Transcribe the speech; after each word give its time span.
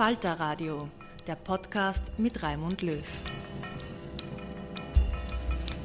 Falter 0.00 0.40
Radio, 0.40 0.88
der 1.26 1.34
Podcast 1.34 2.18
mit 2.18 2.42
Raimund 2.42 2.80
Löw. 2.80 3.04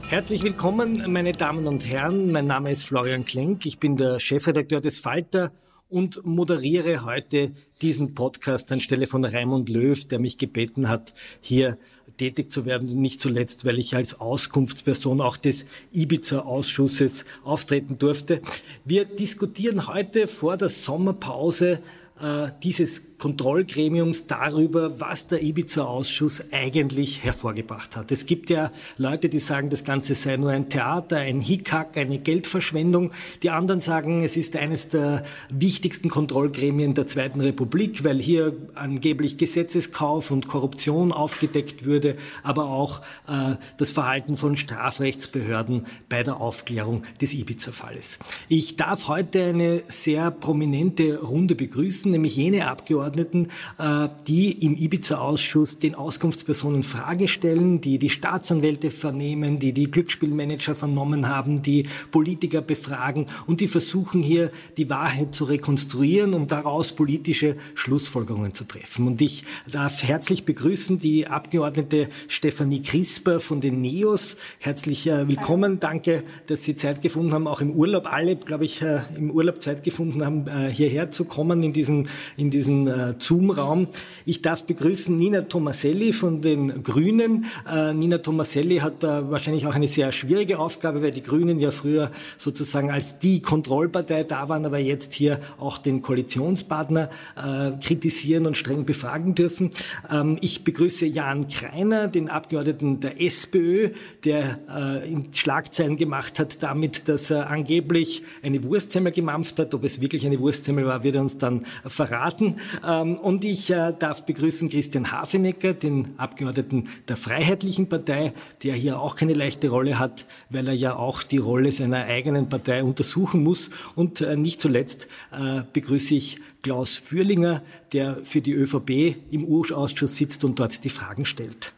Herzlich 0.08 0.42
willkommen, 0.42 1.12
meine 1.12 1.34
Damen 1.34 1.68
und 1.68 1.86
Herren. 1.86 2.32
Mein 2.32 2.48
Name 2.48 2.72
ist 2.72 2.84
Florian 2.86 3.26
Klenk. 3.26 3.66
Ich 3.66 3.78
bin 3.78 3.98
der 3.98 4.22
Chefredakteur 4.22 4.80
des 4.80 5.00
Falter 5.00 5.52
und 5.90 6.26
moderiere 6.26 7.04
heute 7.04 7.52
diesen 7.82 8.16
Podcast 8.16 8.72
anstelle 8.72 9.06
von 9.06 9.26
Raimund 9.26 9.68
Löw, 9.68 10.02
der 10.08 10.20
mich 10.20 10.38
gebeten 10.38 10.88
hat, 10.88 11.14
hier 11.42 11.78
tätig 12.16 12.50
zu 12.50 12.64
werden, 12.66 12.88
nicht 13.02 13.20
zuletzt, 13.20 13.66
weil 13.66 13.80
ich 13.80 13.98
als 13.98 14.22
Auskunftsperson 14.22 15.20
auch 15.20 15.36
des 15.36 15.66
Ibiza-Ausschusses 15.92 17.26
auftreten 17.44 18.00
durfte. 18.00 18.42
Wir 18.86 19.04
diskutieren 19.04 19.88
heute 19.88 20.28
vor 20.28 20.56
der 20.56 20.70
Sommerpause 20.70 21.82
äh, 22.22 22.48
dieses 22.64 23.15
Kontrollgremiums 23.26 24.28
darüber, 24.28 25.00
was 25.00 25.26
der 25.26 25.42
Ibiza-Ausschuss 25.42 26.44
eigentlich 26.52 27.24
hervorgebracht 27.24 27.96
hat. 27.96 28.12
Es 28.12 28.28
gibt 28.28 28.52
ja 28.52 28.70
Leute, 29.00 29.30
die 29.30 29.40
sagen, 29.40 29.72
das 29.72 29.84
Ganze 29.84 30.14
sei 30.14 30.38
nur 30.38 30.52
ein 30.52 30.70
Theater, 30.70 31.18
ein 31.18 31.42
Hickhack, 31.42 31.98
eine 31.98 32.20
Geldverschwendung. 32.20 33.14
Die 33.42 33.50
anderen 33.50 33.82
sagen, 33.82 34.24
es 34.24 34.38
ist 34.38 34.56
eines 34.56 34.90
der 34.90 35.24
wichtigsten 35.50 36.10
Kontrollgremien 36.10 36.94
der 36.94 37.08
Zweiten 37.08 37.42
Republik, 37.42 38.04
weil 38.04 38.20
hier 38.20 38.56
angeblich 38.76 39.38
Gesetzeskauf 39.38 40.30
und 40.30 40.48
Korruption 40.48 41.12
aufgedeckt 41.12 41.84
würde, 41.84 42.18
aber 42.44 42.66
auch 42.66 43.02
äh, 43.28 43.56
das 43.78 43.90
Verhalten 43.90 44.38
von 44.38 44.56
Strafrechtsbehörden 44.56 45.88
bei 46.10 46.22
der 46.22 46.40
Aufklärung 46.40 47.02
des 47.20 47.34
Ibiza-Falles. 47.34 48.20
Ich 48.50 48.76
darf 48.76 49.08
heute 49.08 49.46
eine 49.46 49.82
sehr 49.88 50.30
prominente 50.30 51.24
Runde 51.24 51.56
begrüßen, 51.56 52.12
nämlich 52.12 52.36
jene 52.36 52.68
Abgeordneten, 52.68 53.15
Abgeordneten, 53.16 53.48
äh, 53.78 54.10
die 54.28 54.52
im 54.66 54.76
Ibiza-Ausschuss 54.76 55.80
den 55.80 55.96
Auskunftspersonen 55.96 56.84
Frage 56.84 57.28
stellen, 57.28 57.82
die 57.82 57.98
die 57.98 58.10
Staatsanwälte 58.10 58.92
vernehmen, 58.92 59.60
die 59.60 59.74
die 59.74 59.90
Glücksspielmanager 59.90 60.76
vernommen 60.76 61.28
haben, 61.28 61.62
die 61.62 61.88
Politiker 62.12 62.62
befragen 62.62 63.28
und 63.48 63.62
die 63.62 63.68
versuchen 63.68 64.22
hier 64.22 64.52
die 64.78 64.90
Wahrheit 64.90 65.34
zu 65.34 65.46
rekonstruieren, 65.46 66.34
um 66.34 66.48
daraus 66.48 66.92
politische 66.92 67.56
Schlussfolgerungen 67.74 68.54
zu 68.54 68.66
treffen. 68.66 69.08
Und 69.08 69.22
ich 69.22 69.44
darf 69.72 70.04
herzlich 70.04 70.46
begrüßen 70.46 71.00
die 71.00 71.28
Abgeordnete 71.28 72.10
Stefanie 72.28 72.82
Crisper 72.82 73.40
von 73.40 73.62
den 73.62 73.82
NEOS. 73.82 74.38
Herzlich 74.60 75.08
äh, 75.08 75.28
willkommen. 75.28 75.80
Danke, 75.80 76.24
dass 76.48 76.64
Sie 76.64 76.76
Zeit 76.76 77.02
gefunden 77.02 77.34
haben, 77.34 77.48
auch 77.48 77.62
im 77.62 77.72
Urlaub, 77.72 78.12
alle, 78.12 78.36
glaube 78.36 78.66
ich, 78.66 78.82
äh, 78.82 79.00
im 79.16 79.32
Urlaub 79.32 79.62
Zeit 79.62 79.84
gefunden 79.84 80.24
haben, 80.26 80.46
hierher 80.70 81.12
zu 81.12 81.26
kommen 81.26 81.64
in 81.64 81.74
diesen, 81.74 82.08
in 82.38 82.50
diesen 82.50 82.88
äh, 82.96 83.14
Zoom-Raum. 83.18 83.88
Ich 84.26 84.42
darf 84.42 84.66
begrüßen 84.66 85.16
Nina 85.18 85.42
Tomaselli 85.42 86.14
von 86.14 86.42
den 86.42 86.84
Grünen. 86.84 87.46
Äh, 87.72 87.94
Nina 87.94 88.20
Tomaselli 88.20 88.78
hat 88.78 89.04
da 89.04 89.30
wahrscheinlich 89.30 89.68
auch 89.68 89.76
eine 89.76 89.88
sehr 89.88 90.12
schwierige 90.12 90.60
Aufgabe, 90.60 91.02
weil 91.02 91.12
die 91.12 91.24
Grünen 91.24 91.60
ja 91.60 91.72
früher 91.72 92.12
sozusagen 92.38 92.92
als 92.92 93.20
die 93.20 93.42
Kontrollpartei 93.42 94.24
da 94.24 94.50
waren, 94.50 94.66
aber 94.66 94.80
jetzt 94.80 95.14
hier 95.14 95.40
auch 95.58 95.78
den 95.78 96.02
Koalitionspartner 96.02 97.10
äh, 97.36 97.72
kritisieren 97.84 98.46
und 98.46 98.58
streng 98.58 98.86
befragen 98.86 99.36
dürfen. 99.36 99.70
Ähm, 100.10 100.38
ich 100.42 100.64
begrüße 100.64 101.06
Jan 101.06 101.48
Kreiner, 101.48 102.08
den 102.08 102.30
Abgeordneten 102.30 103.00
der 103.00 103.22
SPÖ, 103.22 103.90
der 104.24 104.60
äh, 104.70 105.12
in 105.12 105.34
Schlagzeilen 105.34 105.98
gemacht 105.98 106.40
hat 106.40 106.64
damit, 106.64 107.08
dass 107.10 107.30
er 107.30 107.50
angeblich 107.50 108.24
eine 108.42 108.64
Wurstsemmel 108.64 109.12
gemampft 109.12 109.60
hat. 109.60 109.74
Ob 109.74 109.84
es 109.84 110.02
wirklich 110.02 110.26
eine 110.26 110.40
Wurstsemmel 110.40 110.86
war, 110.86 111.04
wird 111.04 111.16
er 111.16 111.22
uns 111.22 111.38
dann 111.38 111.66
verraten. 111.86 112.56
Ähm, 112.86 113.18
und 113.18 113.44
ich 113.44 113.72
äh, 113.72 113.94
darf 113.98 114.26
begrüßen 114.26 114.70
Christian 114.70 115.12
Hafenecker, 115.12 115.74
den 115.74 116.18
Abgeordneten 116.18 116.90
der 117.08 117.16
Freiheitlichen 117.16 117.90
Partei, 117.90 118.34
der 118.64 118.76
hier 118.76 119.00
auch 119.00 119.16
keine 119.16 119.34
leichte 119.34 119.70
Rolle 119.70 119.98
hat, 119.98 120.26
weil 120.50 120.68
er 120.68 120.74
ja 120.74 120.96
auch 120.96 121.24
die 121.24 121.38
Rolle 121.38 121.72
seiner 121.72 122.06
eigenen 122.06 122.50
Partei 122.50 122.84
untersuchen 122.84 123.44
muss. 123.44 123.70
Und 123.96 124.22
äh, 124.22 124.36
nicht 124.36 124.62
zuletzt 124.62 125.08
äh, 125.32 125.64
begrüße 125.74 126.16
ich 126.16 126.38
Klaus 126.62 126.98
Fürlinger, 126.98 127.62
der 127.94 128.18
für 128.18 128.42
die 128.42 128.54
ÖVP 128.54 129.16
im 129.32 129.46
Urausschuss 129.46 130.16
sitzt 130.18 130.44
und 130.44 130.60
dort 130.60 130.84
die 130.84 130.90
Fragen 130.90 131.26
stellt. 131.26 131.74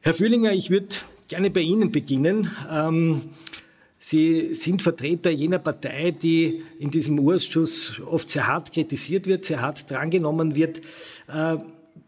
Herr 0.00 0.14
Fürlinger, 0.14 0.52
ich 0.52 0.70
würde 0.70 0.96
gerne 1.28 1.50
bei 1.50 1.60
Ihnen 1.60 1.92
beginnen. 1.92 2.50
Ähm, 2.70 3.22
Sie 4.04 4.52
sind 4.52 4.82
Vertreter 4.82 5.30
jener 5.30 5.60
Partei, 5.60 6.10
die 6.10 6.64
in 6.80 6.90
diesem 6.90 7.20
Urschuss 7.20 8.00
oft 8.04 8.30
sehr 8.30 8.48
hart 8.48 8.72
kritisiert 8.72 9.28
wird, 9.28 9.44
sehr 9.44 9.62
hart 9.62 9.88
drangenommen 9.88 10.56
wird. 10.56 10.80
Äh, 11.28 11.58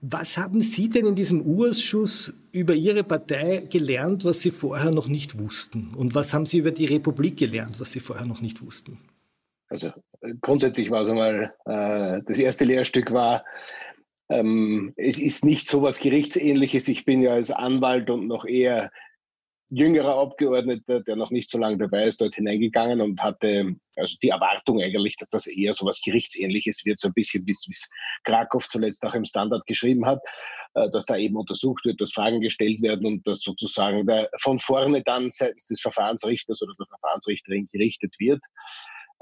was 0.01 0.37
haben 0.37 0.61
Sie 0.61 0.89
denn 0.89 1.07
in 1.07 1.15
diesem 1.15 1.43
Urschuss 1.43 2.33
über 2.51 2.75
Ihre 2.75 3.05
Partei 3.05 3.69
gelernt, 3.71 4.25
was 4.25 4.41
Sie 4.41 4.51
vorher 4.51 4.91
noch 4.91 5.07
nicht 5.07 5.39
wussten? 5.39 5.95
Und 5.97 6.17
was 6.17 6.35
haben 6.35 6.47
Sie 6.47 6.59
über 6.59 6.73
die 6.73 6.87
Republik 6.87 7.37
gelernt, 7.37 7.79
was 7.79 7.93
Sie 7.93 8.01
vorher 8.01 8.27
noch 8.27 8.41
nicht 8.41 8.61
wussten? 8.61 8.99
Also 9.69 9.93
grundsätzlich 10.41 10.91
war 10.91 11.03
es 11.03 11.11
einmal, 11.11 11.55
äh, 11.65 12.23
das 12.27 12.39
erste 12.41 12.65
Lehrstück 12.65 13.13
war, 13.13 13.45
ähm, 14.29 14.95
es 14.97 15.21
ist 15.21 15.45
nicht 15.45 15.69
so 15.69 15.83
was 15.83 16.01
Gerichtsähnliches. 16.01 16.89
Ich 16.89 17.05
bin 17.05 17.23
ja 17.23 17.35
als 17.35 17.53
Anwalt 17.53 18.11
und 18.11 18.27
noch 18.27 18.47
eher 18.47 18.91
jüngerer 19.71 20.17
Abgeordneter, 20.19 21.01
der 21.01 21.17
noch 21.17 21.31
nicht 21.31 21.49
so 21.49 21.59
lange 21.59 21.79
dabei 21.79 22.05
ist, 22.05 22.21
dort 22.21 22.35
hineingegangen 22.35 23.01
und 23.01 23.21
hatte 23.23 23.75
also 23.97 24.17
die 24.23 24.29
Erwartung 24.29 24.83
eigentlich, 24.83 25.17
dass 25.17 25.29
das 25.29 25.47
eher 25.47 25.73
so 25.73 25.87
was 25.87 26.01
Gerichtsähnliches 26.03 26.85
wird, 26.85 26.99
so 26.99 27.09
ein 27.09 27.15
bisschen 27.15 27.47
wie 27.47 27.53
es 27.53 27.91
Krakow 28.25 28.67
zuletzt 28.67 29.05
auch 29.07 29.15
im 29.15 29.25
Standard 29.25 29.65
geschrieben 29.67 30.05
hat, 30.07 30.21
äh, 30.75 30.91
dass 30.91 31.07
da 31.07 31.17
eben 31.17 31.37
untersucht 31.37 31.85
wird, 31.85 32.01
dass 32.01 32.13
Fragen 32.13 32.41
gestellt 32.41 32.83
werden 32.83 33.07
und 33.07 33.27
dass 33.27 33.41
sozusagen 33.41 34.07
von 34.41 34.59
vorne 34.59 35.03
dann 35.03 35.31
seitens 35.31 35.67
des 35.67 35.81
Verfahrensrichters 35.81 36.63
oder 36.63 36.73
der 36.79 36.87
Verfahrensrichterin 36.87 37.69
gerichtet 37.73 38.17
wird. 38.19 38.45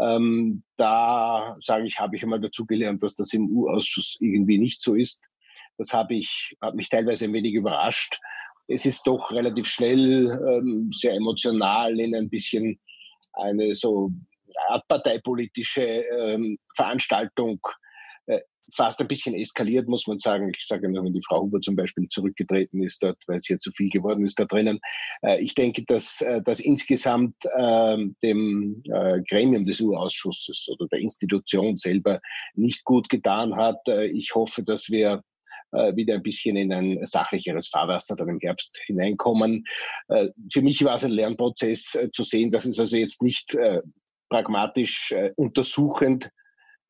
Ähm, 0.00 0.64
da 0.76 1.56
sage 1.60 1.86
ich, 1.86 2.00
habe 2.00 2.16
ich 2.16 2.22
einmal 2.22 2.40
dazugelernt, 2.40 3.02
dass 3.02 3.14
das 3.14 3.32
im 3.32 3.48
U-Ausschuss 3.50 4.18
irgendwie 4.20 4.58
nicht 4.58 4.80
so 4.80 4.94
ist. 4.94 5.28
Das 5.78 5.92
habe 5.92 6.14
ich, 6.14 6.56
hat 6.60 6.74
mich 6.74 6.88
teilweise 6.88 7.26
ein 7.26 7.32
wenig 7.32 7.54
überrascht 7.54 8.18
es 8.68 8.84
ist 8.84 9.06
doch 9.06 9.30
relativ 9.30 9.66
schnell 9.66 10.30
ähm, 10.30 10.90
sehr 10.92 11.14
emotional 11.14 11.98
in 11.98 12.14
ein 12.14 12.28
bisschen 12.28 12.78
eine 13.34 13.74
so 13.74 14.10
Art 14.68 14.86
parteipolitische 14.88 15.82
ähm, 15.82 16.58
Veranstaltung 16.76 17.60
äh, 18.26 18.40
fast 18.74 19.00
ein 19.00 19.08
bisschen 19.08 19.34
eskaliert, 19.34 19.88
muss 19.88 20.06
man 20.06 20.18
sagen. 20.18 20.50
Ich 20.54 20.66
sage 20.66 20.88
nur, 20.88 21.04
wenn 21.04 21.12
die 21.12 21.22
Frau 21.26 21.42
Huber 21.42 21.60
zum 21.60 21.76
Beispiel 21.76 22.08
zurückgetreten 22.08 22.82
ist 22.82 23.02
dort, 23.02 23.18
weil 23.26 23.36
es 23.36 23.48
ja 23.48 23.58
zu 23.58 23.70
viel 23.72 23.88
geworden 23.90 24.24
ist 24.24 24.38
da 24.38 24.44
drinnen. 24.44 24.78
Äh, 25.22 25.40
ich 25.42 25.54
denke, 25.54 25.84
dass 25.86 26.20
äh, 26.20 26.40
das 26.42 26.60
insgesamt 26.60 27.36
äh, 27.56 27.96
dem 28.22 28.82
äh, 28.84 29.20
Gremium 29.28 29.66
des 29.66 29.80
U-Ausschusses 29.80 30.68
oder 30.70 30.86
der 30.88 31.00
Institution 31.00 31.76
selber 31.76 32.20
nicht 32.54 32.84
gut 32.84 33.08
getan 33.08 33.56
hat. 33.56 33.80
Äh, 33.88 34.06
ich 34.06 34.34
hoffe, 34.34 34.62
dass 34.62 34.88
wir 34.90 35.22
wieder 35.72 36.14
ein 36.14 36.22
bisschen 36.22 36.56
in 36.56 36.72
ein 36.72 37.04
sachlicheres 37.04 37.68
Fahrwasser 37.68 38.16
dann 38.16 38.28
im 38.28 38.40
Herbst 38.40 38.78
hineinkommen. 38.86 39.64
Äh, 40.08 40.28
für 40.52 40.62
mich 40.62 40.84
war 40.84 40.96
es 40.96 41.04
ein 41.04 41.10
Lernprozess 41.10 41.94
äh, 41.94 42.10
zu 42.10 42.24
sehen, 42.24 42.50
dass 42.50 42.64
es 42.64 42.78
also 42.78 42.96
jetzt 42.96 43.22
nicht 43.22 43.56
pragmatisch 44.28 45.14
untersuchend 45.36 46.30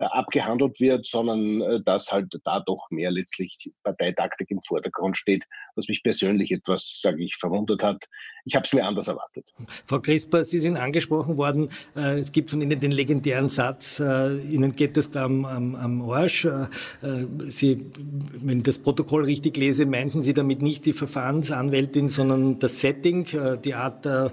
äh, 0.02 0.06
abgehandelt 0.06 0.80
wird, 0.80 1.06
sondern 1.06 1.60
äh, 1.60 1.80
dass 1.84 2.10
halt 2.10 2.26
da 2.42 2.58
doch 2.58 2.90
mehr 2.90 3.12
letztlich 3.12 3.56
die 3.58 3.72
Parteitaktik 3.84 4.50
im 4.50 4.60
Vordergrund 4.66 5.16
steht, 5.16 5.44
was 5.76 5.86
mich 5.86 6.02
persönlich 6.02 6.50
etwas, 6.50 6.98
sage 7.00 7.22
ich, 7.22 7.36
verwundert 7.36 7.84
hat. 7.84 8.04
Ich 8.44 8.54
habe 8.56 8.64
es 8.66 8.72
mir 8.72 8.84
anders 8.84 9.08
erwartet. 9.08 9.44
Frau 9.86 10.00
Crisper, 10.00 10.44
Sie 10.44 10.58
sind 10.58 10.76
angesprochen 10.76 11.36
worden. 11.36 11.68
Äh, 11.94 12.18
es 12.18 12.32
gibt 12.32 12.50
von 12.50 12.60
Ihnen 12.60 12.80
den 12.80 12.92
legendären 12.92 13.48
Satz, 13.48 14.00
Ihnen 14.00 14.74
geht 14.74 14.96
es 14.96 15.10
da 15.10 15.24
am, 15.24 15.44
am, 15.44 15.74
am 15.74 16.10
Arsch. 16.10 16.48
Sie, 17.40 17.86
wenn 18.40 18.58
ich 18.58 18.64
das 18.64 18.78
Protokoll 18.78 19.24
richtig 19.24 19.56
lese, 19.56 19.86
meinten 19.86 20.22
Sie 20.22 20.34
damit 20.34 20.62
nicht 20.62 20.86
die 20.86 20.92
Verfahrensanwältin, 20.92 22.08
sondern 22.08 22.58
das 22.58 22.80
Setting, 22.80 23.26
die 23.64 23.74
Art 23.74 24.04
der, 24.04 24.32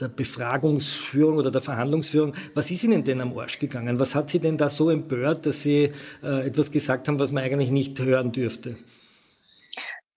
der 0.00 0.08
Befragungsführung 0.08 1.36
oder 1.36 1.50
der 1.50 1.62
Verhandlungsführung. 1.62 2.34
Was 2.54 2.70
ist 2.70 2.84
Ihnen 2.84 3.04
denn 3.04 3.20
am 3.20 3.36
Arsch 3.36 3.58
gegangen? 3.58 3.98
Was 3.98 4.14
hat 4.14 4.30
Sie 4.30 4.38
denn 4.38 4.56
da 4.56 4.68
so 4.68 4.90
empört, 4.90 5.46
dass 5.46 5.62
Sie 5.62 5.90
äh, 6.22 6.46
etwas 6.46 6.70
gesagt 6.70 7.08
haben, 7.08 7.18
was 7.18 7.32
man 7.32 7.44
eigentlich 7.44 7.70
nicht 7.70 8.00
hören 8.00 8.32
dürfte? 8.32 8.76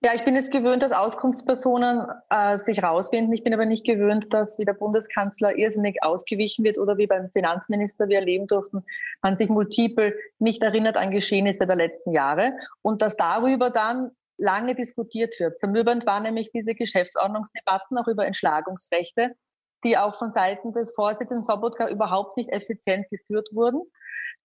Ja, 0.01 0.13
ich 0.13 0.23
bin 0.23 0.37
es 0.37 0.49
gewöhnt, 0.49 0.81
dass 0.81 0.93
Auskunftspersonen 0.93 2.07
äh, 2.29 2.57
sich 2.57 2.81
rauswinden. 2.81 3.33
Ich 3.33 3.43
bin 3.43 3.53
aber 3.53 3.65
nicht 3.65 3.85
gewöhnt, 3.85 4.33
dass 4.33 4.57
wie 4.57 4.63
der 4.63 4.73
Bundeskanzler 4.73 5.57
irrsinnig 5.57 6.01
ausgewichen 6.01 6.63
wird 6.63 6.77
oder 6.77 6.97
wie 6.97 7.05
beim 7.05 7.29
Finanzminister 7.29 8.07
wir 8.07 8.19
erleben 8.19 8.47
durften, 8.47 8.85
man 9.21 9.35
sich 9.35 9.49
multiple 9.49 10.15
nicht 10.37 10.63
erinnert 10.63 10.95
an 10.95 11.11
Geschehnisse 11.11 11.67
der 11.67 11.75
letzten 11.75 12.13
Jahre 12.13 12.53
und 12.81 13.01
dass 13.01 13.17
darüber 13.17 13.71
dann 13.71 14.11
lange 14.37 14.73
diskutiert 14.73 15.37
wird. 15.37 15.59
Zermürbend 15.59 16.05
waren 16.05 16.23
nämlich 16.23 16.49
diese 16.53 16.75
Geschäftsordnungsdebatten 16.75 17.97
auch 17.97 18.07
über 18.07 18.25
Entschlagungsrechte, 18.25 19.35
die 19.83 19.97
auch 19.97 20.17
von 20.17 20.31
Seiten 20.31 20.71
des 20.71 20.93
Vorsitzenden 20.95 21.43
Sobotka 21.43 21.89
überhaupt 21.89 22.37
nicht 22.37 22.51
effizient 22.51 23.09
geführt 23.09 23.49
wurden. 23.51 23.81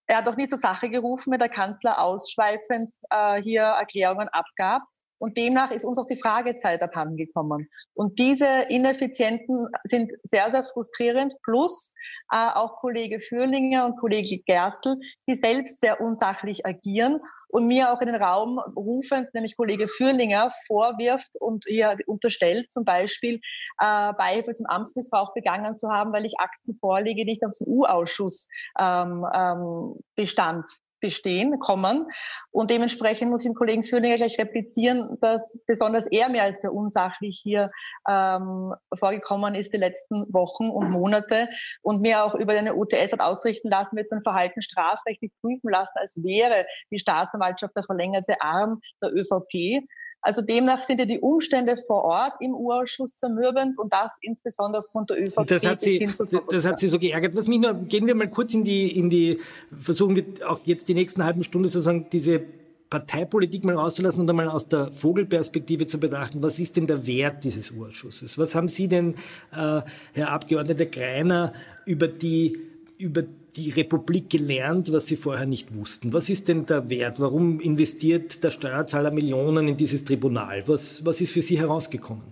Er 0.07 0.17
hat 0.17 0.27
auch 0.27 0.35
nie 0.35 0.49
zur 0.49 0.59
Sache 0.59 0.89
gerufen, 0.89 1.31
wenn 1.31 1.39
der 1.39 1.47
Kanzler 1.47 2.01
ausschweifend 2.01 2.93
äh, 3.09 3.41
hier 3.41 3.61
Erklärungen 3.61 4.27
abgab. 4.27 4.81
Und 5.17 5.37
demnach 5.37 5.71
ist 5.71 5.85
uns 5.85 5.97
auch 5.97 6.05
die 6.05 6.19
Fragezeit 6.19 6.81
abhanden 6.81 7.17
gekommen. 7.17 7.69
Und 7.93 8.19
diese 8.19 8.65
Ineffizienten 8.69 9.69
sind 9.83 10.11
sehr, 10.23 10.51
sehr 10.51 10.65
frustrierend. 10.65 11.35
Plus 11.43 11.93
äh, 12.31 12.49
auch 12.53 12.77
Kollege 12.79 13.19
Fürlinger 13.19 13.85
und 13.85 13.97
Kollege 13.97 14.39
Gerstl, 14.45 14.97
die 15.27 15.35
selbst 15.35 15.79
sehr 15.79 16.01
unsachlich 16.01 16.65
agieren 16.65 17.19
und 17.47 17.67
mir 17.67 17.93
auch 17.93 18.01
in 18.01 18.07
den 18.07 18.21
Raum 18.21 18.59
rufend, 18.75 19.33
nämlich 19.33 19.55
Kollege 19.55 19.87
Fürlinger, 19.87 20.51
vorwirft 20.67 21.39
und 21.39 21.63
hier 21.67 21.97
unterstellt, 22.05 22.69
zum 22.69 22.83
Beispiel 22.83 23.35
äh, 23.79 24.13
Beihilfe 24.13 24.53
zum 24.53 24.65
Amtsmissbrauch 24.65 25.33
begangen 25.33 25.77
zu 25.77 25.89
haben, 25.89 26.11
weil 26.11 26.25
ich 26.25 26.39
Akten 26.39 26.75
vorlege, 26.75 27.23
die 27.23 27.31
nicht 27.31 27.45
aus 27.45 27.59
dem 27.59 27.67
U-Ausschuss 27.67 28.49
ähm, 28.77 29.25
ähm, 29.33 29.95
bestand 30.15 30.65
bestehen, 31.05 31.59
kommen. 31.59 32.07
Und 32.51 32.71
dementsprechend 32.71 33.29
muss 33.29 33.41
ich 33.41 33.51
dem 33.51 33.55
Kollegen 33.55 33.83
Fürlinger 33.83 34.17
gleich 34.17 34.39
replizieren, 34.39 35.17
dass 35.21 35.61
besonders 35.67 36.07
er 36.07 36.29
mir 36.29 36.41
als 36.41 36.61
sehr 36.61 36.73
unsachlich 36.73 37.39
hier 37.43 37.69
ähm, 38.09 38.73
vorgekommen 38.97 39.53
ist 39.53 39.73
die 39.73 39.77
letzten 39.77 40.33
Wochen 40.33 40.69
und 40.69 40.89
Monate 40.89 41.47
und 41.83 42.01
mir 42.01 42.23
auch 42.23 42.33
über 42.33 42.53
eine 42.53 42.75
UTS 42.75 43.11
hat 43.11 43.21
ausrichten 43.21 43.69
lassen, 43.69 43.97
wird 43.97 44.09
mein 44.09 44.23
Verhalten 44.23 44.63
strafrechtlich 44.63 45.31
prüfen 45.41 45.69
lassen, 45.69 45.99
als 45.99 46.23
wäre 46.23 46.65
die 46.91 46.99
Staatsanwaltschaft 46.99 47.75
der 47.75 47.83
verlängerte 47.83 48.41
Arm 48.41 48.81
der 49.01 49.13
ÖVP. 49.13 49.85
Also 50.25 50.41
demnach 50.41 50.81
sind 50.81 50.99
ja 50.99 51.05
die 51.05 51.19
Umstände 51.19 51.77
vor 51.85 52.03
Ort 52.03 52.33
im 52.39 52.55
Urausschuss 52.55 53.15
zermürbend 53.15 53.77
und 53.77 53.93
das 53.93 54.17
insbesondere 54.21 54.81
aufgrund 54.81 55.11
der 55.11 55.23
ÖVP. 55.23 55.45
Das 55.45 55.63
hat, 55.63 55.81
Sie, 55.81 56.09
das 56.49 56.65
hat 56.65 56.79
Sie 56.79 56.87
so 56.87 56.97
geärgert. 56.97 57.35
Was 57.35 57.47
mich 57.47 57.59
nur, 57.59 57.75
gehen 57.75 58.07
wir 58.07 58.15
mal 58.15 58.27
kurz 58.27 58.55
in 58.55 58.63
die, 58.63 58.97
in 58.97 59.11
die, 59.11 59.37
versuchen 59.77 60.15
wir 60.15 60.25
auch 60.47 60.59
jetzt 60.63 60.89
die 60.89 60.95
nächsten 60.95 61.23
halben 61.23 61.43
Stunde 61.43 61.69
sozusagen 61.69 62.07
diese 62.11 62.41
Parteipolitik 62.89 63.65
mal 63.65 63.75
rauszulassen 63.75 64.21
und 64.21 64.29
einmal 64.29 64.49
aus 64.49 64.67
der 64.67 64.91
Vogelperspektive 64.91 65.85
zu 65.85 65.99
betrachten, 65.99 66.41
was 66.41 66.57
ist 66.57 66.75
denn 66.75 66.87
der 66.87 67.05
Wert 67.05 67.43
dieses 67.43 67.69
Urschusses? 67.69 68.39
Was 68.39 68.55
haben 68.55 68.67
Sie 68.67 68.87
denn, 68.87 69.13
äh, 69.51 69.81
Herr 70.13 70.31
Abgeordneter 70.31 70.87
Greiner, 70.87 71.53
über 71.85 72.07
die, 72.07 72.57
über 72.97 73.21
die 73.21 73.44
Republik 73.57 74.29
gelernt, 74.29 74.91
was 74.91 75.07
sie 75.07 75.17
vorher 75.17 75.45
nicht 75.45 75.75
wussten? 75.75 76.13
Was 76.13 76.29
ist 76.29 76.47
denn 76.47 76.65
der 76.65 76.89
Wert? 76.89 77.19
Warum 77.19 77.59
investiert 77.59 78.43
der 78.43 78.51
Steuerzahler 78.51 79.11
Millionen 79.11 79.67
in 79.67 79.77
dieses 79.77 80.03
Tribunal? 80.03 80.67
Was, 80.67 81.03
was 81.05 81.21
ist 81.21 81.31
für 81.31 81.41
Sie 81.41 81.57
herausgekommen? 81.57 82.31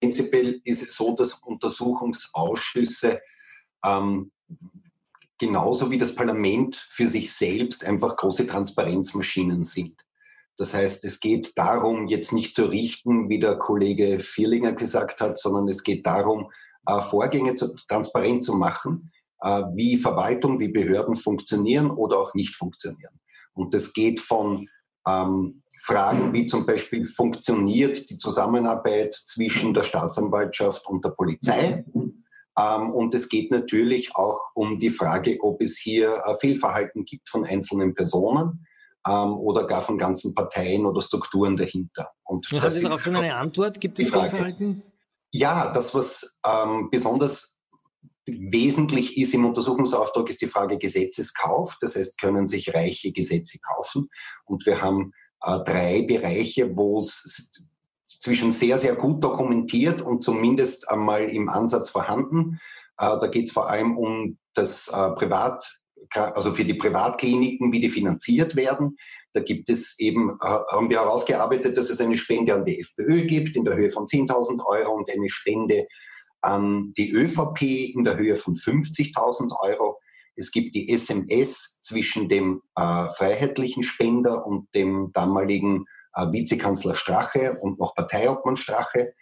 Prinzipiell 0.00 0.60
ist 0.64 0.82
es 0.82 0.94
so, 0.94 1.14
dass 1.14 1.34
Untersuchungsausschüsse 1.34 3.20
ähm, 3.84 4.30
genauso 5.38 5.90
wie 5.90 5.98
das 5.98 6.14
Parlament 6.14 6.76
für 6.76 7.06
sich 7.06 7.32
selbst 7.32 7.84
einfach 7.84 8.16
große 8.16 8.46
Transparenzmaschinen 8.46 9.62
sind. 9.62 9.94
Das 10.56 10.74
heißt, 10.74 11.04
es 11.04 11.18
geht 11.18 11.52
darum, 11.56 12.06
jetzt 12.06 12.32
nicht 12.32 12.54
zu 12.54 12.66
richten, 12.66 13.28
wie 13.28 13.40
der 13.40 13.56
Kollege 13.56 14.20
Vierlinger 14.20 14.72
gesagt 14.72 15.20
hat, 15.20 15.38
sondern 15.38 15.68
es 15.68 15.82
geht 15.82 16.06
darum, 16.06 16.50
äh, 16.86 17.00
Vorgänge 17.00 17.54
transparent 17.88 18.44
zu 18.44 18.54
machen 18.54 19.10
wie 19.74 19.96
Verwaltung, 19.96 20.60
wie 20.60 20.68
Behörden 20.68 21.16
funktionieren 21.16 21.90
oder 21.90 22.18
auch 22.18 22.34
nicht 22.34 22.54
funktionieren. 22.54 23.18
Und 23.54 23.74
das 23.74 23.92
geht 23.92 24.20
von 24.20 24.68
ähm, 25.06 25.62
Fragen 25.84 26.32
wie 26.32 26.46
zum 26.46 26.64
Beispiel, 26.64 27.06
funktioniert 27.06 28.08
die 28.08 28.18
Zusammenarbeit 28.18 29.14
zwischen 29.14 29.74
der 29.74 29.82
Staatsanwaltschaft 29.82 30.86
und 30.86 31.04
der 31.04 31.10
Polizei? 31.10 31.84
Ähm, 32.58 32.90
und 32.90 33.14
es 33.14 33.28
geht 33.28 33.50
natürlich 33.50 34.14
auch 34.14 34.38
um 34.54 34.78
die 34.78 34.90
Frage, 34.90 35.38
ob 35.40 35.60
es 35.60 35.78
hier 35.78 36.22
äh, 36.24 36.34
Fehlverhalten 36.38 37.04
gibt 37.04 37.28
von 37.28 37.44
einzelnen 37.44 37.94
Personen 37.94 38.66
ähm, 39.08 39.38
oder 39.38 39.66
gar 39.66 39.80
von 39.80 39.98
ganzen 39.98 40.34
Parteien 40.34 40.86
oder 40.86 41.00
Strukturen 41.00 41.56
dahinter. 41.56 42.10
Und 42.24 42.46
Haben 42.52 42.70
Sie 42.70 42.82
darauf 42.82 43.02
schon 43.02 43.16
eine 43.16 43.34
Antwort? 43.34 43.80
Gibt 43.80 43.98
es 43.98 44.10
Fehlverhalten? 44.10 44.82
Ja, 45.32 45.72
das, 45.72 45.94
was 45.94 46.36
ähm, 46.46 46.90
besonders 46.90 47.51
Wesentlich 48.26 49.18
ist 49.18 49.34
im 49.34 49.44
Untersuchungsauftrag 49.44 50.28
ist 50.28 50.40
die 50.40 50.46
Frage 50.46 50.78
Gesetzeskauf. 50.78 51.76
Das 51.80 51.96
heißt, 51.96 52.20
können 52.20 52.46
sich 52.46 52.72
Reiche 52.72 53.12
Gesetze 53.12 53.58
kaufen. 53.58 54.08
Und 54.44 54.64
wir 54.66 54.80
haben 54.80 55.12
äh, 55.44 55.58
drei 55.64 56.02
Bereiche, 56.02 56.76
wo 56.76 56.98
es 56.98 57.50
zwischen 58.06 58.52
sehr, 58.52 58.78
sehr 58.78 58.94
gut 58.94 59.24
dokumentiert 59.24 60.02
und 60.02 60.22
zumindest 60.22 60.88
einmal 60.88 61.24
im 61.24 61.48
Ansatz 61.48 61.90
vorhanden. 61.90 62.60
Äh, 62.98 63.18
da 63.20 63.26
geht 63.26 63.46
es 63.46 63.52
vor 63.52 63.68
allem 63.68 63.96
um 63.96 64.38
das 64.54 64.88
äh, 64.88 65.10
Privat, 65.12 65.80
also 66.14 66.52
für 66.52 66.64
die 66.64 66.74
Privatkliniken, 66.74 67.72
wie 67.72 67.80
die 67.80 67.88
finanziert 67.88 68.54
werden. 68.54 68.96
Da 69.32 69.40
gibt 69.40 69.70
es 69.70 69.98
eben, 69.98 70.30
äh, 70.30 70.46
haben 70.46 70.90
wir 70.90 71.00
herausgearbeitet, 71.00 71.76
dass 71.76 71.90
es 71.90 72.00
eine 72.00 72.16
Spende 72.16 72.54
an 72.54 72.64
die 72.64 72.80
FPÖ 72.80 73.22
gibt 73.22 73.56
in 73.56 73.64
der 73.64 73.76
Höhe 73.76 73.90
von 73.90 74.04
10.000 74.04 74.64
Euro 74.64 74.94
und 74.94 75.10
eine 75.10 75.28
Spende 75.28 75.86
an 76.42 76.92
die 76.96 77.12
ÖVP 77.12 77.62
in 77.94 78.04
der 78.04 78.16
Höhe 78.16 78.36
von 78.36 78.54
50.000 78.54 79.52
Euro. 79.60 79.98
Es 80.36 80.50
gibt 80.50 80.74
die 80.74 80.90
SMS 80.90 81.80
zwischen 81.82 82.28
dem 82.28 82.62
äh, 82.76 83.08
freiheitlichen 83.16 83.82
Spender 83.82 84.46
und 84.46 84.68
dem 84.74 85.10
damaligen 85.12 85.86
äh, 86.14 86.30
Vizekanzler 86.32 86.94
Strache 86.94 87.58
und 87.60 87.78
noch 87.78 87.94
Parteiobmann 87.94 88.56
Strache. 88.56 89.14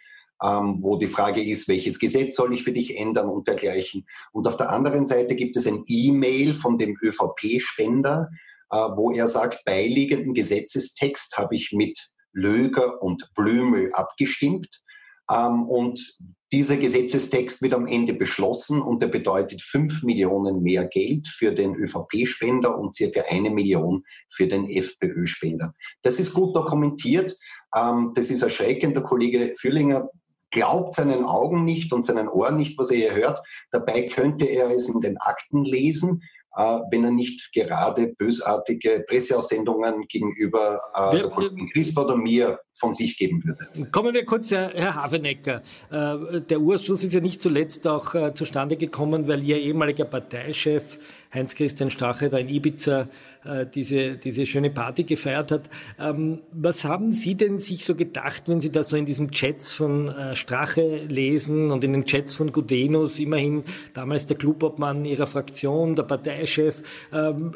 ähm, 0.42 0.78
wo 0.80 0.96
die 0.96 1.06
Frage 1.06 1.42
ist, 1.42 1.68
welches 1.68 1.98
Gesetz 1.98 2.34
soll 2.34 2.54
ich 2.54 2.64
für 2.64 2.72
dich 2.72 2.98
ändern 2.98 3.28
und 3.28 3.46
dergleichen. 3.46 4.06
Und 4.32 4.48
auf 4.48 4.56
der 4.56 4.70
anderen 4.70 5.04
Seite 5.04 5.34
gibt 5.34 5.56
es 5.56 5.66
ein 5.66 5.82
E-Mail 5.86 6.54
von 6.54 6.78
dem 6.78 6.96
ÖVP-Spender, 7.02 8.30
äh, 8.70 8.76
wo 8.76 9.10
er 9.10 9.26
sagt, 9.26 9.64
beiliegenden 9.64 10.32
Gesetzestext 10.32 11.36
habe 11.36 11.54
ich 11.56 11.72
mit 11.72 11.98
Löger 12.32 13.02
und 13.02 13.30
Blümel 13.34 13.92
abgestimmt. 13.92 14.82
Ähm, 15.30 15.62
und 15.62 16.18
dieser 16.52 16.76
Gesetzestext 16.76 17.62
wird 17.62 17.74
am 17.74 17.86
Ende 17.86 18.12
beschlossen 18.12 18.82
und 18.82 19.02
der 19.02 19.06
bedeutet 19.06 19.62
fünf 19.62 20.02
Millionen 20.02 20.62
mehr 20.62 20.84
Geld 20.86 21.28
für 21.28 21.52
den 21.52 21.76
ÖVP-Spender 21.76 22.76
und 22.76 22.94
circa 22.96 23.22
eine 23.30 23.50
Million 23.50 24.02
für 24.28 24.48
den 24.48 24.66
FPÖ-Spender. 24.66 25.74
Das 26.02 26.18
ist 26.18 26.34
gut 26.34 26.56
dokumentiert. 26.56 27.36
Ähm, 27.76 28.12
das 28.14 28.30
ist 28.30 28.42
erschreckend. 28.42 28.96
Der 28.96 29.04
Kollege 29.04 29.54
Fürlinger 29.58 30.08
glaubt 30.50 30.94
seinen 30.94 31.24
Augen 31.24 31.64
nicht 31.64 31.92
und 31.92 32.04
seinen 32.04 32.28
Ohren 32.28 32.56
nicht, 32.56 32.76
was 32.76 32.90
er 32.90 32.96
hier 32.96 33.14
hört. 33.14 33.40
Dabei 33.70 34.08
könnte 34.08 34.46
er 34.46 34.70
es 34.70 34.88
in 34.88 35.00
den 35.00 35.16
Akten 35.18 35.64
lesen. 35.64 36.22
Äh, 36.56 36.80
wenn 36.90 37.04
er 37.04 37.12
nicht 37.12 37.52
gerade 37.52 38.08
bösartige 38.08 39.04
Presseaussendungen 39.06 40.08
gegenüber 40.08 40.80
äh, 40.94 41.18
der 41.18 41.30
Kollegin 41.30 41.68
Crisp 41.68 41.96
oder 41.96 42.16
mir 42.16 42.58
von 42.80 42.94
sich 42.94 43.16
geben 43.16 43.44
würde. 43.44 43.68
Kommen 43.92 44.14
wir 44.14 44.24
kurz, 44.24 44.50
Herr 44.50 44.94
Havenecker. 44.94 45.62
Äh, 45.90 46.40
der 46.40 46.60
Urschuss 46.60 47.04
ist 47.04 47.12
ja 47.12 47.20
nicht 47.20 47.42
zuletzt 47.42 47.86
auch 47.86 48.14
äh, 48.14 48.32
zustande 48.34 48.76
gekommen, 48.76 49.28
weil 49.28 49.42
Ihr 49.44 49.58
ehemaliger 49.58 50.06
Parteichef 50.06 50.98
Heinz-Christian 51.32 51.90
Strache 51.90 52.28
da 52.28 52.38
in 52.38 52.48
Ibiza 52.48 53.08
äh, 53.44 53.66
diese, 53.72 54.16
diese 54.16 54.46
schöne 54.46 54.70
Party 54.70 55.04
gefeiert 55.04 55.52
hat. 55.52 55.70
Ähm, 55.98 56.40
was 56.52 56.82
haben 56.82 57.12
Sie 57.12 57.34
denn 57.34 57.58
sich 57.58 57.84
so 57.84 57.94
gedacht, 57.94 58.48
wenn 58.48 58.60
Sie 58.60 58.72
da 58.72 58.82
so 58.82 58.96
in 58.96 59.04
diesen 59.04 59.30
Chats 59.30 59.72
von 59.72 60.12
Strache 60.34 61.04
lesen 61.08 61.70
und 61.70 61.84
in 61.84 61.92
den 61.92 62.04
Chats 62.04 62.34
von 62.34 62.50
Gudenus, 62.50 63.18
immerhin 63.18 63.62
damals 63.92 64.26
der 64.26 64.38
Clubobmann 64.38 65.04
Ihrer 65.04 65.26
Fraktion, 65.26 65.94
der 65.94 66.04
Parteichef, 66.04 66.82
ähm, 67.12 67.52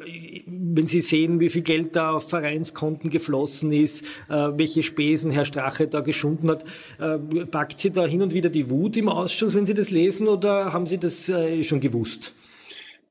wenn 0.46 0.86
Sie 0.86 1.00
sehen, 1.00 1.40
wie 1.40 1.48
viel 1.48 1.62
Geld 1.62 1.96
da 1.96 2.12
auf 2.12 2.28
Vereinskonten 2.28 3.10
geflossen 3.10 3.72
ist, 3.72 4.04
welche 4.28 4.82
Spesen 4.82 5.13
Herr 5.16 5.44
Strache 5.44 5.86
da 5.86 6.00
geschunden 6.00 6.50
hat, 6.50 6.64
äh, 7.00 7.18
packt 7.46 7.80
Sie 7.80 7.90
da 7.90 8.06
hin 8.06 8.22
und 8.22 8.34
wieder 8.34 8.50
die 8.50 8.70
Wut 8.70 8.96
im 8.96 9.08
Ausschuss, 9.08 9.54
wenn 9.54 9.66
Sie 9.66 9.74
das 9.74 9.90
lesen, 9.90 10.28
oder 10.28 10.72
haben 10.72 10.86
Sie 10.86 10.98
das 10.98 11.28
äh, 11.28 11.62
schon 11.64 11.80
gewusst? 11.80 12.32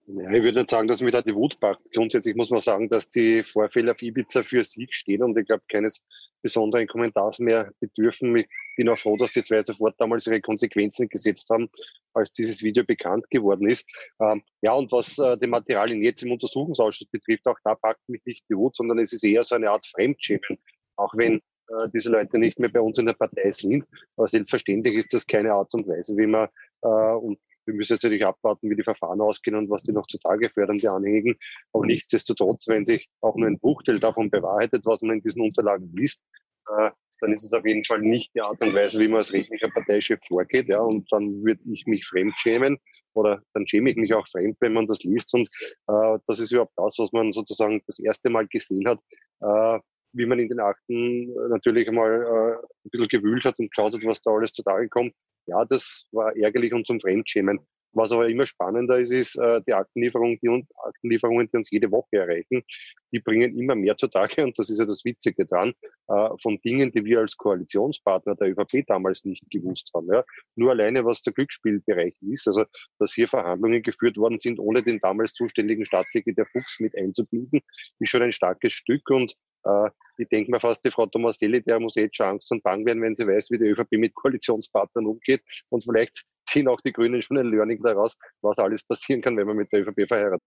Ja, 0.06 0.30
ich 0.32 0.44
würde 0.44 0.60
nicht 0.60 0.70
sagen, 0.70 0.90
dass 0.90 1.02
mir 1.02 1.12
da 1.12 1.22
die 1.22 1.34
Wut 1.34 1.58
packt. 1.62 1.94
Grundsätzlich 1.94 2.36
muss 2.36 2.50
man 2.50 2.60
sagen, 2.60 2.90
dass 2.90 3.08
die 3.08 3.42
Vorfälle 3.42 3.92
auf 3.92 4.02
Ibiza 4.02 4.44
für 4.44 4.62
sich 4.62 4.94
stehen 4.94 5.24
und 5.24 5.38
ich 5.38 5.46
glaube, 5.46 5.64
keines 5.70 6.04
besonderen 6.42 6.88
Kommentars 6.88 7.40
mehr 7.40 7.72
bedürfen. 7.80 8.36
Ich 8.36 8.48
bin 8.76 8.90
auch 8.90 9.00
froh, 9.00 9.16
dass 9.16 9.32
die 9.32 9.44
zwei 9.44 9.62
sofort 9.62 9.96
damals 10.00 10.28
ihre 10.28 10.42
Konsequenzen 10.42 11.08
gesetzt 11.08 11.50
haben, 11.50 11.70
als 12.14 12.34
dieses 12.34 12.62
Video 12.64 12.84
bekannt 12.84 13.30
geworden 13.30 13.70
ist. 13.70 13.90
Ähm, 14.20 14.44
ja, 14.62 14.74
und 14.74 14.92
was 14.92 15.18
äh, 15.20 15.38
die 15.38 15.48
Materialien 15.48 16.04
jetzt 16.04 16.22
im 16.22 16.34
Untersuchungsausschuss 16.34 17.08
betrifft, 17.08 17.48
auch 17.48 17.58
da 17.64 17.76
packt 17.76 18.08
mich 18.10 18.22
nicht 18.26 18.44
die 18.50 18.58
Wut, 18.58 18.76
sondern 18.76 19.00
es 19.00 19.14
ist 19.14 19.24
eher 19.24 19.44
so 19.44 19.56
eine 19.56 19.72
Art 19.72 19.86
Fremdschämen. 19.86 20.60
Auch 20.98 21.14
wenn 21.16 21.42
äh, 21.70 21.90
diese 21.94 22.10
Leute 22.10 22.40
nicht 22.40 22.60
mehr 22.60 22.70
bei 22.70 22.82
uns 22.82 22.98
in 22.98 23.06
der 23.06 23.14
Partei 23.14 23.52
sind. 23.52 23.86
Aber 24.16 24.28
selbstverständlich 24.28 24.96
ist 24.96 25.14
das 25.14 25.26
keine 25.26 25.54
Art 25.54 25.74
und 25.74 25.88
Weise, 25.88 26.16
wie 26.18 26.28
man, 26.28 26.48
äh, 26.82 26.88
und 26.88 27.40
wir 27.66 27.74
müssen 27.74 27.94
jetzt 27.94 28.04
natürlich 28.04 28.26
abwarten, 28.26 28.70
wie 28.70 28.76
die 28.76 28.84
Verfahren 28.84 29.22
ausgehen 29.22 29.56
und 29.56 29.70
was 29.70 29.84
die 29.84 29.94
noch 29.94 30.08
zutage 30.08 30.50
fördern, 30.50 30.78
die 30.78 30.88
Anhängigen. 30.88 31.36
Aber 31.72 31.86
nichtsdestotrotz, 31.86 32.68
wenn 32.68 32.86
sich 32.86 33.08
auch 33.22 33.36
nur 33.36 33.48
ein 33.48 33.60
Bruchteil 33.60 34.00
davon 34.00 34.30
bewahrheitet, 34.30 34.86
was 34.86 35.02
man 35.02 35.16
in 35.16 35.22
diesen 35.22 35.42
Unterlagen 35.42 35.90
liest, 35.96 36.22
äh, 36.70 36.92
dann 37.22 37.32
ist 37.32 37.44
es 37.44 37.54
auf 37.54 37.66
jeden 37.66 37.86
Fall 37.86 38.02
nicht 38.02 38.32
die 38.36 38.42
Art 38.42 38.60
und 38.62 38.76
Weise, 38.76 39.00
wie 39.00 39.08
man 39.08 39.18
als 39.18 39.32
rechtlicher 39.32 39.70
Parteichef 39.70 40.20
vorgeht. 40.28 40.68
Ja, 40.68 40.82
und 40.82 41.10
dann 41.12 41.44
würde 41.44 41.62
ich 41.72 41.86
mich 41.86 42.06
fremd 42.06 42.34
schämen 42.38 42.78
oder 43.14 43.42
dann 43.54 43.66
schäme 43.66 43.90
ich 43.90 43.96
mich 43.96 44.14
auch 44.14 44.28
fremd, 44.28 44.58
wenn 44.60 44.74
man 44.74 44.88
das 44.88 45.04
liest. 45.04 45.34
Und 45.34 45.48
äh, 45.88 46.20
das 46.28 46.40
ist 46.40 46.52
überhaupt 46.52 46.74
das, 46.76 46.96
was 46.98 47.12
man 47.14 47.32
sozusagen 47.32 47.82
das 47.88 48.00
erste 48.00 48.30
Mal 48.30 48.48
gesehen 48.48 48.88
hat, 48.88 49.00
äh, 49.42 49.80
wie 50.14 50.26
man 50.26 50.40
in 50.40 50.50
den 50.50 50.60
Akten 50.60 51.34
natürlich 51.50 51.88
einmal 51.88 52.22
äh, 52.22 52.66
ein 52.86 52.90
bisschen 52.90 53.08
gewühlt 53.08 53.44
hat 53.44 53.60
und 53.60 53.72
geschaut 53.72 53.94
hat, 53.94 54.04
was 54.06 54.22
da 54.22 54.32
alles 54.32 54.52
zutage 54.52 54.88
kommt. 54.90 55.14
Ja, 55.46 55.66
das 55.66 56.08
war 56.12 56.36
ärgerlich 56.36 56.74
und 56.74 56.88
zum 56.88 57.00
Fremdschämen. 57.00 57.60
Was 57.96 58.12
aber 58.12 58.28
immer 58.28 58.48
spannender 58.48 59.00
ist, 59.00 59.12
ist 59.12 59.36
äh, 59.38 59.62
die 59.68 59.74
Aktenlieferung, 59.74 60.40
die 60.42 60.50
uns, 60.50 60.68
Aktenlieferungen, 60.84 61.48
die 61.52 61.58
uns 61.58 61.70
jede 61.70 61.92
Woche 61.92 62.18
erreichen, 62.18 62.64
die 63.12 63.20
bringen 63.20 63.56
immer 63.56 63.76
mehr 63.76 63.96
zutage 63.96 64.44
und 64.44 64.58
das 64.58 64.72
ist 64.72 64.80
ja 64.80 64.86
das 64.86 65.06
Witzige 65.06 65.46
dran, 65.46 65.74
äh, 66.08 66.30
von 66.42 66.60
Dingen, 66.62 66.92
die 66.92 67.06
wir 67.06 67.20
als 67.20 67.38
Koalitionspartner 67.38 68.36
der 68.36 68.50
ÖVP 68.50 68.88
damals 68.88 69.26
nicht 69.26 69.48
gewusst 69.52 69.92
haben. 69.94 70.12
Ja. 70.12 70.26
Nur 70.56 70.72
alleine, 70.72 71.06
was 71.06 71.22
der 71.22 71.34
Glücksspielbereich 71.34 72.16
ist, 72.22 72.48
also 72.48 72.66
dass 72.98 73.14
hier 73.14 73.28
Verhandlungen 73.28 73.84
geführt 73.84 74.18
worden 74.18 74.40
sind, 74.40 74.60
ohne 74.60 74.82
den 74.82 75.00
damals 75.00 75.34
zuständigen 75.34 75.86
Staatssekretär 75.86 76.48
Fuchs 76.48 76.80
mit 76.80 76.98
einzubinden, 76.98 77.62
ist 78.00 78.10
schon 78.10 78.24
ein 78.24 78.32
starkes 78.32 78.74
Stück 78.74 79.08
und 79.12 79.36
äh, 79.66 79.90
ich 80.18 80.30
denke 80.30 80.52
mir 80.52 80.60
fast, 80.60 80.84
die 80.86 80.92
Frau 80.92 81.06
Tomaselli, 81.08 81.62
der 81.64 81.80
muss 81.80 81.96
eh 81.98 82.04
jetzt 82.04 82.18
schon 82.18 82.28
Angst 82.28 82.52
und 82.52 82.64
Bang 82.64 82.86
werden, 82.86 83.02
wenn 83.02 83.16
sie 83.16 83.28
weiß, 83.28 83.50
wie 83.52 83.58
die 83.58 83.66
ÖVP 83.66 83.94
mit 83.94 84.14
Koalitionspartnern 84.14 85.06
umgeht. 85.06 85.42
Und 85.70 85.84
vielleicht 85.84 86.24
ziehen 86.48 86.68
auch 86.68 86.80
die 86.82 86.92
Grünen 86.92 87.22
schon 87.22 87.38
ein 87.38 87.48
Learning 87.48 87.82
daraus, 87.82 88.18
was 88.42 88.60
alles 88.60 88.84
passieren 88.84 89.22
kann, 89.22 89.38
wenn 89.38 89.48
man 89.48 89.58
mit 89.58 89.72
der 89.72 89.82
ÖVP 89.82 90.08
verheiratet. 90.08 90.42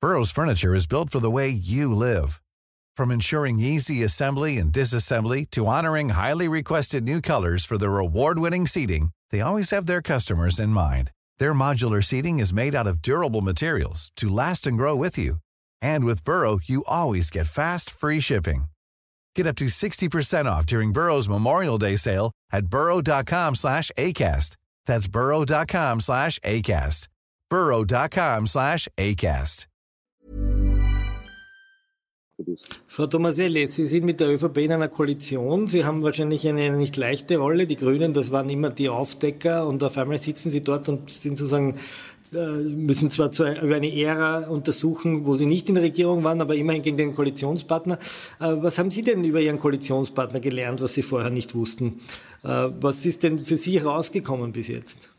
Burroughs 0.00 0.32
Furniture 0.32 0.74
is 0.74 0.86
built 0.86 1.10
for 1.10 1.20
the 1.20 1.30
way 1.30 1.48
you 1.48 1.94
live. 1.94 2.40
From 2.96 3.10
ensuring 3.10 3.60
easy 3.60 4.02
assembly 4.02 4.58
and 4.58 4.72
disassembly 4.72 5.48
to 5.50 5.66
honoring 5.66 6.10
highly 6.10 6.48
requested 6.48 7.04
new 7.04 7.20
colors 7.20 7.64
for 7.64 7.78
their 7.78 7.98
award-winning 7.98 8.66
seating, 8.66 9.10
they 9.30 9.40
always 9.40 9.70
have 9.70 9.86
their 9.86 10.02
customers 10.02 10.58
in 10.58 10.70
mind. 10.70 11.10
Their 11.38 11.54
modular 11.54 12.02
seating 12.02 12.40
is 12.40 12.52
made 12.52 12.74
out 12.74 12.86
of 12.86 13.02
durable 13.02 13.40
materials 13.42 14.10
to 14.16 14.28
last 14.28 14.66
and 14.66 14.76
grow 14.76 14.96
with 14.96 15.18
you. 15.18 15.36
And 15.82 16.04
with 16.04 16.24
Burrow, 16.24 16.58
you 16.64 16.82
always 16.86 17.30
get 17.30 17.46
fast, 17.46 17.90
free 17.90 18.20
shipping. 18.20 18.64
Get 19.34 19.46
up 19.46 19.56
to 19.56 19.66
60% 19.66 20.46
off 20.46 20.66
during 20.66 20.92
Burrow's 20.92 21.28
Memorial 21.28 21.78
Day 21.78 21.96
sale 21.96 22.32
at 22.52 22.66
burrow.com 22.66 23.54
slash 23.54 23.90
ACAST. 23.98 24.56
That's 24.86 25.08
burrow.com 25.08 26.00
slash 26.00 26.38
ACAST. 26.40 27.08
burrow.com 27.48 28.46
slash 28.46 28.88
ACAST. 28.96 29.66
Frau 32.86 33.06
Tomaselli, 33.06 33.66
Sie 33.66 33.86
sind 33.86 34.04
mit 34.04 34.20
der 34.20 34.30
ÖVP 34.30 34.58
in 34.58 34.72
einer 34.72 34.88
Koalition. 34.88 35.66
Sie 35.68 35.84
haben 35.84 36.02
wahrscheinlich 36.02 36.48
eine 36.48 36.70
nicht 36.72 36.96
leichte 36.96 37.36
Rolle. 37.36 37.66
Die 37.66 37.76
Grünen, 37.76 38.14
das 38.14 38.30
waren 38.30 38.48
immer 38.48 38.70
die 38.70 38.88
Aufdecker 38.88 39.66
und 39.66 39.82
auf 39.82 39.98
einmal 39.98 40.18
sitzen 40.18 40.50
Sie 40.50 40.62
dort 40.62 40.88
und 40.88 41.10
sind 41.10 41.36
sozusagen 41.36 41.78
müssen 42.32 43.10
zwar 43.10 43.30
zu, 43.30 43.44
über 43.44 43.76
eine 43.76 43.94
Ära 43.94 44.48
untersuchen, 44.48 45.26
wo 45.26 45.36
Sie 45.36 45.46
nicht 45.46 45.68
in 45.68 45.74
der 45.74 45.84
Regierung 45.84 46.24
waren, 46.24 46.40
aber 46.40 46.54
immerhin 46.54 46.82
gegen 46.82 46.96
den 46.96 47.14
Koalitionspartner. 47.14 47.98
Äh, 48.40 48.56
was 48.56 48.78
haben 48.78 48.90
Sie 48.90 49.02
denn 49.02 49.24
über 49.24 49.40
Ihren 49.40 49.58
Koalitionspartner 49.58 50.40
gelernt, 50.40 50.80
was 50.80 50.94
Sie 50.94 51.02
vorher 51.02 51.30
nicht 51.30 51.54
wussten? 51.54 52.00
Äh, 52.42 52.68
was 52.80 53.04
ist 53.06 53.22
denn 53.22 53.38
für 53.38 53.56
Sie 53.56 53.78
rausgekommen 53.78 54.52
bis 54.52 54.68
jetzt? 54.68 55.12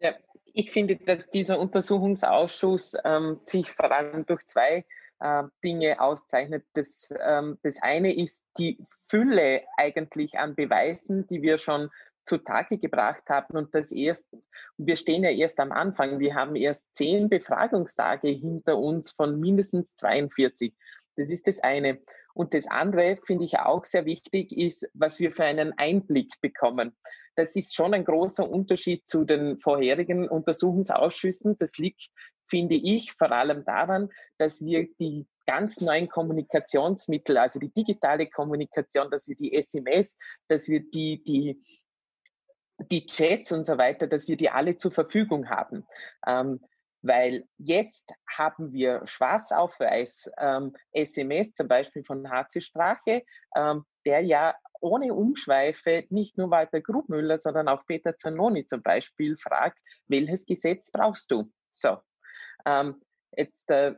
Ja, 0.00 0.14
ich 0.52 0.70
finde, 0.70 0.96
dass 0.96 1.28
dieser 1.30 1.58
Untersuchungsausschuss 1.58 2.94
ähm, 3.04 3.38
sich 3.42 3.70
vor 3.70 3.92
allem 3.92 4.26
durch 4.26 4.46
zwei 4.46 4.84
äh, 5.20 5.44
Dinge 5.62 6.00
auszeichnet. 6.00 6.64
Das, 6.74 7.12
ähm, 7.24 7.58
das 7.62 7.80
eine 7.80 8.14
ist 8.14 8.44
die 8.58 8.78
Fülle 9.06 9.62
eigentlich 9.76 10.38
an 10.38 10.54
Beweisen, 10.54 11.26
die 11.26 11.42
wir 11.42 11.58
schon 11.58 11.90
zutage 12.24 12.78
gebracht 12.78 13.28
haben 13.28 13.56
und 13.56 13.74
das 13.74 13.92
erst, 13.92 14.28
wir 14.76 14.96
stehen 14.96 15.24
ja 15.24 15.30
erst 15.30 15.58
am 15.60 15.72
Anfang, 15.72 16.18
wir 16.18 16.34
haben 16.34 16.56
erst 16.56 16.94
zehn 16.94 17.28
Befragungstage 17.28 18.28
hinter 18.28 18.78
uns 18.78 19.10
von 19.10 19.38
mindestens 19.40 19.94
42. 19.96 20.74
Das 21.16 21.28
ist 21.28 21.46
das 21.46 21.60
eine. 21.60 22.00
Und 22.34 22.54
das 22.54 22.66
andere 22.66 23.18
finde 23.26 23.44
ich 23.44 23.58
auch 23.58 23.84
sehr 23.84 24.06
wichtig, 24.06 24.52
ist, 24.52 24.88
was 24.94 25.18
wir 25.20 25.32
für 25.32 25.44
einen 25.44 25.74
Einblick 25.76 26.40
bekommen. 26.40 26.96
Das 27.34 27.54
ist 27.56 27.74
schon 27.74 27.92
ein 27.92 28.04
großer 28.04 28.48
Unterschied 28.48 29.06
zu 29.06 29.24
den 29.24 29.58
vorherigen 29.58 30.28
Untersuchungsausschüssen. 30.28 31.56
Das 31.58 31.76
liegt, 31.76 32.08
finde 32.48 32.76
ich, 32.76 33.12
vor 33.12 33.30
allem 33.30 33.64
daran, 33.64 34.08
dass 34.38 34.62
wir 34.62 34.88
die 34.98 35.26
ganz 35.46 35.80
neuen 35.80 36.08
Kommunikationsmittel, 36.08 37.36
also 37.36 37.58
die 37.58 37.72
digitale 37.72 38.28
Kommunikation, 38.28 39.10
dass 39.10 39.28
wir 39.28 39.36
die 39.36 39.54
SMS, 39.54 40.16
dass 40.48 40.68
wir 40.68 40.80
die, 40.80 41.22
die 41.22 41.62
die 42.90 43.06
Chats 43.06 43.52
und 43.52 43.64
so 43.64 43.78
weiter, 43.78 44.06
dass 44.06 44.28
wir 44.28 44.36
die 44.36 44.50
alle 44.50 44.76
zur 44.76 44.92
Verfügung 44.92 45.48
haben. 45.48 45.86
Ähm, 46.26 46.60
weil 47.02 47.48
jetzt 47.58 48.12
haben 48.28 48.72
wir 48.72 49.02
schwarz 49.06 49.50
auf 49.50 49.78
weiß 49.80 50.30
ähm, 50.38 50.74
SMS, 50.92 51.52
zum 51.52 51.68
Beispiel 51.68 52.04
von 52.04 52.30
HC 52.30 52.60
Strache, 52.60 53.24
ähm, 53.56 53.84
der 54.06 54.20
ja 54.20 54.54
ohne 54.80 55.14
Umschweife 55.14 56.04
nicht 56.10 56.38
nur 56.38 56.50
Walter 56.50 56.80
Grubmüller, 56.80 57.38
sondern 57.38 57.68
auch 57.68 57.86
Peter 57.86 58.16
Zanoni 58.16 58.66
zum 58.66 58.82
Beispiel 58.82 59.36
fragt, 59.36 59.78
welches 60.08 60.46
Gesetz 60.46 60.90
brauchst 60.90 61.30
du? 61.30 61.50
So, 61.72 61.98
ähm, 62.66 63.00
jetzt 63.36 63.70
äh, 63.70 63.94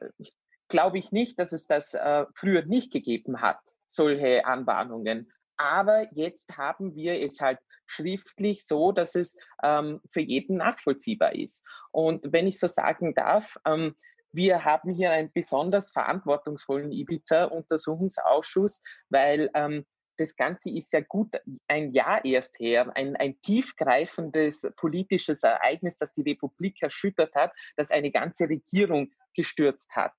glaube 0.69 0.99
ich 0.99 1.13
nicht, 1.13 1.39
dass 1.39 1.53
es 1.53 1.67
das 1.67 1.95
äh, 1.95 2.27
früher 2.35 2.65
nicht 2.65 2.93
gegeben 2.93 3.41
hat, 3.41 3.61
solche 3.87 4.45
Anwarnungen. 4.45 5.33
Aber 5.57 6.07
jetzt 6.13 6.57
haben 6.57 6.95
wir 6.95 7.21
es 7.21 7.41
halt 7.41 7.59
schriftlich 7.87 8.67
so, 8.67 8.93
dass 8.93 9.15
es 9.15 9.37
ähm, 9.63 10.01
für 10.11 10.21
jeden 10.21 10.57
nachvollziehbar 10.57 11.35
ist. 11.35 11.65
Und 11.91 12.33
wenn 12.33 12.47
ich 12.47 12.59
so 12.59 12.67
sagen 12.67 13.15
darf, 13.15 13.57
ähm, 13.67 13.95
wir 14.33 14.65
haben 14.65 14.91
hier 14.91 15.13
einen 15.13 15.31
besonders 15.33 15.93
verantwortungsvollen 15.93 16.91
Ibiza-Untersuchungsausschuss, 16.91 18.83
weil 19.09 19.49
ähm, 19.55 19.85
das 20.17 20.37
Ganze 20.37 20.71
ist 20.71 20.93
ja 20.93 21.01
gut 21.01 21.37
ein 21.69 21.93
Jahr 21.93 22.25
erst 22.25 22.59
her, 22.59 22.91
ein, 22.97 23.17
ein 23.17 23.41
tiefgreifendes 23.43 24.63
politisches 24.77 25.43
Ereignis, 25.43 25.97
das 25.97 26.13
die 26.13 26.23
Republik 26.23 26.83
erschüttert 26.83 27.35
hat, 27.35 27.53
das 27.77 27.91
eine 27.91 28.11
ganze 28.11 28.49
Regierung 28.49 29.13
gestürzt 29.35 29.95
hat. 29.97 30.13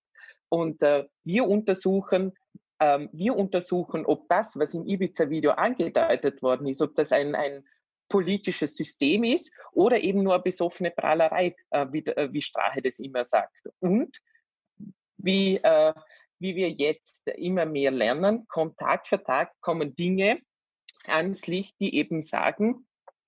Und 0.49 0.83
äh, 0.83 1.05
wir 1.23 1.45
untersuchen, 1.47 2.33
ähm, 2.79 3.09
wir 3.11 3.35
untersuchen, 3.35 4.05
ob 4.05 4.27
das, 4.29 4.57
was 4.59 4.73
im 4.73 4.85
Ibiza-Video 4.85 5.51
angedeutet 5.51 6.41
worden 6.41 6.67
ist, 6.67 6.81
ob 6.81 6.95
das 6.95 7.11
ein, 7.11 7.35
ein 7.35 7.63
politisches 8.09 8.75
System 8.75 9.23
ist 9.23 9.53
oder 9.71 10.01
eben 10.01 10.23
nur 10.23 10.39
besoffene 10.39 10.91
Prahlerei, 10.91 11.55
äh, 11.71 11.85
wie, 11.91 12.05
äh, 12.05 12.31
wie 12.31 12.41
Strache 12.41 12.81
das 12.81 12.99
immer 12.99 13.25
sagt. 13.25 13.69
Und 13.79 14.17
wie, 15.17 15.57
äh, 15.57 15.93
wie 16.39 16.55
wir 16.55 16.69
jetzt 16.69 17.27
immer 17.27 17.65
mehr 17.65 17.91
lernen, 17.91 18.47
kommt 18.47 18.77
Tag 18.77 19.07
für 19.07 19.23
Tag 19.23 19.51
kommen 19.61 19.95
Dinge 19.95 20.39
ans 21.05 21.47
Licht, 21.47 21.75
die 21.79 21.95
eben 21.95 22.21
sagen, 22.21 22.84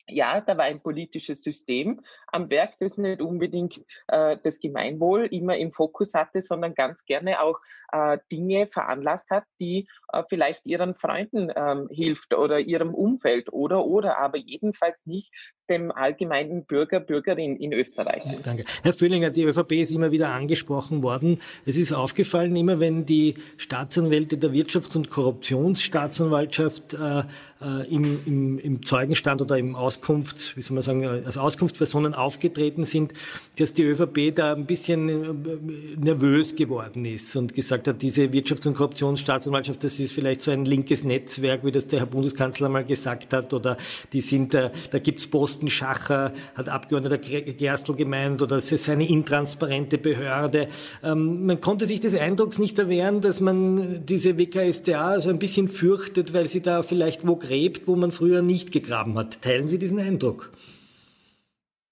ja, 0.10 0.42
da 0.42 0.58
war 0.58 0.66
ein 0.66 0.82
politisches 0.82 1.44
System 1.44 2.02
am 2.28 2.50
Werk, 2.50 2.74
das 2.80 2.98
nicht 2.98 3.22
unbedingt 3.22 3.82
äh, 4.08 4.38
das 4.44 4.60
Gemeinwohl 4.60 5.26
immer 5.26 5.58
im 5.58 5.72
Fokus 5.72 6.14
hatte, 6.14 6.42
sondern 6.42 6.74
ganz 6.74 7.06
gerne 7.06 7.42
auch 7.42 7.60
äh, 7.92 8.18
Dinge 8.32 8.68
veranlasst 8.68 9.30
hat, 9.30 9.44
die 9.60 9.88
äh, 10.14 10.24
vielleicht 10.30 10.66
ihren 10.66 10.94
Freunden 10.94 11.52
ähm, 11.56 11.88
hilft 11.92 12.34
oder 12.34 12.60
ihrem 12.60 12.94
Umfeld 12.94 13.52
oder 13.52 13.86
oder, 13.86 14.20
aber 14.20 14.38
jedenfalls 14.38 15.06
nicht 15.06 15.34
dem 15.70 15.92
allgemeinen 15.92 16.66
Bürger, 16.66 17.00
Bürgerin 17.00 17.58
in 17.58 17.74
Österreich. 17.74 18.24
Danke. 18.44 18.64
Herr 18.84 18.94
Föhlinger, 18.94 19.32
die 19.32 19.44
ÖVP 19.44 19.74
ist 19.74 19.92
immer 19.92 20.12
wieder 20.12 20.30
angesprochen 20.30 21.04
worden. 21.04 21.42
Es 21.66 21.78
ist 21.78 21.92
aufgefallen, 21.92 22.56
immer 22.56 22.80
wenn 22.80 23.06
die 23.06 23.36
Staatsanwälte 23.58 24.38
der 24.38 24.52
Wirtschafts- 24.52 24.96
und 24.96 25.10
Korruptionsstaatsanwaltschaft 25.10 26.94
äh, 26.94 27.24
äh, 27.62 27.94
im, 27.94 28.20
im, 28.26 28.60
im 28.60 28.84
Zeugenstand 28.84 29.42
oder 29.42 29.58
im 29.58 29.76
Auskunfts, 29.98 30.56
wie 30.56 30.62
soll 30.62 30.76
man 30.76 30.84
sagen, 30.84 31.06
als 31.06 31.38
Auskunftspersonen 31.38 32.14
aufgetreten 32.14 32.84
sind, 32.84 33.14
dass 33.58 33.74
die 33.74 33.84
ÖVP 33.84 34.36
da 34.36 34.54
ein 34.54 34.66
bisschen 34.66 35.10
äh, 35.10 35.58
nervös 36.00 36.56
geworden 36.56 37.06
ist 37.06 37.36
und 37.36 37.54
gesagt 37.54 37.88
hat, 37.88 38.02
diese 38.02 38.26
Wirtschafts- 38.26 38.68
und 38.68 38.76
Korruptionsstaatsanwaltschaft, 38.76 39.84
das 39.84 40.00
ist 40.00 40.14
vielleicht 40.14 40.42
so 40.42 40.52
ein 40.52 40.66
linkes 40.66 41.04
Netzwerk, 41.04 41.66
wie 41.66 41.72
das 41.72 41.88
der 41.88 42.00
Herr 42.00 42.06
Bundeskanzler 42.06 42.70
mal 42.70 42.86
gesagt 42.86 43.34
hat, 43.34 43.54
oder 43.54 43.78
die 44.14 44.22
sind, 44.22 44.54
äh, 44.54 44.72
da 44.92 45.00
gibt's 45.00 45.28
Posten 45.28 45.70
Schacher, 45.70 46.34
hat 46.56 46.70
Abgeordneter 46.70 47.18
Gerstl 47.18 47.96
gemeint, 47.96 48.42
oder 48.42 48.58
es 48.58 48.72
ist 48.72 48.90
eine 48.90 49.08
intransparente 49.08 49.98
Behörde. 49.98 50.68
Ähm, 51.04 51.46
man 51.46 51.60
konnte 51.62 51.88
sich 51.88 52.00
des 52.00 52.16
Eindrucks 52.16 52.60
nicht 52.60 52.78
erwehren, 52.78 53.22
dass 53.22 53.40
man 53.40 54.06
diese 54.06 54.38
WKSDA 54.38 55.22
so 55.22 55.30
ein 55.30 55.40
bisschen 55.40 55.68
fürchtet, 55.68 56.34
weil 56.34 56.48
sie 56.48 56.62
da 56.62 56.84
vielleicht 56.84 57.28
wo 57.28 57.36
gräbt, 57.36 57.88
wo 57.88 57.96
man 57.96 58.12
früher 58.12 58.42
nicht 58.42 58.72
gegraben 58.72 59.18
hat. 59.18 59.42
Teilen 59.42 59.68
Sie 59.68 59.78
diesen 59.88 60.00
Eindruck? 60.00 60.52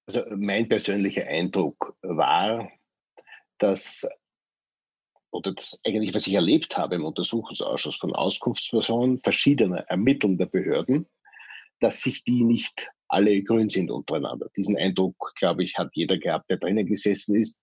Also 0.07 0.23
mein 0.35 0.67
persönlicher 0.67 1.25
Eindruck 1.25 1.95
war, 2.01 2.69
dass, 3.57 4.05
oder 5.31 5.53
das 5.53 5.79
eigentlich, 5.85 6.13
was 6.13 6.27
ich 6.27 6.33
erlebt 6.33 6.77
habe 6.77 6.95
im 6.95 7.05
Untersuchungsausschuss 7.05 7.95
von 7.95 8.13
Auskunftspersonen 8.13 9.21
verschiedener 9.21 9.79
ermittelnder 9.87 10.45
Behörden, 10.45 11.07
dass 11.79 12.01
sich 12.01 12.23
die 12.25 12.43
nicht 12.43 12.89
alle 13.07 13.41
grün 13.43 13.69
sind 13.69 13.89
untereinander. 13.89 14.49
Diesen 14.57 14.77
Eindruck, 14.77 15.33
glaube 15.35 15.63
ich, 15.63 15.77
hat 15.77 15.91
jeder 15.93 16.17
gehabt, 16.17 16.49
der 16.49 16.57
drinnen 16.57 16.85
gesessen 16.85 17.35
ist. 17.35 17.61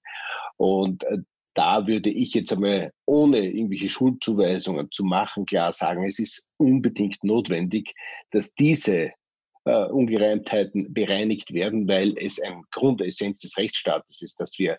Und 0.57 1.04
äh, 1.04 1.18
da 1.54 1.87
würde 1.87 2.09
ich 2.09 2.33
jetzt 2.33 2.52
einmal, 2.52 2.92
ohne 3.04 3.44
irgendwelche 3.44 3.90
Schuldzuweisungen 3.90 4.90
zu 4.90 5.04
machen, 5.04 5.44
klar 5.44 5.72
sagen, 5.72 6.07
es 6.07 6.18
ist 6.18 6.46
unbedingt 6.57 7.22
notwendig, 7.22 7.92
dass 8.30 8.54
diese 8.54 9.12
äh, 9.64 9.87
Ungereimtheiten 9.87 10.92
bereinigt 10.92 11.53
werden, 11.53 11.87
weil 11.88 12.16
es 12.18 12.40
ein 12.40 12.64
Grundessenz 12.70 13.40
des 13.40 13.57
Rechtsstaates 13.59 14.22
ist, 14.22 14.40
dass 14.40 14.59
wir 14.59 14.79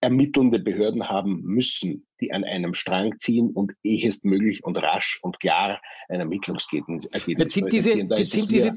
ermittelnde 0.00 0.58
Behörden 0.58 1.08
haben 1.08 1.42
müssen, 1.42 2.06
die 2.22 2.32
an 2.32 2.44
einem 2.44 2.72
Strang 2.72 3.18
ziehen 3.18 3.50
und 3.50 3.72
ehestmöglich 3.82 4.64
und 4.64 4.76
rasch 4.76 5.18
und 5.22 5.40
klar 5.40 5.80
ein 6.08 6.20
Ermittlungsergebnis 6.20 7.08
sind 7.52 7.72
diese, 7.72 7.92
sind, 8.24 8.50
diese, 8.50 8.74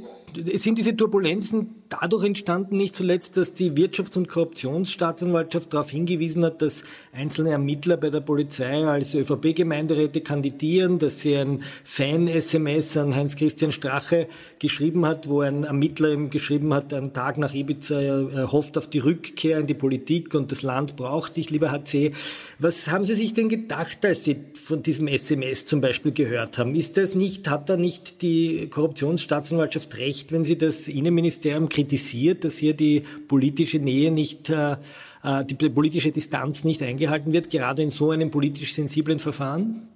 sind 0.58 0.78
diese 0.78 0.96
Turbulenzen 0.96 1.84
dadurch 1.90 2.24
entstanden, 2.24 2.78
nicht 2.78 2.96
zuletzt, 2.96 3.38
dass 3.38 3.54
die 3.54 3.72
Wirtschafts- 3.72 4.18
und 4.18 4.28
Korruptionsstaatsanwaltschaft 4.28 5.74
darauf 5.74 5.90
hingewiesen 5.90 6.44
hat, 6.44 6.62
dass 6.62 6.84
einzelne 7.14 7.52
Ermittler 7.52 7.98
bei 7.98 8.10
der 8.10 8.22
Polizei 8.22 8.86
als 8.86 9.14
ÖVP-Gemeinderäte 9.14 10.22
kandidieren, 10.22 10.98
dass 10.98 11.22
sie 11.22 11.36
ein 11.36 11.64
Fan-SMS 11.84 12.98
an 12.98 13.16
Heinz-Christian 13.16 13.72
Strache 13.72 14.28
geschrieben 14.60 15.06
hat, 15.06 15.30
wo 15.30 15.42
ein 15.42 15.64
Ermittler 15.64 16.12
ihm 16.14 16.30
geschrieben 16.30 16.74
hat, 16.74 16.94
einen 16.94 17.14
Tag 17.14 17.38
nach 17.38 17.54
Ibiza, 17.54 18.02
er 18.02 18.52
hofft 18.52 18.78
auf 18.78 18.90
die 18.90 19.00
Rückkehr 19.00 19.60
in 19.60 19.68
die 19.68 19.74
Politik 19.74 20.34
und 20.34 20.52
das 20.52 20.64
Land 20.64 20.96
braucht 20.96 21.36
dich, 21.36 21.50
lieber 21.50 21.72
HC. 21.72 22.12
Was 22.60 22.88
haben 22.88 23.04
Sie 23.06 23.14
sich 23.14 23.34
denn 23.38 23.50
gedacht, 23.50 24.04
als 24.06 24.24
Sie 24.24 24.38
von 24.56 24.82
diesem 24.82 25.08
SMS 25.08 25.66
zum 25.66 25.82
Beispiel 25.82 26.12
gehört 26.12 26.58
haben? 26.58 26.76
Ist 26.76 26.98
das 26.98 27.16
nicht, 27.16 27.50
hat 27.50 27.70
da 27.70 27.78
nicht 27.78 28.22
die 28.22 28.68
Korruptionsstaatsanwaltschaft 28.70 29.98
recht, 29.98 30.32
wenn 30.32 30.44
sie 30.44 30.58
das 30.58 30.88
Innenministerium 30.88 31.70
kritisiert, 31.70 32.44
dass 32.44 32.58
hier 32.58 32.74
die 32.74 33.04
politische 33.28 33.80
Nähe 33.80 34.12
nicht, 34.12 34.50
äh, 34.50 34.78
äh 35.24 35.46
die 35.46 35.56
politische 35.70 36.12
Distanz 36.12 36.64
nicht 36.64 36.82
eingehalten 36.82 37.34
wird, 37.34 37.50
gerade 37.50 37.84
in 37.84 37.90
so 37.90 38.12
einem 38.12 38.32
politisch 38.32 38.74
sensiblen 38.74 39.20
Verfahren? 39.20 39.88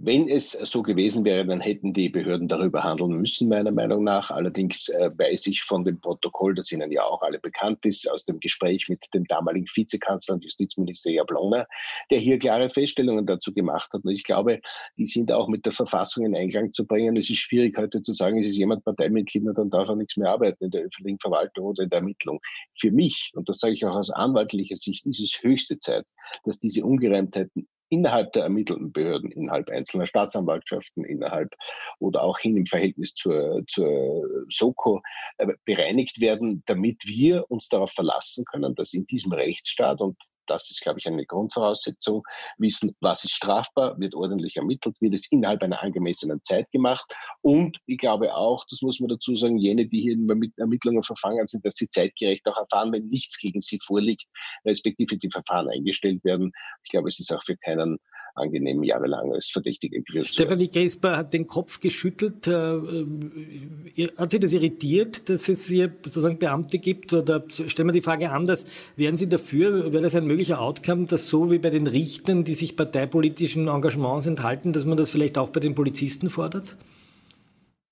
Wenn 0.00 0.28
es 0.28 0.52
so 0.52 0.82
gewesen 0.82 1.24
wäre, 1.24 1.44
dann 1.44 1.60
hätten 1.60 1.92
die 1.92 2.08
Behörden 2.08 2.46
darüber 2.46 2.84
handeln 2.84 3.20
müssen, 3.20 3.48
meiner 3.48 3.72
Meinung 3.72 4.04
nach. 4.04 4.30
Allerdings 4.30 4.88
äh, 4.90 5.10
weiß 5.12 5.48
ich 5.48 5.64
von 5.64 5.84
dem 5.84 6.00
Protokoll, 6.00 6.54
das 6.54 6.70
Ihnen 6.70 6.92
ja 6.92 7.02
auch 7.02 7.20
alle 7.20 7.40
bekannt 7.40 7.84
ist, 7.84 8.08
aus 8.08 8.24
dem 8.24 8.38
Gespräch 8.38 8.88
mit 8.88 9.12
dem 9.12 9.24
damaligen 9.24 9.66
Vizekanzler 9.66 10.36
und 10.36 10.44
Justizminister 10.44 11.10
Jablona, 11.10 11.66
der 12.12 12.18
hier 12.20 12.38
klare 12.38 12.70
Feststellungen 12.70 13.26
dazu 13.26 13.52
gemacht 13.52 13.92
hat. 13.92 14.04
Und 14.04 14.12
ich 14.12 14.22
glaube, 14.22 14.60
die 14.96 15.06
sind 15.06 15.32
auch 15.32 15.48
mit 15.48 15.66
der 15.66 15.72
Verfassung 15.72 16.24
in 16.26 16.36
Einklang 16.36 16.70
zu 16.70 16.86
bringen. 16.86 17.16
Es 17.16 17.28
ist 17.28 17.38
schwierig 17.38 17.76
heute 17.76 18.00
zu 18.00 18.12
sagen, 18.12 18.38
es 18.38 18.46
ist 18.46 18.56
jemand 18.56 18.84
Parteimitglied, 18.84 19.48
dann 19.56 19.68
darf 19.68 19.88
er 19.88 19.96
nichts 19.96 20.16
mehr 20.16 20.30
arbeiten 20.30 20.62
in 20.62 20.70
der 20.70 20.82
öffentlichen 20.82 21.18
Verwaltung 21.18 21.66
oder 21.66 21.82
in 21.82 21.90
der 21.90 21.98
Ermittlung. 21.98 22.38
Für 22.78 22.92
mich, 22.92 23.32
und 23.34 23.48
das 23.48 23.58
sage 23.58 23.74
ich 23.74 23.84
auch 23.84 23.96
aus 23.96 24.10
anwaltlicher 24.10 24.76
Sicht, 24.76 25.04
ist 25.06 25.20
es 25.20 25.42
höchste 25.42 25.76
Zeit, 25.80 26.04
dass 26.44 26.60
diese 26.60 26.84
Ungereimtheiten 26.84 27.66
innerhalb 27.88 28.32
der 28.32 28.44
ermittelten 28.44 28.92
Behörden, 28.92 29.30
innerhalb 29.30 29.68
einzelner 29.70 30.06
Staatsanwaltschaften, 30.06 31.04
innerhalb 31.04 31.54
oder 31.98 32.22
auch 32.22 32.38
hin 32.38 32.56
im 32.56 32.66
Verhältnis 32.66 33.14
zur, 33.14 33.62
zur 33.66 34.22
Soko 34.48 35.00
äh, 35.38 35.46
bereinigt 35.64 36.20
werden, 36.20 36.62
damit 36.66 37.04
wir 37.06 37.50
uns 37.50 37.68
darauf 37.68 37.92
verlassen 37.92 38.44
können, 38.44 38.74
dass 38.74 38.92
in 38.92 39.06
diesem 39.06 39.32
Rechtsstaat 39.32 40.00
und 40.00 40.16
das 40.48 40.70
ist, 40.70 40.80
glaube 40.80 40.98
ich, 40.98 41.06
eine 41.06 41.24
Grundvoraussetzung, 41.26 42.22
wissen, 42.58 42.94
was 43.00 43.24
ist 43.24 43.32
strafbar, 43.32 43.98
wird 43.98 44.14
ordentlich 44.14 44.56
ermittelt, 44.56 44.96
wird 45.00 45.14
es 45.14 45.30
innerhalb 45.30 45.62
einer 45.62 45.82
angemessenen 45.82 46.40
Zeit 46.42 46.70
gemacht. 46.72 47.14
Und 47.42 47.78
ich 47.86 47.98
glaube 47.98 48.34
auch, 48.34 48.64
das 48.68 48.82
muss 48.82 49.00
man 49.00 49.08
dazu 49.08 49.36
sagen, 49.36 49.58
jene, 49.58 49.86
die 49.86 50.02
hier 50.02 50.12
in 50.12 50.52
Ermittlungen 50.56 51.02
verfangen 51.02 51.46
sind, 51.46 51.64
dass 51.64 51.76
sie 51.76 51.88
zeitgerecht 51.88 52.46
auch 52.46 52.56
erfahren, 52.56 52.92
wenn 52.92 53.08
nichts 53.08 53.38
gegen 53.38 53.60
sie 53.62 53.78
vorliegt, 53.84 54.24
respektive 54.64 55.16
die 55.16 55.30
Verfahren 55.30 55.68
eingestellt 55.68 56.24
werden. 56.24 56.52
Ich 56.84 56.90
glaube, 56.90 57.08
es 57.08 57.18
ist 57.18 57.32
auch 57.32 57.42
für 57.44 57.56
keinen 57.56 57.98
angenehm 58.34 58.82
jahrelang 58.82 59.32
als 59.32 59.50
Verdächtige 59.50 60.00
geführt. 60.00 60.26
Stefanie 60.26 60.68
Gesper 60.68 61.16
hat 61.16 61.34
den 61.34 61.46
Kopf 61.46 61.80
geschüttelt. 61.80 62.46
Äh, 62.46 62.76
äh, 62.76 64.08
hat 64.16 64.30
Sie 64.30 64.40
das 64.40 64.52
irritiert, 64.52 65.28
dass 65.28 65.48
es 65.48 65.66
hier 65.66 65.92
sozusagen 66.04 66.38
Beamte 66.38 66.78
gibt? 66.78 67.12
Oder 67.12 67.44
stellen 67.48 67.88
wir 67.88 67.92
die 67.92 68.00
Frage 68.00 68.30
anders, 68.30 68.64
wären 68.96 69.16
Sie 69.16 69.28
dafür, 69.28 69.92
wäre 69.92 70.02
das 70.02 70.14
ein 70.14 70.26
möglicher 70.26 70.60
Outcome, 70.60 71.06
dass 71.06 71.28
so 71.28 71.50
wie 71.50 71.58
bei 71.58 71.70
den 71.70 71.86
Richtern, 71.86 72.44
die 72.44 72.54
sich 72.54 72.76
parteipolitischen 72.76 73.68
Engagements 73.68 74.26
enthalten, 74.26 74.72
dass 74.72 74.84
man 74.84 74.96
das 74.96 75.10
vielleicht 75.10 75.38
auch 75.38 75.50
bei 75.50 75.60
den 75.60 75.74
Polizisten 75.74 76.30
fordert? 76.30 76.76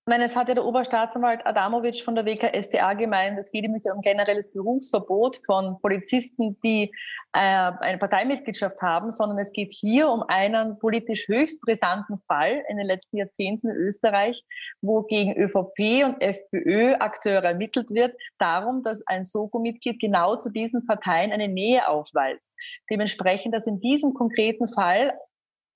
Nein, 0.09 0.21
es 0.21 0.37
hat 0.37 0.47
ja 0.47 0.55
der 0.55 0.65
Oberstaatsanwalt 0.65 1.45
Adamovic 1.45 2.05
von 2.05 2.15
der 2.15 2.25
WKStA 2.25 2.95
gemeint, 2.95 3.41
es 3.41 3.51
geht 3.51 3.65
ihm 3.65 3.73
nicht 3.73 3.87
um 3.93 4.03
generelles 4.03 4.53
Berufsverbot 4.53 5.41
von 5.45 5.81
Polizisten, 5.81 6.57
die 6.63 6.93
äh, 7.33 7.73
eine 7.81 7.99
Parteimitgliedschaft 7.99 8.81
haben, 8.81 9.11
sondern 9.11 9.39
es 9.41 9.51
geht 9.51 9.75
hier 9.75 10.09
um 10.09 10.23
einen 10.23 10.79
politisch 10.79 11.27
höchst 11.27 11.61
brisanten 11.61 12.21
Fall 12.29 12.63
in 12.69 12.77
den 12.77 12.87
letzten 12.87 13.17
Jahrzehnten 13.17 13.69
in 13.69 13.75
Österreich, 13.75 14.45
wo 14.81 15.03
gegen 15.03 15.37
ÖVP 15.37 16.05
und 16.05 16.23
FPÖ 16.23 16.95
Akteure 17.01 17.43
ermittelt 17.43 17.91
wird, 17.91 18.15
darum, 18.39 18.85
dass 18.85 19.05
ein 19.09 19.25
Soko-Mitglied 19.25 19.99
genau 19.99 20.37
zu 20.37 20.53
diesen 20.53 20.87
Parteien 20.87 21.33
eine 21.33 21.49
Nähe 21.49 21.89
aufweist. 21.89 22.49
Dementsprechend, 22.89 23.57
dass 23.57 23.67
in 23.67 23.81
diesem 23.81 24.15
konkreten 24.15 24.69
Fall 24.69 25.15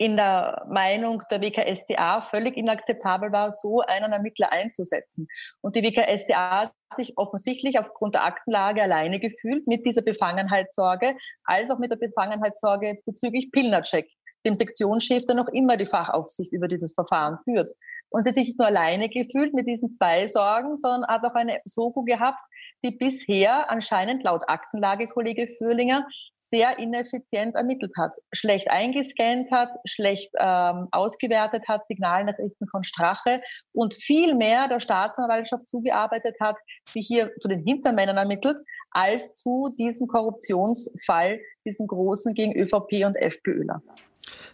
in 0.00 0.16
der 0.16 0.64
Meinung 0.70 1.20
der 1.30 1.42
WKSDA 1.42 2.22
völlig 2.22 2.56
inakzeptabel 2.56 3.32
war, 3.32 3.52
so 3.52 3.82
einen 3.82 4.12
Ermittler 4.12 4.50
einzusetzen. 4.50 5.28
Und 5.60 5.76
die 5.76 5.82
WKSDA 5.82 6.60
hat 6.62 6.72
sich 6.96 7.18
offensichtlich 7.18 7.78
aufgrund 7.78 8.14
der 8.14 8.24
Aktenlage 8.24 8.82
alleine 8.82 9.20
gefühlt 9.20 9.66
mit 9.66 9.84
dieser 9.84 10.00
Befangenheitssorge, 10.00 11.16
als 11.44 11.70
auch 11.70 11.78
mit 11.78 11.90
der 11.90 11.96
Befangenheitssorge 11.96 12.98
bezüglich 13.04 13.52
Pilnacek, 13.52 14.08
dem 14.46 14.54
Sektionschef, 14.54 15.26
der 15.26 15.34
noch 15.34 15.48
immer 15.48 15.76
die 15.76 15.84
Fachaufsicht 15.84 16.50
über 16.54 16.66
dieses 16.66 16.94
Verfahren 16.94 17.38
führt. 17.44 17.70
Und 18.08 18.22
sie 18.24 18.30
hat 18.30 18.36
sich 18.36 18.46
nicht 18.46 18.58
nur 18.58 18.68
alleine 18.68 19.10
gefühlt 19.10 19.52
mit 19.52 19.68
diesen 19.68 19.92
zwei 19.92 20.26
Sorgen, 20.28 20.78
sondern 20.78 21.08
hat 21.08 21.24
auch 21.24 21.34
eine 21.34 21.60
Soko 21.66 22.04
gehabt, 22.04 22.40
die 22.84 22.92
bisher 22.92 23.70
anscheinend 23.70 24.22
laut 24.22 24.48
Aktenlage, 24.48 25.08
Kollege 25.08 25.48
Fürlinger, 25.58 26.06
sehr 26.38 26.78
ineffizient 26.78 27.54
ermittelt 27.54 27.92
hat, 27.96 28.12
schlecht 28.32 28.70
eingescannt 28.70 29.50
hat, 29.50 29.70
schlecht 29.84 30.30
ähm, 30.38 30.88
ausgewertet 30.90 31.68
hat, 31.68 31.86
Signalnachrichten 31.86 32.66
von 32.68 32.82
Strache 32.82 33.42
und 33.72 33.94
viel 33.94 34.34
mehr 34.34 34.68
der 34.68 34.80
Staatsanwaltschaft 34.80 35.68
zugearbeitet 35.68 36.36
hat, 36.40 36.56
die 36.94 37.02
hier 37.02 37.30
zu 37.38 37.48
den 37.48 37.64
Hintermännern 37.64 38.16
ermittelt, 38.16 38.56
als 38.90 39.34
zu 39.34 39.74
diesem 39.78 40.08
Korruptionsfall, 40.08 41.40
diesem 41.64 41.86
großen 41.86 42.34
gegen 42.34 42.56
ÖVP 42.56 43.06
und 43.06 43.16
FPÖler. 43.16 43.82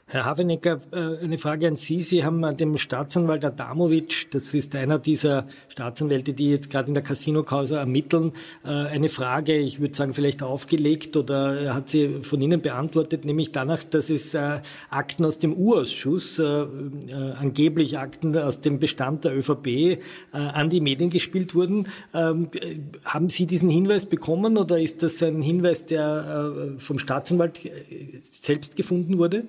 Herr 0.08 0.24
Havenecker, 0.24 0.78
äh, 0.92 1.24
eine 1.24 1.36
Frage 1.36 1.66
an 1.66 1.74
Sie. 1.74 2.00
Sie 2.00 2.22
haben 2.22 2.56
dem 2.56 2.78
Staatsanwalt 2.78 3.44
Adamovic, 3.44 4.30
das 4.30 4.54
ist 4.54 4.76
einer 4.76 5.00
dieser 5.00 5.48
Staatsanwälte, 5.66 6.32
die 6.32 6.52
jetzt 6.52 6.70
gerade 6.70 6.86
in 6.86 6.94
der 6.94 7.02
Casino-Causa 7.02 7.80
ermitteln, 7.80 8.30
äh, 8.64 8.68
eine 8.68 9.08
Frage, 9.08 9.56
ich 9.56 9.80
würde 9.80 9.96
sagen, 9.96 10.14
vielleicht 10.14 10.44
aufgelegt 10.44 11.16
oder 11.16 11.60
er 11.60 11.74
hat 11.74 11.90
sie 11.90 12.20
von 12.22 12.40
Ihnen 12.40 12.62
beantwortet, 12.62 13.24
nämlich 13.24 13.50
danach, 13.50 13.82
dass 13.82 14.08
es 14.08 14.32
äh, 14.34 14.60
Akten 14.90 15.24
aus 15.24 15.40
dem 15.40 15.52
U-Ausschuss, 15.52 16.38
angeblich 16.38 17.98
Akten 17.98 18.36
aus 18.38 18.60
dem 18.60 18.78
Bestand 18.78 19.24
der 19.24 19.36
ÖVP, 19.36 19.98
an 20.32 20.70
die 20.70 20.80
Medien 20.80 21.10
gespielt 21.10 21.54
wurden. 21.54 21.88
Ähm, 22.14 22.48
haben 23.04 23.28
Sie 23.28 23.46
diesen 23.46 23.68
Hinweis 23.68 24.06
bekommen 24.06 24.56
oder 24.56 24.78
ist 24.78 25.02
das 25.02 25.22
ein 25.22 25.42
Hinweis, 25.42 25.86
der 25.86 26.74
vom 26.78 26.98
Staatsanwalt 26.98 27.60
selbst 28.30 28.76
gefunden 28.76 29.18
wurde? 29.18 29.44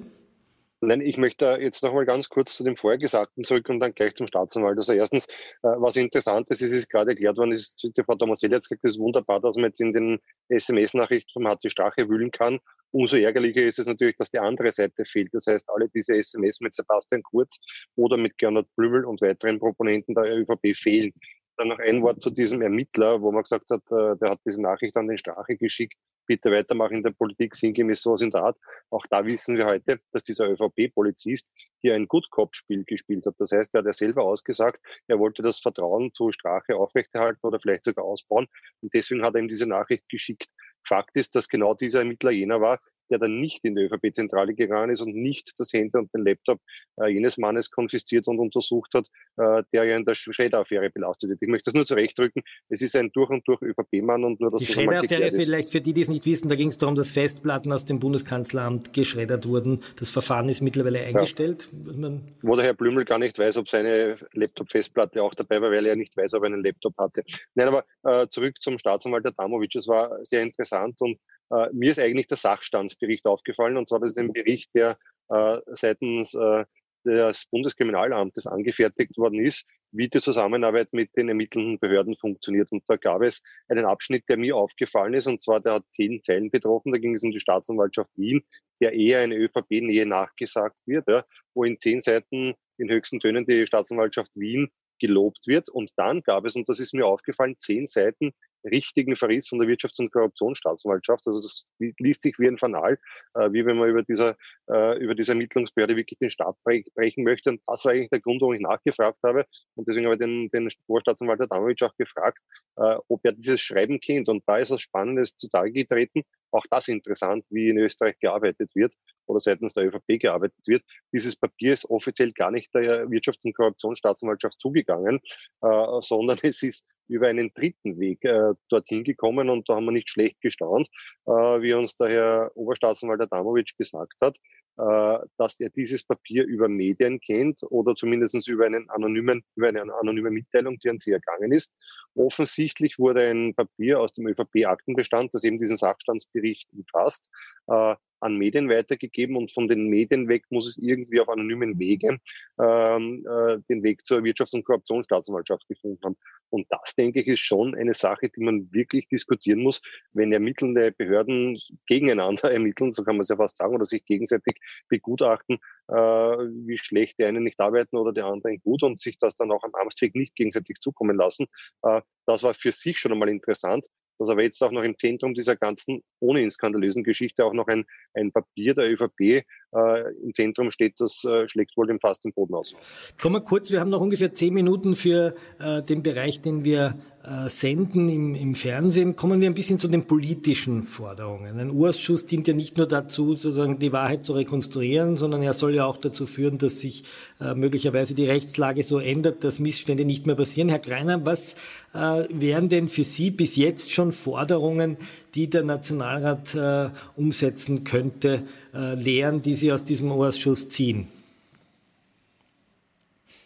Nein, 0.80 1.02
ich 1.02 1.18
möchte 1.18 1.58
jetzt 1.60 1.82
noch 1.82 1.92
mal 1.92 2.06
ganz 2.06 2.30
kurz 2.30 2.56
zu 2.56 2.64
dem 2.64 2.76
Vorhergesagten 2.76 3.44
zurück 3.44 3.68
und 3.70 3.80
dann 3.80 3.96
gleich 3.96 4.14
zum 4.14 4.28
Staatsanwalt. 4.28 4.78
Also 4.78 4.94
erstens, 4.94 5.26
äh, 5.64 5.74
was 5.78 5.96
interessant 5.96 6.50
ist, 6.50 6.62
ist, 6.62 6.72
ist 6.72 6.90
gerade 6.90 7.12
erklärt 7.12 7.38
worden, 7.38 7.54
ist, 7.54 7.82
die 7.82 8.04
Frau 8.04 8.14
Tomaselli 8.14 8.54
hat 8.54 8.62
gesagt, 8.62 8.84
das 8.84 8.92
ist 8.92 9.00
wunderbar, 9.00 9.42
dass 9.42 9.56
man 9.56 9.66
jetzt 9.66 9.82
in 9.82 9.92
den 9.92 10.20
SMS-Nachrichten 10.50 11.32
vom 11.34 11.48
HC 11.48 11.70
Strache 11.72 12.08
wühlen 12.10 12.30
kann. 12.30 12.60
Umso 12.92 13.18
ärgerlicher 13.18 13.64
ist 13.64 13.80
es 13.80 13.88
natürlich, 13.88 14.18
dass 14.18 14.30
die 14.30 14.38
andere 14.38 14.72
Seite 14.72 15.04
fehlt. 15.06 15.34
Das 15.34 15.48
heißt, 15.48 15.68
alle 15.70 15.90
diese 15.90 16.16
SMS 16.16 16.62
mit 16.62 16.76
Sebastian 16.76 17.24
Kurz 17.24 17.60
oder 17.96 18.18
mit 18.18 18.38
Gernot 18.38 18.68
Blümel 18.76 19.04
und 19.04 19.20
weiteren 19.22 19.58
Proponenten 19.60 20.14
der 20.14 20.26
ÖVP 20.26 20.76
fehlen. 20.76 21.12
Dann 21.58 21.70
noch 21.70 21.80
ein 21.80 22.02
Wort 22.04 22.22
zu 22.22 22.30
diesem 22.30 22.62
Ermittler, 22.62 23.22
wo 23.22 23.32
man 23.32 23.44
gesagt 23.44 23.70
hat, 23.70 23.84
äh, 23.92 24.16
der 24.18 24.32
hat 24.32 24.40
diese 24.46 24.62
Nachricht 24.62 24.96
an 24.96 25.08
den 25.08 25.18
Strache 25.18 25.58
geschickt 25.58 25.98
bitte 26.28 26.52
weitermachen 26.52 26.98
in 26.98 27.04
der 27.04 27.12
Politik, 27.12 27.56
sinngemäß 27.56 28.04
sowas 28.04 28.22
in 28.22 28.30
der 28.30 28.44
Art. 28.44 28.58
Auch 28.92 29.06
da 29.10 29.26
wissen 29.26 29.58
wir 29.58 29.66
heute, 29.66 30.00
dass 30.12 30.24
dieser 30.24 30.48
ÖVP-Polizist 30.50 31.52
hier 31.80 31.96
ein 31.96 32.08
Good 32.08 32.30
Cop-Spiel 32.30 32.84
gespielt 32.84 33.26
hat. 33.26 33.36
Das 33.40 33.52
heißt, 33.52 33.74
er 33.74 33.80
hat 33.80 33.86
ja 33.86 33.94
selber 33.94 34.24
ausgesagt, 34.24 34.80
er 35.08 35.18
wollte 35.18 35.42
das 35.42 35.60
Vertrauen 35.60 36.14
zur 36.14 36.32
Strache 36.32 36.76
aufrechterhalten 36.76 37.40
oder 37.42 37.60
vielleicht 37.60 37.86
sogar 37.86 38.06
ausbauen. 38.06 38.48
Und 38.82 38.94
deswegen 38.94 39.24
hat 39.24 39.34
er 39.34 39.42
ihm 39.42 39.48
diese 39.48 39.66
Nachricht 39.66 40.08
geschickt. 40.10 40.50
Fakt 40.86 41.16
ist, 41.16 41.36
dass 41.36 41.50
genau 41.50 41.74
dieser 41.74 42.00
Ermittler 42.00 42.32
jener 42.32 42.62
war, 42.62 42.80
der 43.10 43.20
dann 43.20 43.40
nicht 43.40 43.64
in 43.64 43.76
die 43.76 43.84
ÖVP-Zentrale 43.84 44.54
gegangen 44.54 44.92
ist 44.92 45.02
und 45.02 45.16
nicht 45.16 45.54
das 45.58 45.74
Handy 45.74 45.98
und 45.98 46.14
den 46.14 46.26
Laptop 46.26 46.60
äh, 47.00 47.08
jenes 47.08 47.38
Mannes 47.38 47.72
konfisziert 47.72 48.28
und 48.28 48.40
untersucht 48.40 48.94
hat, 48.94 49.08
äh, 49.38 49.64
der 49.74 49.86
ja 49.86 49.98
in 49.98 50.06
der 50.06 50.14
Schredder-Affäre 50.14 50.90
belastet 50.90 51.30
wird. 51.30 51.42
Ich 51.42 51.48
möchte 51.48 51.66
das 51.66 51.74
nur 51.74 51.86
zurechtdrücken. 51.86 52.44
Es 52.70 52.82
ist 52.82 52.96
ein 52.96 53.12
durch 53.12 53.30
und 53.30 53.48
durch 53.48 53.62
ÖVP-Mann 53.62 54.24
und 54.24 54.40
nur 54.40 54.52
das 54.52 54.62
Die 54.62 54.72
Schredder-Affäre 54.72 55.32
vielleicht 55.32 55.70
für 55.70 55.82
die, 55.82 55.94
die 55.94 56.02
es 56.02 56.10
nicht 56.10 56.26
wissen, 56.26 56.50
da 56.50 56.56
ging 56.56 56.70
es 56.70 56.78
darum, 56.78 56.96
dass 56.96 57.12
Festplatten 57.12 57.72
aus 57.72 57.86
dem 57.86 58.00
Bundeskanzleramt 58.00 58.94
geschreddert 58.94 59.48
wurden. 59.48 59.82
Das 60.00 60.10
Verfahren 60.10 60.50
ist 60.50 60.62
mittlerweile 60.62 61.00
eingestellt. 61.00 61.70
Ja. 61.72 62.12
Wo 62.42 62.56
der 62.56 62.66
Herr 62.66 62.74
Blümel 62.74 63.06
gar 63.06 63.20
nicht 63.20 63.38
weiß, 63.38 63.58
ob 63.58 63.70
seine 63.70 64.18
Laptop-Festplatte 64.34 65.22
auch 65.24 65.34
dabei 65.34 65.62
war, 65.62 65.72
weil 65.72 65.86
er 65.86 65.96
nicht 65.96 66.16
weiß, 66.16 66.34
ob 66.34 66.44
er 66.44 66.48
einen 66.48 66.64
Laptop 66.64 66.98
hatte. 66.98 67.24
Nein, 67.56 67.68
aber 67.68 67.86
äh, 68.04 68.28
zurück 68.28 68.60
zum 68.60 68.78
Staatsanwalt 68.78 69.26
Adamovic. 69.26 69.76
Es 69.76 69.88
war 69.88 70.24
sehr 70.24 70.44
interessant 70.44 71.02
und 71.02 71.20
äh, 71.52 71.68
mir 71.74 71.92
ist 71.92 72.00
eigentlich 72.00 72.28
der 72.28 72.38
Sachstandsbericht 72.38 73.26
aufgefallen, 73.26 73.78
und 73.78 73.90
zwar 73.90 74.00
das 74.00 74.12
ist 74.12 74.18
ein 74.18 74.34
Bericht, 74.34 74.70
der 74.76 74.98
äh, 75.30 75.60
seitens 75.68 76.34
äh, 76.34 76.66
des 77.06 77.48
Bundeskriminalamtes 77.50 78.48
angefertigt 78.48 79.18
worden 79.18 79.40
ist, 79.44 79.66
wie 79.92 80.10
die 80.10 80.20
Zusammenarbeit 80.20 80.92
mit 80.92 81.16
den 81.16 81.30
ermittelnden 81.30 81.80
Behörden 81.80 82.16
funktioniert. 82.18 82.72
Und 82.72 82.84
da 82.88 82.98
gab 82.98 83.22
es 83.22 83.42
einen 83.70 83.86
Abschnitt, 83.86 84.26
der 84.28 84.38
mir 84.38 84.56
aufgefallen 84.56 85.14
ist, 85.14 85.28
und 85.28 85.42
zwar 85.42 85.62
der 85.62 85.76
hat 85.76 85.86
zehn 85.92 86.22
Zeilen 86.22 86.52
betroffen. 86.52 86.92
Da 86.92 86.98
ging 86.98 87.16
es 87.16 87.24
um 87.24 87.32
die 87.32 87.40
Staatsanwaltschaft 87.40 88.12
Wien, 88.16 88.44
der 88.82 88.94
eher 88.94 89.22
eine 89.22 89.36
ÖVP-Nähe 89.36 90.06
nachgesagt 90.06 90.80
wird, 90.86 91.06
ja, 91.08 91.24
wo 91.54 91.64
in 91.64 91.80
zehn 91.80 92.02
Seiten 92.02 92.56
in 92.78 92.90
höchsten 92.90 93.20
Tönen 93.20 93.46
die 93.46 93.66
Staatsanwaltschaft 93.66 94.32
Wien 94.36 94.70
gelobt 95.00 95.48
wird. 95.48 95.70
Und 95.70 95.92
dann 95.96 96.22
gab 96.22 96.46
es, 96.46 96.56
und 96.56 96.68
das 96.70 96.80
ist 96.80 96.94
mir 96.94 97.06
aufgefallen, 97.06 97.56
zehn 97.58 97.88
Seiten 97.88 98.34
richtigen 98.68 99.16
Verriss 99.16 99.48
von 99.48 99.60
der 99.60 99.68
Wirtschafts- 99.68 100.00
und 100.00 100.12
Korruptionsstaatsanwaltschaft. 100.12 101.28
Also 101.28 101.40
es 101.40 101.66
liest 101.80 102.24
sich 102.24 102.38
wie 102.40 102.48
ein 102.48 102.58
Fanal, 102.58 103.00
äh, 103.34 103.52
wie 103.52 103.66
wenn 103.66 103.78
man 103.78 103.90
über 103.90 104.04
dieser, 104.04 104.36
äh, 104.70 104.98
über 105.00 105.16
diese 105.16 105.32
Ermittlungsbehörde 105.32 105.96
wirklich 105.96 106.20
den 106.20 106.30
Stab 106.30 106.58
brechen 106.64 107.24
möchte. 107.24 107.52
Und 107.52 107.62
das 107.68 107.86
war 107.86 107.92
eigentlich 107.92 108.10
der 108.10 108.22
Grund, 108.22 108.42
warum 108.42 108.56
ich 108.56 108.62
nachgefragt 108.62 109.20
habe. 109.24 109.46
Und 109.76 109.88
deswegen 109.88 110.06
habe 110.06 110.16
ich 110.16 110.20
den, 110.20 110.50
den 110.50 110.70
Vorstaatsanwalt 110.86 111.42
Adamovic 111.42 111.82
auch 111.84 111.96
gefragt, 111.98 112.40
äh, 112.78 112.98
ob 113.08 113.22
er 113.24 113.34
dieses 113.34 113.62
Schreiben 113.62 114.00
kennt. 114.00 114.30
Und 114.30 114.44
da 114.48 114.58
ist 114.58 114.72
was 114.72 114.82
Spannendes 114.82 115.36
zutage 115.38 115.72
getreten. 115.72 116.24
Auch 116.52 116.66
das 116.70 116.88
interessant, 116.88 117.46
wie 117.50 117.70
in 117.70 117.78
Österreich 117.78 118.18
gearbeitet 118.20 118.72
wird 118.74 118.94
oder 119.28 119.40
seitens 119.40 119.74
der 119.74 119.86
ÖVP 119.86 120.20
gearbeitet 120.20 120.66
wird. 120.66 120.84
Dieses 121.14 121.36
Papier 121.36 121.74
ist 121.74 121.86
offiziell 121.86 122.32
gar 122.32 122.52
nicht 122.52 122.74
der 122.74 123.08
Wirtschafts- 123.08 123.46
und 123.46 123.56
Korruptionsstaatsanwaltschaft 123.56 124.60
zugegangen, 124.60 125.20
äh, 125.62 126.02
sondern 126.02 126.38
es 126.44 126.64
ist 126.64 126.86
über 127.08 127.28
einen 127.28 127.54
dritten 127.54 128.00
Weg 128.00 128.24
äh, 128.24 128.54
dorthin 128.70 129.04
gekommen 129.04 129.50
und 129.50 129.70
da 129.70 129.76
haben 129.76 129.86
wir 129.86 129.92
nicht 129.92 130.10
schlecht 130.10 130.42
gestaunt, 130.42 130.88
äh, 131.26 131.32
wie 131.32 131.74
uns 131.74 131.96
der 131.96 132.10
Herr 132.10 132.52
Oberstaatsanwalt 132.56 133.22
Adamovic 133.22 133.78
gesagt 133.78 134.14
hat, 134.22 134.36
äh, 134.78 135.20
dass 135.38 135.60
er 135.60 135.70
dieses 135.70 136.04
Papier 136.04 136.46
über 136.46 136.68
Medien 136.68 137.20
kennt 137.20 137.62
oder 137.64 137.96
zumindest 137.96 138.48
über 138.48 138.66
einen 138.66 138.90
anonymen, 138.90 139.44
über 139.56 139.70
eine 139.70 139.82
anonyme 139.82 140.30
Mitteilung, 140.30 140.78
die 140.78 140.90
an 140.90 141.00
sie 141.00 141.12
ergangen 141.12 141.52
ist. 141.52 141.72
Offensichtlich 142.14 143.00
wurde 143.00 143.28
ein 143.28 143.56
Papier 143.56 144.00
aus 144.00 144.14
dem 144.14 144.28
ÖVP-Aktenbestand, 144.28 145.34
das 145.34 145.44
eben 145.44 145.58
diesen 145.58 145.78
Sachstandsbericht 145.78 146.68
umfasst, 146.74 147.30
äh, 147.68 147.96
an 148.20 148.38
Medien 148.38 148.70
weitergegeben 148.70 149.36
und 149.36 149.52
von 149.52 149.68
den 149.68 149.88
Medien 149.88 150.28
weg 150.28 150.46
muss 150.50 150.68
es 150.68 150.78
irgendwie 150.78 151.20
auf 151.20 151.30
anonymen 151.30 151.78
Wege 151.80 152.20
ähm, 152.60 153.26
äh, 153.28 153.58
den 153.70 153.84
Weg 153.84 154.06
zur 154.06 154.20
Wirtschafts- 154.20 154.56
und 154.56 154.66
Korruptionsstaatsanwaltschaft 154.66 155.68
gefunden 155.68 156.00
haben. 156.04 156.18
Und 156.50 156.66
das, 156.70 156.96
denke 156.96 157.22
ich, 157.22 157.28
ist 157.28 157.42
schon 157.42 157.76
eine 157.76 157.94
Sache, 157.94 158.30
die 158.30 158.42
man 158.42 158.72
wirklich 158.72 159.08
diskutieren 159.10 159.60
muss, 159.60 159.82
wenn 160.14 160.32
ermittelnde 160.32 160.92
Behörden 160.92 161.60
gegeneinander 161.88 162.52
ermitteln, 162.52 162.92
so 162.92 163.04
kann 163.04 163.16
man 163.16 163.22
es 163.22 163.30
ja 163.30 163.36
fast 163.36 163.58
sagen, 163.58 163.76
oder 163.76 163.86
sich 163.86 164.06
gegenseitig 164.06 164.60
begutachten, 164.88 165.58
äh, 165.90 165.94
wie 165.94 166.78
schlecht 166.78 167.20
die 167.20 167.26
einen 167.26 167.44
nicht 167.44 167.60
arbeiten 167.60 167.98
oder 167.98 168.14
die 168.14 168.22
anderen 168.22 168.60
gut 168.60 168.84
und 168.84 169.00
sich 169.00 169.18
das 169.18 169.36
dann 169.36 169.52
auch 169.52 169.64
am 169.64 169.76
Amtsweg 169.76 170.16
nicht 170.16 170.36
gegenseitig 170.36 170.78
zukommen 170.80 171.18
lassen. 171.18 171.48
Äh, 171.84 172.02
das 172.26 172.44
war 172.44 172.54
für 172.54 172.72
sich 172.72 172.98
schon 172.98 173.12
einmal 173.12 173.30
interessant 173.30 173.88
dass 174.20 174.30
aber 174.30 174.44
jetzt 174.44 174.62
auch 174.64 174.72
noch 174.72 174.84
im 174.84 174.98
Zentrum 174.98 175.34
dieser 175.34 175.56
ganzen 175.56 176.04
ohnehin 176.20 176.52
skandalösen 176.52 177.04
Geschichte 177.04 177.46
auch 177.46 177.54
noch 177.54 177.68
ein, 177.68 177.86
ein 178.14 178.32
Papier 178.32 178.74
der 178.74 178.92
ÖVP 178.92 179.46
äh, 179.78 180.12
im 180.24 180.34
Zentrum 180.34 180.72
steht, 180.72 181.00
das 181.00 181.24
äh, 181.24 181.48
schlägt 181.48 181.78
wohl 181.78 181.88
den 181.88 182.00
fast 182.00 182.26
den 182.26 182.34
Boden 182.34 182.56
aus. 182.56 182.74
Kommen 183.22 183.36
wir 183.36 183.42
kurz, 183.42 183.72
wir 183.72 183.80
haben 183.80 183.90
noch 183.90 184.02
ungefähr 184.02 184.34
zehn 184.34 184.54
Minuten 184.54 184.96
für 184.96 185.36
äh, 185.60 185.82
den 185.84 186.04
Bereich, 186.04 186.42
den 186.42 186.66
wir 186.66 186.96
äh, 187.28 187.50
senden 187.50 188.08
im, 188.08 188.36
im 188.36 188.56
Fernsehen. 188.56 189.16
Kommen 189.16 189.42
wir 189.42 189.50
ein 189.50 189.54
bisschen 189.54 189.78
zu 189.78 189.88
den 189.90 190.08
politischen 190.08 190.84
Forderungen. 190.84 191.60
Ein 191.60 191.72
Urausschuss 191.72 192.26
dient 192.26 192.48
ja 192.48 192.54
nicht 192.54 192.78
nur 192.78 192.88
dazu, 192.88 193.36
sozusagen 193.36 193.80
die 193.80 193.92
Wahrheit 193.92 194.26
zu 194.26 194.34
rekonstruieren, 194.34 195.18
sondern 195.18 195.44
er 195.44 195.54
soll 195.54 195.76
ja 195.76 195.86
auch 195.86 195.98
dazu 195.98 196.26
führen, 196.26 196.58
dass 196.58 196.80
sich 196.80 197.04
äh, 197.42 197.54
möglicherweise 197.54 198.16
die 198.16 198.26
Rechtslage 198.26 198.82
so 198.82 199.00
ändert, 199.00 199.44
dass 199.44 199.60
Missstände 199.60 200.06
nicht 200.06 200.26
mehr 200.26 200.36
passieren. 200.36 200.70
Herr 200.70 200.80
Greiner, 200.80 201.26
was 201.26 201.56
äh, 201.94 202.24
wären 202.30 202.70
denn 202.70 202.88
für 202.88 203.04
Sie 203.04 203.30
bis 203.30 203.58
jetzt 203.58 203.92
schon 203.92 204.14
Forderungen, 204.14 204.96
die 205.36 205.50
der 205.50 205.64
Nationalrat 205.64 206.56
äh, 206.56 206.90
umsetzen 207.16 207.84
könnte, 207.84 208.44
äh, 208.74 208.96
Lehren, 208.96 209.42
die 209.42 209.54
Sie 209.54 209.72
aus 209.72 209.84
diesem 209.84 210.12
Ausschuss 210.12 210.70
ziehen? 210.70 211.08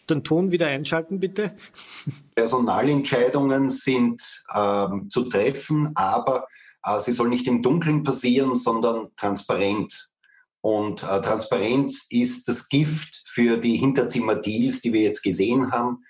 Den 0.08 0.24
Ton 0.24 0.50
wieder 0.50 0.66
einschalten, 0.66 1.20
bitte. 1.20 1.54
Personalentscheidungen 2.34 3.70
sind 3.70 4.22
ähm, 4.54 5.08
zu 5.10 5.24
treffen, 5.24 5.92
aber 5.94 6.46
äh, 6.84 6.98
sie 7.00 7.12
sollen 7.12 7.30
nicht 7.30 7.46
im 7.46 7.62
Dunkeln 7.62 8.02
passieren, 8.02 8.54
sondern 8.54 9.08
transparent. 9.16 10.10
Und 10.60 11.02
äh, 11.02 11.20
Transparenz 11.20 12.06
ist 12.10 12.48
das 12.48 12.68
Gift 12.68 13.22
für 13.26 13.58
die 13.58 13.76
Hinterzimmer-Deals, 13.76 14.80
die 14.80 14.92
wir 14.92 15.02
jetzt 15.02 15.22
gesehen 15.22 15.72
haben. 15.72 16.04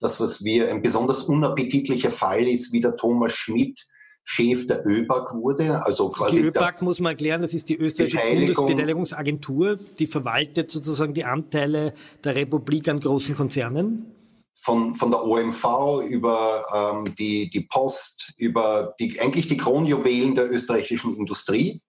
Das, 0.00 0.20
was 0.20 0.44
wir 0.44 0.70
ein 0.70 0.82
besonders 0.82 1.22
unappetitlicher 1.22 2.10
Fall 2.10 2.48
ist, 2.48 2.72
wie 2.72 2.80
der 2.80 2.96
Thomas 2.96 3.32
Schmidt 3.32 3.86
Chef 4.30 4.66
der 4.66 4.86
ÖBAG 4.86 5.32
wurde. 5.32 5.82
Also 5.86 6.10
quasi 6.10 6.42
die 6.42 6.48
ÖBAG 6.48 6.82
muss 6.82 7.00
man 7.00 7.12
erklären, 7.12 7.40
das 7.40 7.54
ist 7.54 7.66
die 7.70 7.76
österreichische 7.76 8.20
Bundesbeteiligungsagentur, 8.34 9.78
die 9.98 10.06
verwaltet 10.06 10.70
sozusagen 10.70 11.14
die 11.14 11.24
Anteile 11.24 11.94
der 12.22 12.36
Republik 12.36 12.88
an 12.88 13.00
großen 13.00 13.34
Konzernen. 13.34 14.14
Von, 14.54 14.94
von 14.94 15.10
der 15.10 15.24
OMV 15.24 16.02
über 16.06 16.62
ähm, 16.74 17.14
die, 17.16 17.48
die 17.48 17.62
Post, 17.62 18.34
über 18.36 18.94
die, 19.00 19.18
eigentlich 19.18 19.48
die 19.48 19.56
Kronjuwelen 19.56 20.34
der 20.34 20.52
österreichischen 20.52 21.16
Industrie. 21.16 21.80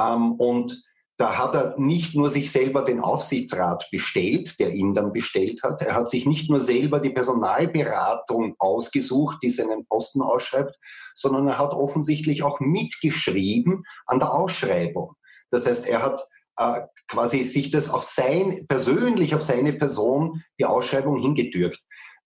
Ähm, 0.00 0.32
und 0.32 0.82
da 1.18 1.36
hat 1.36 1.54
er 1.56 1.74
nicht 1.78 2.14
nur 2.14 2.30
sich 2.30 2.52
selber 2.52 2.82
den 2.82 3.00
Aufsichtsrat 3.00 3.88
bestellt, 3.90 4.58
der 4.60 4.70
ihn 4.70 4.94
dann 4.94 5.12
bestellt 5.12 5.64
hat, 5.64 5.82
er 5.82 5.94
hat 5.96 6.08
sich 6.08 6.26
nicht 6.26 6.48
nur 6.48 6.60
selber 6.60 7.00
die 7.00 7.10
Personalberatung 7.10 8.54
ausgesucht, 8.58 9.38
die 9.42 9.50
seinen 9.50 9.84
Posten 9.86 10.22
ausschreibt, 10.22 10.76
sondern 11.16 11.48
er 11.48 11.58
hat 11.58 11.72
offensichtlich 11.72 12.44
auch 12.44 12.60
mitgeschrieben 12.60 13.82
an 14.06 14.20
der 14.20 14.32
Ausschreibung. 14.32 15.14
Das 15.50 15.66
heißt, 15.66 15.88
er 15.88 16.02
hat 16.02 16.22
äh, 16.56 16.82
quasi 17.08 17.42
sich 17.42 17.72
das 17.72 17.90
auf 17.90 18.04
sein, 18.04 18.66
persönlich 18.68 19.34
auf 19.34 19.42
seine 19.42 19.72
Person 19.72 20.44
die 20.60 20.66
Ausschreibung 20.66 21.18
hingedürkt. 21.18 21.80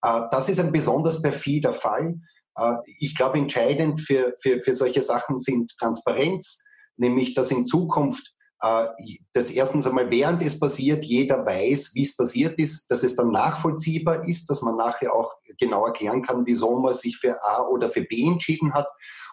Äh, 0.04 0.22
das 0.30 0.50
ist 0.50 0.60
ein 0.60 0.72
besonders 0.72 1.22
perfider 1.22 1.72
Fall. 1.72 2.20
Äh, 2.58 2.74
ich 2.98 3.14
glaube, 3.16 3.38
entscheidend 3.38 4.02
für, 4.02 4.34
für, 4.38 4.60
für 4.60 4.74
solche 4.74 5.00
Sachen 5.00 5.40
sind 5.40 5.72
Transparenz, 5.78 6.62
nämlich 6.98 7.32
dass 7.32 7.50
in 7.50 7.66
Zukunft 7.66 8.34
äh, 8.62 8.86
dass 9.32 9.50
erstens 9.50 9.86
einmal, 9.86 10.10
während 10.10 10.40
es 10.42 10.58
passiert, 10.58 11.04
jeder 11.04 11.44
weiß, 11.44 11.94
wie 11.94 12.02
es 12.02 12.16
passiert 12.16 12.58
ist, 12.58 12.90
dass 12.90 13.02
es 13.02 13.16
dann 13.16 13.30
nachvollziehbar 13.30 14.28
ist, 14.28 14.48
dass 14.48 14.62
man 14.62 14.76
nachher 14.76 15.12
auch 15.12 15.32
genau 15.58 15.86
erklären 15.86 16.22
kann, 16.22 16.46
wieso 16.46 16.78
man 16.78 16.94
sich 16.94 17.16
für 17.16 17.42
A 17.42 17.66
oder 17.66 17.90
für 17.90 18.02
B 18.02 18.24
entschieden 18.24 18.72
hat 18.72 18.86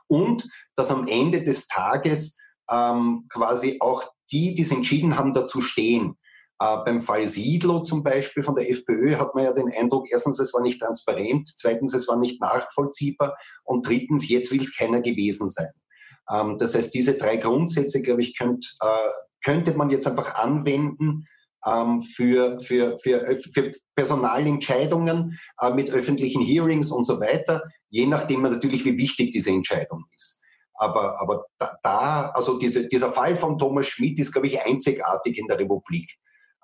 und 0.08 0.48
dass 0.76 0.90
am 0.90 1.08
Ende 1.08 1.44
des 1.44 1.68
Tages 1.68 2.38
ähm, 2.72 3.28
quasi 3.30 3.78
auch 3.80 4.04
die, 4.32 4.56
die 4.56 4.64
es 4.64 4.72
entschieden 4.72 5.18
haben, 5.18 5.34
dazu 5.34 5.62
stehen. 5.62 6.18
Äh, 6.60 6.78
beim 6.84 7.02
Fall 7.02 7.26
Siedlow 7.26 7.82
zum 7.82 8.04
Beispiel 8.04 8.42
von 8.42 8.56
der 8.56 8.70
FPÖ 8.70 9.16
hat 9.16 9.36
man 9.36 9.44
ja 9.44 9.54
den 9.54 9.72
Eindruck, 9.72 10.08
erstens, 10.12 10.40
es 10.40 10.54
war 10.54 10.62
nicht 10.62 10.82
transparent, 10.82 11.48
zweitens, 11.56 11.94
es 11.94 12.08
war 12.08 12.18
nicht 12.18 12.42
nachvollziehbar 12.42 13.38
und 13.64 13.88
drittens, 13.88 14.28
jetzt 14.28 14.52
will 14.52 14.62
es 14.62 14.76
keiner 14.76 15.02
gewesen 15.02 15.50
sein. 15.50 15.70
Ähm, 16.32 16.58
das 16.58 16.76
heißt, 16.76 16.94
diese 16.94 17.14
drei 17.14 17.38
Grundsätze, 17.38 18.02
glaube 18.02 18.22
ich, 18.22 18.38
könnt, 18.38 18.76
äh, 18.82 19.10
könnte 19.44 19.74
man 19.74 19.90
jetzt 19.90 20.08
einfach 20.08 20.36
anwenden 20.36 21.26
ähm, 21.66 22.02
für, 22.02 22.60
für, 22.62 22.98
für, 23.00 23.38
für 23.54 23.72
Personalentscheidungen 23.96 25.40
äh, 25.62 25.72
mit 25.72 25.90
öffentlichen 25.92 26.42
Hearings 26.42 26.92
und 26.92 27.06
so 27.06 27.20
weiter, 27.20 27.64
je 27.90 28.06
nachdem 28.06 28.42
natürlich, 28.42 28.86
wie 28.86 28.98
wichtig 28.98 29.32
diese 29.32 29.50
Entscheidung 29.50 30.06
ist. 30.16 30.42
Aber, 30.76 31.20
aber 31.20 31.46
da, 31.84 32.32
also 32.34 32.58
diese, 32.58 32.88
dieser 32.88 33.12
Fall 33.12 33.36
von 33.36 33.58
Thomas 33.58 33.88
Schmidt 33.88 34.18
ist, 34.20 34.32
glaube 34.32 34.48
ich, 34.48 34.66
einzigartig 34.66 35.38
in 35.38 35.48
der 35.48 35.60
Republik. 35.60 36.16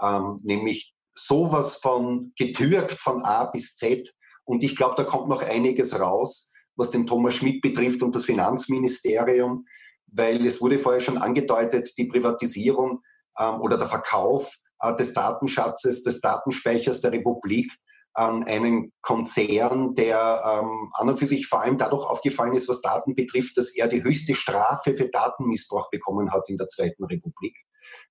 Ähm, 0.02 0.40
nämlich 0.44 0.94
sowas 1.14 1.76
von 1.76 2.34
getürkt 2.38 3.00
von 3.00 3.24
A 3.24 3.46
bis 3.46 3.76
Z. 3.76 4.14
Und 4.46 4.64
ich 4.64 4.76
glaube, 4.76 4.96
da 4.96 5.04
kommt 5.04 5.28
noch 5.28 5.42
einiges 5.42 6.00
raus, 6.00 6.52
was 6.76 6.92
den 6.92 7.08
Thomas 7.08 7.36
Schmidt 7.36 7.62
betrifft 7.62 8.04
und 8.04 8.16
das 8.16 8.26
Finanzministerium, 8.26 9.66
weil 10.08 10.46
es 10.46 10.62
wurde 10.62 10.80
vorher 10.80 11.02
schon 11.02 11.18
angedeutet, 11.18 11.98
die 11.98 12.06
Privatisierung 12.06 13.02
ähm, 13.40 13.62
oder 13.62 13.78
der 13.78 13.88
Verkauf 13.88 14.60
äh, 14.80 14.96
des 14.96 15.14
Datenschatzes, 15.14 16.04
des 16.04 16.22
Datenspeichers 16.22 17.02
der 17.02 17.12
Republik 17.12 17.72
an 18.14 18.46
einen 18.46 18.94
Konzern, 19.02 19.94
der 19.94 20.42
ähm, 20.46 20.90
an 20.94 21.10
und 21.10 21.20
für 21.20 21.28
sich 21.28 21.48
vor 21.48 21.62
allem 21.62 21.78
dadurch 21.78 22.10
aufgefallen 22.10 22.54
ist, 22.54 22.70
was 22.70 22.82
Daten 22.82 23.14
betrifft, 23.14 23.58
dass 23.58 23.76
er 23.76 23.88
die 23.88 24.04
höchste 24.04 24.36
Strafe 24.36 24.96
für 24.96 25.10
Datenmissbrauch 25.10 25.90
bekommen 25.90 26.32
hat 26.32 26.50
in 26.50 26.58
der 26.58 26.70
Zweiten 26.70 27.04
Republik, 27.04 27.58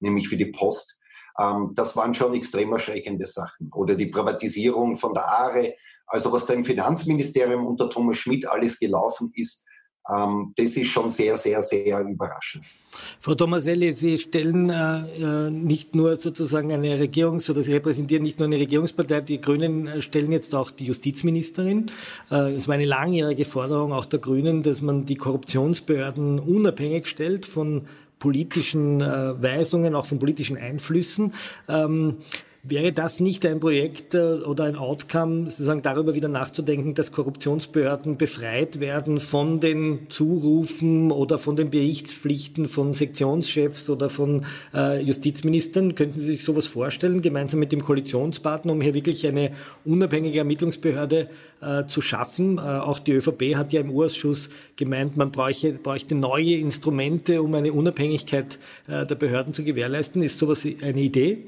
nämlich 0.00 0.28
für 0.28 0.36
die 0.36 0.52
Post. 0.52 0.98
Ähm, 1.38 1.72
das 1.74 1.96
waren 1.96 2.12
schon 2.12 2.34
extrem 2.34 2.72
erschreckende 2.72 3.24
Sachen. 3.24 3.70
Oder 3.72 3.94
die 3.94 4.06
Privatisierung 4.06 4.96
von 4.96 5.14
der 5.14 5.26
ARE, 5.26 5.74
also 6.06 6.32
was 6.32 6.46
da 6.46 6.54
im 6.54 6.64
Finanzministerium 6.64 7.66
unter 7.66 7.88
Thomas 7.88 8.16
Schmidt 8.18 8.46
alles 8.48 8.78
gelaufen 8.78 9.30
ist, 9.34 9.64
ähm, 10.12 10.52
das 10.56 10.76
ist 10.76 10.88
schon 10.88 11.08
sehr, 11.08 11.36
sehr, 11.36 11.62
sehr 11.62 12.00
überraschend. 12.00 12.64
Frau 13.18 13.34
Tomaselli, 13.34 13.90
Sie 13.92 14.18
stellen 14.18 14.70
äh, 14.70 15.46
äh, 15.46 15.50
nicht 15.50 15.94
nur 15.94 16.16
sozusagen 16.18 16.72
eine 16.72 16.96
Regierungs- 16.96 17.50
oder 17.50 17.62
Sie 17.62 17.72
repräsentieren 17.72 18.22
nicht 18.22 18.38
nur 18.38 18.46
eine 18.46 18.58
Regierungspartei, 18.58 19.22
die 19.22 19.40
Grünen 19.40 20.02
stellen 20.02 20.30
jetzt 20.30 20.54
auch 20.54 20.70
die 20.70 20.84
Justizministerin. 20.86 21.90
Äh, 22.30 22.52
es 22.54 22.68
war 22.68 22.74
eine 22.74 22.84
langjährige 22.84 23.46
Forderung 23.46 23.92
auch 23.92 24.04
der 24.04 24.20
Grünen, 24.20 24.62
dass 24.62 24.82
man 24.82 25.06
die 25.06 25.16
Korruptionsbehörden 25.16 26.38
unabhängig 26.38 27.08
stellt 27.08 27.46
von 27.46 27.86
politischen 28.18 29.00
äh, 29.00 29.42
Weisungen, 29.42 29.94
auch 29.94 30.06
von 30.06 30.18
politischen 30.18 30.56
Einflüssen. 30.56 31.32
Ähm, 31.68 32.18
Wäre 32.66 32.92
das 32.92 33.20
nicht 33.20 33.44
ein 33.44 33.60
Projekt 33.60 34.14
äh, 34.14 34.36
oder 34.42 34.64
ein 34.64 34.76
Outcome, 34.76 35.50
sozusagen 35.50 35.82
darüber 35.82 36.14
wieder 36.14 36.28
nachzudenken, 36.28 36.94
dass 36.94 37.12
Korruptionsbehörden 37.12 38.16
befreit 38.16 38.80
werden 38.80 39.20
von 39.20 39.60
den 39.60 40.06
Zurufen 40.08 41.12
oder 41.12 41.36
von 41.36 41.56
den 41.56 41.68
Berichtspflichten 41.68 42.66
von 42.66 42.94
Sektionschefs 42.94 43.90
oder 43.90 44.08
von 44.08 44.46
äh, 44.72 45.02
Justizministern? 45.02 45.94
Könnten 45.94 46.18
Sie 46.18 46.24
sich 46.24 46.42
sowas 46.42 46.66
vorstellen, 46.66 47.20
gemeinsam 47.20 47.60
mit 47.60 47.70
dem 47.70 47.84
Koalitionspartner, 47.84 48.72
um 48.72 48.80
hier 48.80 48.94
wirklich 48.94 49.26
eine 49.26 49.50
unabhängige 49.84 50.38
Ermittlungsbehörde 50.38 51.28
äh, 51.60 51.84
zu 51.84 52.00
schaffen? 52.00 52.56
Äh, 52.56 52.62
auch 52.62 52.98
die 52.98 53.12
ÖVP 53.12 53.56
hat 53.56 53.74
ja 53.74 53.82
im 53.82 53.90
Urausschuss 53.90 54.48
gemeint, 54.76 55.18
man 55.18 55.32
bräuchte, 55.32 55.74
bräuchte 55.74 56.14
neue 56.14 56.54
Instrumente, 56.54 57.42
um 57.42 57.54
eine 57.54 57.74
Unabhängigkeit 57.74 58.58
äh, 58.88 59.04
der 59.04 59.16
Behörden 59.16 59.52
zu 59.52 59.64
gewährleisten. 59.64 60.22
Ist 60.22 60.38
sowas 60.38 60.66
eine 60.80 61.02
Idee? 61.02 61.44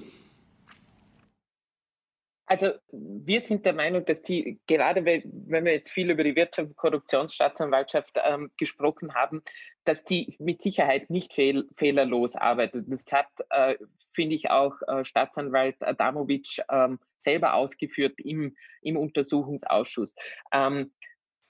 Also 2.49 2.73
wir 2.93 3.41
sind 3.41 3.67
der 3.67 3.73
Meinung, 3.73 4.05
dass 4.05 4.23
die, 4.23 4.61
gerade 4.69 5.05
wenn 5.05 5.65
wir 5.65 5.73
jetzt 5.73 5.91
viel 5.91 6.11
über 6.11 6.23
die 6.23 6.35
Wirtschafts- 6.35 6.69
und 6.71 6.77
Korruptionsstaatsanwaltschaft 6.77 8.21
ähm, 8.25 8.53
gesprochen 8.57 9.15
haben, 9.15 9.43
dass 9.85 10.05
die 10.05 10.33
mit 10.39 10.63
Sicherheit 10.63 11.11
nicht 11.11 11.35
fehl, 11.35 11.69
fehlerlos 11.77 12.37
arbeitet. 12.37 12.87
Das 12.89 13.05
hat, 13.13 13.27
äh, 13.51 13.77
finde 14.13 14.37
ich, 14.37 14.49
auch 14.51 14.75
äh, 14.87 15.05
Staatsanwalt 15.05 15.83
Adamovic 15.83 16.63
ähm, 16.71 17.01
selber 17.19 17.55
ausgeführt 17.55 18.21
im, 18.21 18.57
im 18.81 18.97
Untersuchungsausschuss. 18.97 20.15
Ähm, 20.53 20.93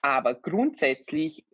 aber 0.00 0.34
grundsätzlich 0.34 1.44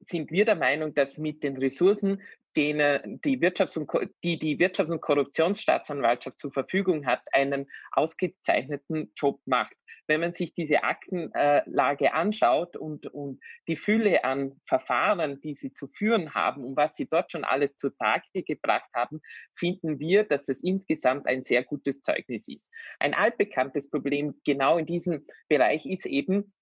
sind 0.00 0.30
wir 0.30 0.44
der 0.44 0.56
Meinung, 0.56 0.94
dass 0.94 1.18
mit 1.18 1.42
den 1.42 1.56
Ressourcen 1.56 2.22
denen 2.56 3.20
die 3.22 3.38
Wirtschafts- 3.40 3.78
und, 3.78 3.90
die 4.24 4.38
die 4.38 4.58
Wirtschafts- 4.58 4.90
und 4.90 5.00
Korruptionsstaatsanwaltschaft 5.00 6.38
zur 6.38 6.52
Verfügung 6.52 7.06
hat, 7.06 7.20
einen 7.32 7.66
ausgezeichneten 7.92 9.12
Job 9.16 9.40
macht. 9.44 9.74
Wenn 10.06 10.20
man 10.20 10.32
sich 10.32 10.54
diese 10.54 10.84
Aktenlage 10.84 12.14
anschaut 12.14 12.76
und, 12.76 13.06
und 13.08 13.40
die 13.68 13.76
Fülle 13.76 14.24
an 14.24 14.60
Verfahren, 14.66 15.40
die 15.40 15.54
sie 15.54 15.72
zu 15.72 15.88
führen 15.88 16.34
haben 16.34 16.64
und 16.64 16.76
was 16.76 16.96
sie 16.96 17.08
dort 17.08 17.32
schon 17.32 17.44
alles 17.44 17.76
zutage 17.76 18.42
gebracht 18.42 18.90
haben, 18.94 19.20
finden 19.54 19.98
wir, 19.98 20.24
dass 20.24 20.44
das 20.44 20.62
insgesamt 20.62 21.26
ein 21.26 21.42
sehr 21.42 21.64
gutes 21.64 22.02
Zeugnis 22.02 22.48
ist. 22.48 22.72
Ein 23.00 23.14
altbekanntes 23.14 23.90
Problem 23.90 24.40
genau 24.44 24.78
in 24.78 24.86
diesem 24.86 25.26
Bereich 25.48 25.86
ist 25.86 26.06
eben, 26.06 26.52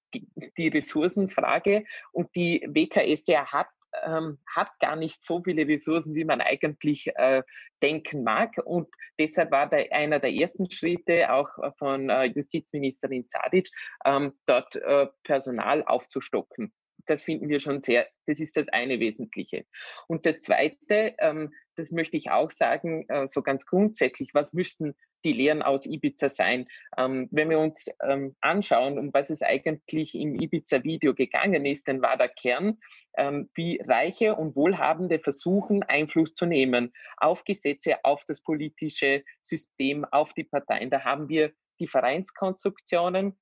die 0.58 0.68
Ressourcenfrage 0.68 1.84
und 2.12 2.28
die 2.36 2.64
WKSDR 2.68 3.46
hat 3.46 3.66
ähm, 4.04 4.38
hat 4.46 4.70
gar 4.80 4.96
nicht 4.96 5.24
so 5.24 5.42
viele 5.42 5.66
Ressourcen, 5.66 6.14
wie 6.14 6.24
man 6.24 6.40
eigentlich 6.40 7.08
äh, 7.16 7.42
denken 7.82 8.24
mag. 8.24 8.52
Und 8.64 8.88
deshalb 9.18 9.50
war 9.50 9.68
da 9.68 9.78
einer 9.90 10.18
der 10.18 10.32
ersten 10.32 10.70
Schritte 10.70 11.32
auch 11.32 11.50
von 11.78 12.08
äh, 12.08 12.24
Justizministerin 12.24 13.28
Zadic, 13.28 13.68
ähm, 14.04 14.32
dort 14.46 14.76
äh, 14.76 15.06
Personal 15.22 15.84
aufzustocken. 15.84 16.72
Das 17.06 17.22
finden 17.22 17.48
wir 17.48 17.60
schon 17.60 17.82
sehr, 17.82 18.08
das 18.26 18.40
ist 18.40 18.56
das 18.56 18.68
eine 18.68 18.98
Wesentliche. 18.98 19.66
Und 20.08 20.24
das 20.24 20.40
Zweite, 20.40 21.14
ähm, 21.18 21.52
das 21.76 21.90
möchte 21.90 22.16
ich 22.16 22.30
auch 22.30 22.50
sagen, 22.50 23.08
äh, 23.08 23.26
so 23.26 23.42
ganz 23.42 23.66
grundsätzlich, 23.66 24.34
was 24.34 24.52
müssten 24.52 24.94
die 25.24 25.32
Lehren 25.32 25.62
aus 25.62 25.86
Ibiza 25.86 26.28
sein. 26.28 26.66
Ähm, 26.96 27.28
wenn 27.30 27.50
wir 27.50 27.58
uns 27.58 27.86
ähm, 28.02 28.36
anschauen, 28.40 28.98
um 28.98 29.12
was 29.12 29.30
es 29.30 29.42
eigentlich 29.42 30.14
im 30.14 30.34
Ibiza-Video 30.34 31.14
gegangen 31.14 31.64
ist, 31.64 31.88
dann 31.88 32.02
war 32.02 32.16
der 32.16 32.28
Kern, 32.28 32.78
ähm, 33.16 33.50
wie 33.54 33.80
Reiche 33.86 34.36
und 34.36 34.54
Wohlhabende 34.54 35.18
versuchen, 35.18 35.82
Einfluss 35.82 36.34
zu 36.34 36.46
nehmen 36.46 36.92
auf 37.16 37.44
Gesetze, 37.44 38.04
auf 38.04 38.24
das 38.26 38.42
politische 38.42 39.24
System, 39.40 40.04
auf 40.04 40.34
die 40.34 40.44
Parteien. 40.44 40.90
Da 40.90 41.04
haben 41.04 41.28
wir 41.28 41.52
die 41.80 41.86
Vereinskonstruktionen, 41.86 43.38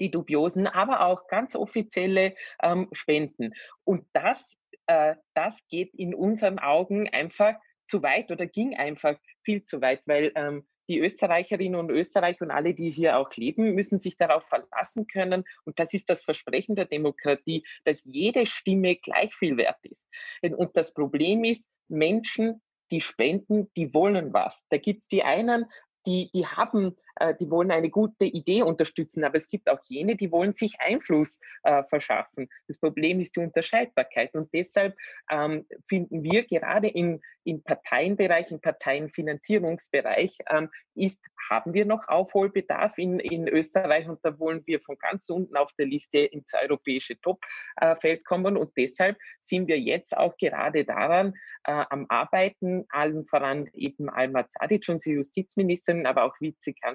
die 0.00 0.10
dubiosen, 0.10 0.66
aber 0.66 1.06
auch 1.06 1.26
ganz 1.28 1.54
offizielle 1.54 2.34
ähm, 2.62 2.88
Spenden. 2.92 3.52
Und 3.84 4.06
das, 4.12 4.58
äh, 4.86 5.16
das 5.34 5.66
geht 5.68 5.94
in 5.94 6.14
unseren 6.14 6.58
Augen 6.58 7.08
einfach 7.08 7.54
zu 7.86 8.02
weit 8.02 8.30
oder 8.30 8.46
ging 8.46 8.74
einfach 8.76 9.16
viel 9.44 9.64
zu 9.64 9.80
weit, 9.80 10.06
weil 10.06 10.32
ähm, 10.34 10.66
die 10.88 11.00
Österreicherinnen 11.00 11.78
und 11.78 11.90
Österreicher 11.90 12.44
und 12.44 12.50
alle, 12.50 12.74
die 12.74 12.90
hier 12.90 13.16
auch 13.16 13.30
leben, 13.34 13.74
müssen 13.74 13.98
sich 13.98 14.16
darauf 14.16 14.44
verlassen 14.44 15.06
können. 15.06 15.44
Und 15.64 15.78
das 15.78 15.94
ist 15.94 16.10
das 16.10 16.24
Versprechen 16.24 16.76
der 16.76 16.86
Demokratie, 16.86 17.64
dass 17.84 18.02
jede 18.04 18.46
Stimme 18.46 18.96
gleich 18.96 19.32
viel 19.34 19.56
wert 19.56 19.78
ist. 19.82 20.10
Und 20.42 20.76
das 20.76 20.92
Problem 20.92 21.44
ist, 21.44 21.70
Menschen, 21.88 22.60
die 22.90 23.00
spenden, 23.00 23.70
die 23.76 23.94
wollen 23.94 24.32
was. 24.32 24.66
Da 24.68 24.78
gibt 24.78 25.02
es 25.02 25.08
die 25.08 25.22
einen, 25.22 25.66
die, 26.06 26.30
die 26.34 26.46
haben, 26.46 26.96
die 27.40 27.50
wollen 27.50 27.70
eine 27.70 27.90
gute 27.90 28.24
Idee 28.24 28.62
unterstützen, 28.62 29.24
aber 29.24 29.36
es 29.36 29.48
gibt 29.48 29.68
auch 29.68 29.80
jene, 29.84 30.16
die 30.16 30.32
wollen 30.32 30.54
sich 30.54 30.80
Einfluss 30.80 31.40
äh, 31.62 31.82
verschaffen. 31.84 32.48
Das 32.68 32.78
Problem 32.78 33.20
ist 33.20 33.36
die 33.36 33.40
Unterscheidbarkeit 33.40 34.34
und 34.34 34.52
deshalb 34.52 34.96
ähm, 35.30 35.66
finden 35.86 36.22
wir 36.22 36.44
gerade 36.44 36.88
im, 36.88 37.20
im 37.44 37.62
Parteienbereich, 37.62 38.50
im 38.50 38.60
Parteienfinanzierungsbereich, 38.60 40.38
ähm, 40.50 40.70
ist, 40.94 41.26
haben 41.50 41.74
wir 41.74 41.84
noch 41.84 42.08
Aufholbedarf 42.08 42.98
in, 42.98 43.20
in 43.20 43.48
Österreich 43.48 44.08
und 44.08 44.20
da 44.22 44.38
wollen 44.38 44.62
wir 44.66 44.80
von 44.80 44.96
ganz 44.98 45.28
unten 45.28 45.56
auf 45.56 45.72
der 45.74 45.86
Liste 45.86 46.18
ins 46.18 46.52
europäische 46.54 47.20
Topfeld 47.20 48.20
äh, 48.20 48.22
kommen 48.22 48.56
und 48.56 48.72
deshalb 48.76 49.16
sind 49.40 49.68
wir 49.68 49.78
jetzt 49.78 50.16
auch 50.16 50.36
gerade 50.36 50.84
daran 50.84 51.34
äh, 51.64 51.84
am 51.90 52.06
Arbeiten, 52.08 52.84
allen 52.88 53.26
voran 53.26 53.68
eben 53.72 54.08
Alma 54.08 54.48
Zadic, 54.48 54.88
unsere 54.88 55.16
Justizministerin, 55.16 56.06
aber 56.06 56.24
auch 56.24 56.40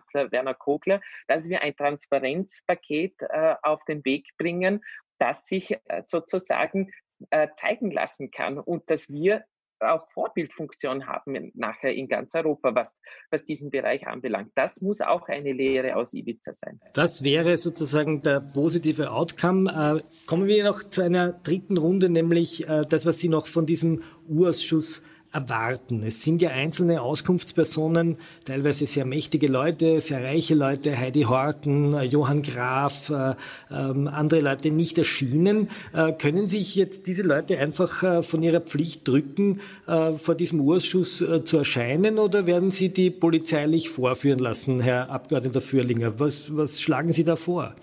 Vizekanzler 0.07 0.31
Werner 0.31 0.53
Kogler, 0.53 1.01
dass 1.27 1.49
wir 1.49 1.61
ein 1.61 1.75
Transparenzpaket 1.75 3.21
äh, 3.21 3.55
auf 3.61 3.83
den 3.85 4.03
Weg 4.05 4.29
bringen, 4.37 4.83
das 5.19 5.45
sich 5.45 5.71
äh, 5.71 6.03
sozusagen 6.03 6.91
äh, 7.29 7.47
zeigen 7.55 7.91
lassen 7.91 8.31
kann 8.31 8.59
und 8.59 8.89
dass 8.89 9.09
wir 9.09 9.43
auch 9.79 10.09
Vorbildfunktion 10.09 11.05
haben 11.05 11.51
nachher 11.53 11.93
in 11.93 12.07
ganz 12.07 12.33
Europa, 12.33 12.73
was, 12.73 12.99
was 13.29 13.45
diesen 13.45 13.69
Bereich 13.69 14.07
anbelangt. 14.07 14.51
Das 14.55 14.81
muss 14.81 15.01
auch 15.01 15.27
eine 15.27 15.53
Lehre 15.53 15.95
aus 15.95 16.15
Ibiza 16.15 16.51
sein. 16.53 16.79
Das 16.93 17.23
wäre 17.23 17.57
sozusagen 17.57 18.23
der 18.23 18.39
positive 18.39 19.11
Outcome. 19.11 20.01
Äh, 20.01 20.25
kommen 20.25 20.47
wir 20.47 20.63
noch 20.63 20.83
zu 20.83 21.03
einer 21.03 21.31
dritten 21.31 21.77
Runde, 21.77 22.09
nämlich 22.09 22.67
äh, 22.67 22.85
das, 22.89 23.05
was 23.05 23.19
Sie 23.19 23.29
noch 23.29 23.45
von 23.45 23.67
diesem 23.67 24.01
Urausschuss 24.27 25.03
erwarten. 25.31 26.03
Es 26.03 26.23
sind 26.23 26.41
ja 26.41 26.49
einzelne 26.49 27.01
Auskunftspersonen, 27.01 28.17
teilweise 28.45 28.85
sehr 28.85 29.05
mächtige 29.05 29.47
Leute, 29.47 29.99
sehr 30.01 30.23
reiche 30.23 30.55
Leute, 30.55 30.97
Heidi 30.97 31.23
Horten, 31.23 31.93
äh, 31.93 32.03
Johann 32.03 32.41
Graf, 32.41 33.09
äh, 33.09 33.35
ähm, 33.71 34.07
andere 34.07 34.41
Leute 34.41 34.71
nicht 34.71 34.97
erschienen. 34.97 35.69
Äh, 35.93 36.13
können 36.13 36.47
sich 36.47 36.75
jetzt 36.75 37.07
diese 37.07 37.23
Leute 37.23 37.59
einfach 37.59 38.03
äh, 38.03 38.23
von 38.23 38.41
ihrer 38.41 38.61
Pflicht 38.61 39.07
drücken, 39.07 39.61
äh, 39.87 40.13
vor 40.13 40.35
diesem 40.35 40.61
Urschuss 40.61 41.21
äh, 41.21 41.43
zu 41.43 41.57
erscheinen 41.57 42.19
oder 42.19 42.47
werden 42.47 42.71
Sie 42.71 42.89
die 42.89 43.11
polizeilich 43.11 43.89
vorführen 43.89 44.39
lassen, 44.39 44.79
Herr 44.79 45.09
Abgeordneter 45.09 45.61
Fürlinger? 45.61 46.19
Was, 46.19 46.55
was 46.55 46.81
schlagen 46.81 47.13
Sie 47.13 47.23
da 47.23 47.35
vor? 47.35 47.75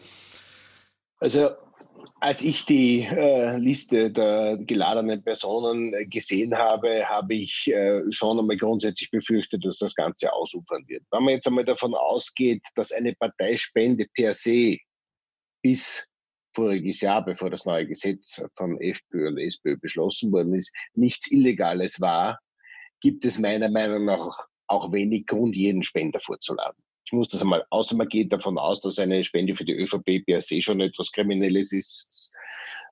Also 1.21 1.51
als 2.25 2.41
ich 2.41 2.65
die 2.65 3.03
äh, 3.03 3.59
Liste 3.59 4.11
der 4.11 4.57
geladenen 4.57 5.23
Personen 5.23 5.93
äh, 5.93 6.07
gesehen 6.07 6.57
habe, 6.57 7.07
habe 7.07 7.35
ich 7.35 7.71
äh, 7.71 8.01
schon 8.11 8.39
einmal 8.39 8.57
grundsätzlich 8.57 9.11
befürchtet, 9.11 9.63
dass 9.63 9.77
das 9.77 9.95
Ganze 9.95 10.33
ausufern 10.33 10.89
wird. 10.89 11.03
Wenn 11.11 11.25
man 11.25 11.35
jetzt 11.35 11.47
einmal 11.47 11.67
davon 11.67 11.95
ausgeht, 11.95 12.63
dass 12.77 12.93
eine 12.93 13.15
Parteispende 13.15 14.07
per 14.15 14.33
se 14.33 14.79
bis 15.63 16.09
voriges 16.57 17.03
Jahr, 17.03 17.23
bevor 17.23 17.51
das 17.51 17.67
neue 17.67 17.87
Gesetz 17.87 18.43
von 18.57 18.81
FPÖ 18.81 19.29
und 19.29 19.37
SPÖ 19.37 19.77
beschlossen 19.77 20.33
worden 20.33 20.55
ist, 20.55 20.75
nichts 20.95 21.31
Illegales 21.31 22.01
war, 22.01 22.39
gibt 23.03 23.27
es 23.27 23.39
meiner 23.39 23.69
Meinung 23.69 24.07
nach 24.07 24.35
auch 24.67 24.91
wenig 24.93 25.27
Grund, 25.27 25.55
jeden 25.57 25.83
Spender 25.83 26.21
vorzuladen 26.21 26.83
ich 27.05 27.13
muss 27.13 27.29
das 27.29 27.43
einmal, 27.43 27.65
außer 27.71 27.97
man 27.97 28.09
geht 28.09 28.33
davon 28.33 28.59
aus, 28.59 28.81
dass 28.81 28.99
eine 28.99 29.23
Spende 29.25 29.55
für 29.55 29.65
die 29.65 29.75
ÖVP 29.75 30.25
per 30.25 30.41
se 30.41 30.63
schon 30.63 30.81
etwas 30.81 31.13
Kriminelles 31.13 31.73
ist. 31.73 32.33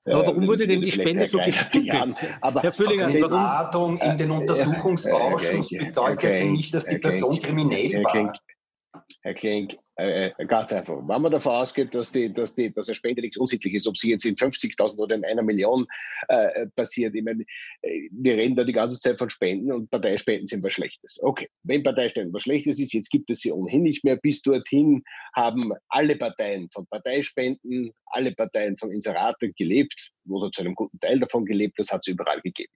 Aber 0.04 0.26
warum 0.26 0.42
äh, 0.42 0.46
wurde 0.48 0.66
denn 0.66 0.80
die 0.80 0.90
Spende 0.90 1.24
so 1.26 1.38
gestückelt? 1.38 2.16
Aber 2.40 2.62
Herr 2.62 2.72
Füllinger, 2.72 3.06
eine 3.06 3.20
Ladung 3.20 3.98
in 3.98 4.18
den 4.18 4.30
Untersuchungsausschuss 4.32 5.68
bedeutet 5.68 6.22
ja 6.22 6.44
nicht, 6.44 6.74
dass 6.74 6.86
die 6.86 6.98
Person 6.98 7.38
kriminell 7.38 8.02
war. 8.02 8.32
Herr 9.22 9.34
Klenk, 9.34 9.76
ganz 9.96 10.72
einfach. 10.72 10.96
Wenn 10.96 11.22
man 11.22 11.32
davon 11.32 11.52
ausgeht, 11.52 11.94
dass, 11.94 12.12
die, 12.12 12.32
dass, 12.32 12.54
die, 12.54 12.72
dass 12.72 12.88
eine 12.88 12.94
Spende 12.94 13.20
nichts 13.20 13.36
unsittlich 13.36 13.74
ist, 13.74 13.86
ob 13.86 13.96
sie 13.96 14.10
jetzt 14.10 14.24
in 14.24 14.36
50.000 14.36 14.96
oder 14.98 15.14
in 15.16 15.24
einer 15.24 15.42
Million 15.42 15.86
äh, 16.28 16.66
passiert, 16.74 17.14
ich 17.14 17.22
meine, 17.22 17.44
äh, 17.82 18.08
wir 18.10 18.36
reden 18.36 18.56
da 18.56 18.64
die 18.64 18.72
ganze 18.72 18.98
Zeit 18.98 19.18
von 19.18 19.28
Spenden 19.28 19.70
und 19.70 19.90
Parteispenden 19.90 20.46
sind 20.46 20.64
was 20.64 20.72
Schlechtes. 20.72 21.20
Okay, 21.22 21.48
wenn 21.64 21.82
Parteispenden 21.82 22.32
was 22.32 22.42
Schlechtes 22.42 22.78
ist, 22.78 22.94
jetzt 22.94 23.10
gibt 23.10 23.30
es 23.30 23.40
sie 23.40 23.52
ohnehin 23.52 23.82
nicht 23.82 24.02
mehr. 24.04 24.16
Bis 24.16 24.40
dorthin 24.42 25.02
haben 25.34 25.72
alle 25.88 26.16
Parteien 26.16 26.68
von 26.72 26.86
Parteispenden, 26.86 27.92
alle 28.06 28.32
Parteien 28.32 28.76
von 28.78 28.90
Inseraten 28.90 29.52
gelebt 29.56 30.10
oder 30.28 30.50
zu 30.50 30.62
einem 30.62 30.74
guten 30.74 30.98
Teil 31.00 31.20
davon 31.20 31.44
gelebt. 31.44 31.78
Das 31.78 31.90
hat 31.90 32.00
es 32.02 32.06
überall 32.06 32.40
gegeben. 32.40 32.72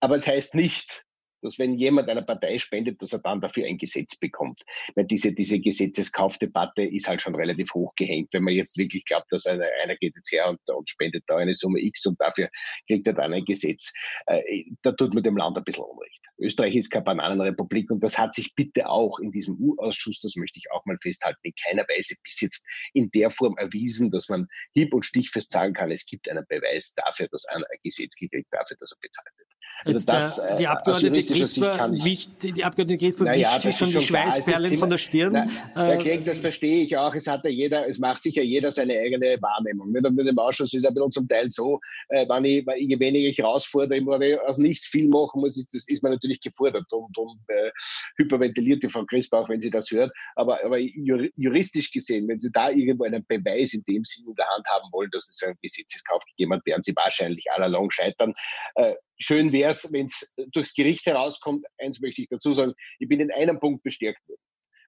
Aber 0.00 0.16
es 0.16 0.26
heißt 0.26 0.54
nicht, 0.54 1.04
dass 1.42 1.58
wenn 1.58 1.74
jemand 1.74 2.08
einer 2.08 2.22
Partei 2.22 2.58
spendet, 2.58 3.00
dass 3.02 3.12
er 3.12 3.20
dann 3.20 3.40
dafür 3.40 3.66
ein 3.66 3.78
Gesetz 3.78 4.16
bekommt. 4.16 4.62
Weil 4.94 5.04
diese, 5.04 5.32
diese 5.32 5.60
Gesetzeskaufdebatte 5.60 6.82
ist 6.82 7.08
halt 7.08 7.22
schon 7.22 7.34
relativ 7.34 7.72
hoch 7.74 7.94
gehängt. 7.96 8.32
Wenn 8.32 8.44
man 8.44 8.54
jetzt 8.54 8.76
wirklich 8.76 9.04
glaubt, 9.04 9.30
dass 9.30 9.46
einer, 9.46 9.66
einer 9.82 9.96
geht 9.96 10.14
jetzt 10.16 10.32
her 10.32 10.48
und, 10.48 10.60
und, 10.66 10.88
spendet 10.88 11.24
da 11.26 11.36
eine 11.36 11.54
Summe 11.54 11.80
X 11.80 12.06
und 12.06 12.20
dafür 12.20 12.48
kriegt 12.86 13.06
er 13.06 13.14
dann 13.14 13.32
ein 13.32 13.44
Gesetz, 13.44 13.92
äh, 14.26 14.64
da 14.82 14.92
tut 14.92 15.14
man 15.14 15.22
dem 15.22 15.36
Land 15.36 15.56
ein 15.56 15.64
bisschen 15.64 15.84
Unrecht. 15.84 16.26
Österreich 16.38 16.76
ist 16.76 16.90
keine 16.90 17.04
Bananenrepublik 17.04 17.90
und 17.90 18.00
das 18.00 18.18
hat 18.18 18.34
sich 18.34 18.54
bitte 18.54 18.88
auch 18.88 19.18
in 19.20 19.32
diesem 19.32 19.56
U-Ausschuss, 19.58 20.20
das 20.20 20.36
möchte 20.36 20.58
ich 20.58 20.70
auch 20.70 20.84
mal 20.84 20.98
festhalten, 21.00 21.40
in 21.42 21.54
keiner 21.54 21.82
Weise 21.84 22.14
bis 22.22 22.40
jetzt 22.40 22.66
in 22.92 23.10
der 23.10 23.30
Form 23.30 23.56
erwiesen, 23.56 24.10
dass 24.10 24.28
man 24.28 24.46
hieb- 24.74 24.94
und 24.94 25.04
stichfest 25.04 25.50
sagen 25.50 25.72
kann, 25.72 25.90
es 25.90 26.04
gibt 26.04 26.28
einen 26.28 26.44
Beweis 26.48 26.94
dafür, 26.94 27.28
dass 27.28 27.46
einer 27.46 27.64
ein 27.70 27.78
Gesetz 27.82 28.14
gekriegt 28.16 28.48
dafür, 28.50 28.76
dass 28.78 28.92
er 28.92 28.98
bezahlt 29.00 29.32
wird. 29.38 29.48
Also 29.86 29.98
Jetzt 30.00 30.08
das, 30.08 30.36
der, 30.36 30.56
die 30.56 30.64
äh, 30.64 30.66
Abgeordnete 30.66 31.22
Grisper 31.22 31.92
wischt, 31.92 32.30
die 32.42 32.64
Abgeordnete 32.64 33.04
Grisper 33.04 33.24
naja, 33.24 33.62
wischt 33.62 33.78
schon 33.78 33.90
die 33.90 34.00
Schweißperlen 34.00 34.76
von 34.78 34.90
der 34.90 34.98
Stirn. 34.98 35.32
Na, 35.32 35.46
Herr 35.74 35.98
Klenk, 35.98 36.24
das 36.24 36.38
verstehe 36.38 36.82
ich 36.82 36.96
auch. 36.96 37.14
Es 37.14 37.28
hat 37.28 37.44
ja 37.44 37.50
jeder, 37.50 37.86
es 37.86 37.98
macht 37.98 38.20
sicher 38.20 38.42
jeder 38.42 38.72
seine 38.72 38.94
eigene 38.98 39.40
Wahrnehmung. 39.40 39.92
Mit, 39.92 40.10
mit 40.10 40.26
dem 40.26 40.38
Ausschuss 40.40 40.72
ist 40.72 40.80
es 40.80 40.86
ein 40.86 40.94
bisschen 40.94 41.12
zum 41.12 41.28
Teil 41.28 41.48
so, 41.50 41.78
äh, 42.08 42.28
wenn 42.28 42.44
ich, 42.44 42.66
je 42.78 42.98
weniger 42.98 43.28
ich 43.28 43.40
rausfordere, 43.40 44.00
wenn 44.04 44.22
ich 44.22 44.40
aus 44.40 44.58
nichts 44.58 44.86
viel 44.86 45.08
machen 45.08 45.40
muss, 45.40 45.56
ist, 45.56 45.72
das 45.72 45.88
ist 45.88 46.02
man 46.02 46.10
natürlich 46.10 46.40
gefordert 46.40 46.92
und, 46.92 47.16
und 47.16 47.38
äh, 47.46 47.70
hyperventiliert 48.16 48.82
die 48.82 48.88
Frau 48.88 49.04
Grisper 49.04 49.38
auch, 49.38 49.48
wenn 49.48 49.60
sie 49.60 49.70
das 49.70 49.88
hört. 49.92 50.10
Aber, 50.34 50.64
aber 50.64 50.78
juristisch 50.78 51.92
gesehen, 51.92 52.26
wenn 52.26 52.40
Sie 52.40 52.50
da 52.50 52.70
irgendwo 52.70 53.04
einen 53.04 53.24
Beweis 53.26 53.72
in 53.72 53.84
dem 53.84 54.02
Sinn 54.02 54.26
in 54.26 54.34
der 54.34 54.48
Hand 54.48 54.66
haben 54.66 54.88
wollen, 54.90 55.10
dass 55.12 55.28
es 55.28 55.40
einen 55.44 55.56
Gesetzeskauf 55.62 56.24
gegeben 56.24 56.54
hat, 56.54 56.66
werden 56.66 56.82
Sie 56.82 56.94
wahrscheinlich 56.96 57.44
allalong 57.52 57.90
scheitern. 57.90 58.32
Äh, 58.74 58.94
schön 59.18 59.52
wäre 59.56 59.70
es, 59.70 59.92
wenn 59.92 60.06
es 60.06 60.34
durchs 60.52 60.74
Gericht 60.74 61.06
herauskommt. 61.06 61.64
Eins 61.78 62.00
möchte 62.00 62.22
ich 62.22 62.28
dazu 62.28 62.52
sagen, 62.54 62.74
ich 62.98 63.08
bin 63.08 63.20
in 63.20 63.32
einem 63.32 63.58
Punkt 63.58 63.82
bestärkt 63.82 64.26
worden. 64.28 64.40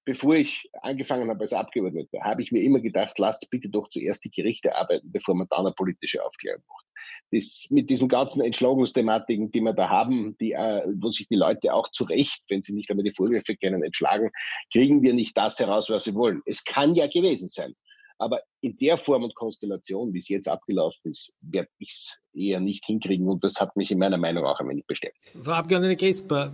Bevor 0.04 0.36
ich 0.36 0.70
angefangen 0.80 1.28
habe 1.28 1.40
als 1.40 1.52
Abgeordneter, 1.52 2.20
habe 2.22 2.40
ich 2.40 2.50
mir 2.50 2.62
immer 2.62 2.80
gedacht, 2.80 3.18
lasst 3.18 3.50
bitte 3.50 3.68
doch 3.68 3.88
zuerst 3.88 4.24
die 4.24 4.30
Gerichte 4.30 4.74
arbeiten, 4.74 5.10
bevor 5.12 5.34
man 5.34 5.46
dann 5.50 5.66
eine 5.66 5.72
politische 5.72 6.24
Aufklärung 6.24 6.62
macht. 6.66 6.86
Das, 7.30 7.66
mit 7.70 7.90
diesen 7.90 8.08
ganzen 8.08 8.42
Entschlagungsthematiken, 8.42 9.50
die 9.50 9.60
wir 9.60 9.74
da 9.74 9.90
haben, 9.90 10.34
die, 10.38 10.52
äh, 10.52 10.82
wo 10.98 11.10
sich 11.10 11.28
die 11.28 11.36
Leute 11.36 11.74
auch 11.74 11.90
zu 11.90 12.04
Recht, 12.04 12.42
wenn 12.48 12.62
sie 12.62 12.72
nicht 12.72 12.90
einmal 12.90 13.04
die 13.04 13.12
Vorwürfe 13.12 13.54
kennen, 13.54 13.82
entschlagen, 13.82 14.30
kriegen 14.72 15.02
wir 15.02 15.12
nicht 15.12 15.36
das 15.36 15.58
heraus, 15.58 15.90
was 15.90 16.04
sie 16.04 16.14
wollen. 16.14 16.40
Es 16.46 16.64
kann 16.64 16.94
ja 16.94 17.06
gewesen 17.06 17.48
sein. 17.48 17.74
Aber 18.18 18.40
in 18.60 18.76
der 18.76 18.96
Form 18.96 19.22
und 19.22 19.34
Konstellation, 19.36 20.12
wie 20.12 20.18
es 20.18 20.28
jetzt 20.28 20.48
abgelaufen 20.48 21.00
ist, 21.04 21.36
werde 21.40 21.68
ich 21.78 21.90
es 21.90 22.20
eher 22.34 22.58
nicht 22.58 22.84
hinkriegen. 22.84 23.28
Und 23.28 23.44
das 23.44 23.60
hat 23.60 23.76
mich 23.76 23.92
in 23.92 23.98
meiner 23.98 24.16
Meinung 24.16 24.44
auch 24.44 24.58
ein 24.58 24.68
wenig 24.68 24.86
bestärkt. 24.86 25.16
Frau 25.40 25.52
Abgeordnete 25.52 25.96
Gresper, 25.96 26.52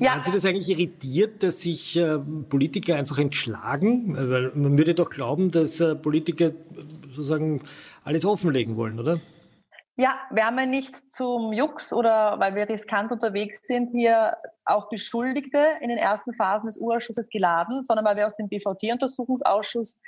ja. 0.00 0.14
hat 0.14 0.24
Sie 0.24 0.32
das 0.32 0.46
eigentlich 0.46 0.70
irritiert, 0.70 1.42
dass 1.42 1.60
sich 1.60 1.96
äh, 1.96 2.18
Politiker 2.18 2.96
einfach 2.96 3.18
entschlagen? 3.18 4.16
Weil 4.16 4.52
man 4.54 4.78
würde 4.78 4.94
doch 4.94 5.10
glauben, 5.10 5.50
dass 5.50 5.80
äh, 5.80 5.94
Politiker 5.94 6.52
sozusagen 7.08 7.62
alles 8.04 8.24
offenlegen 8.24 8.76
wollen, 8.76 8.98
oder? 8.98 9.20
Ja, 9.96 10.18
wir 10.30 10.46
haben 10.46 10.58
ja 10.58 10.64
nicht 10.64 11.12
zum 11.12 11.52
Jux 11.52 11.92
oder 11.92 12.40
weil 12.40 12.54
wir 12.54 12.66
riskant 12.66 13.12
unterwegs 13.12 13.60
sind, 13.66 13.90
hier 13.90 14.38
auch 14.64 14.88
Beschuldigte 14.88 15.58
in 15.82 15.90
den 15.90 15.98
ersten 15.98 16.32
Phasen 16.32 16.66
des 16.66 16.78
Urausschusses 16.78 17.28
geladen, 17.28 17.82
sondern 17.82 18.06
weil 18.06 18.16
wir 18.16 18.26
aus 18.26 18.36
dem 18.36 18.48
BVT-Untersuchungsausschuss 18.48 20.00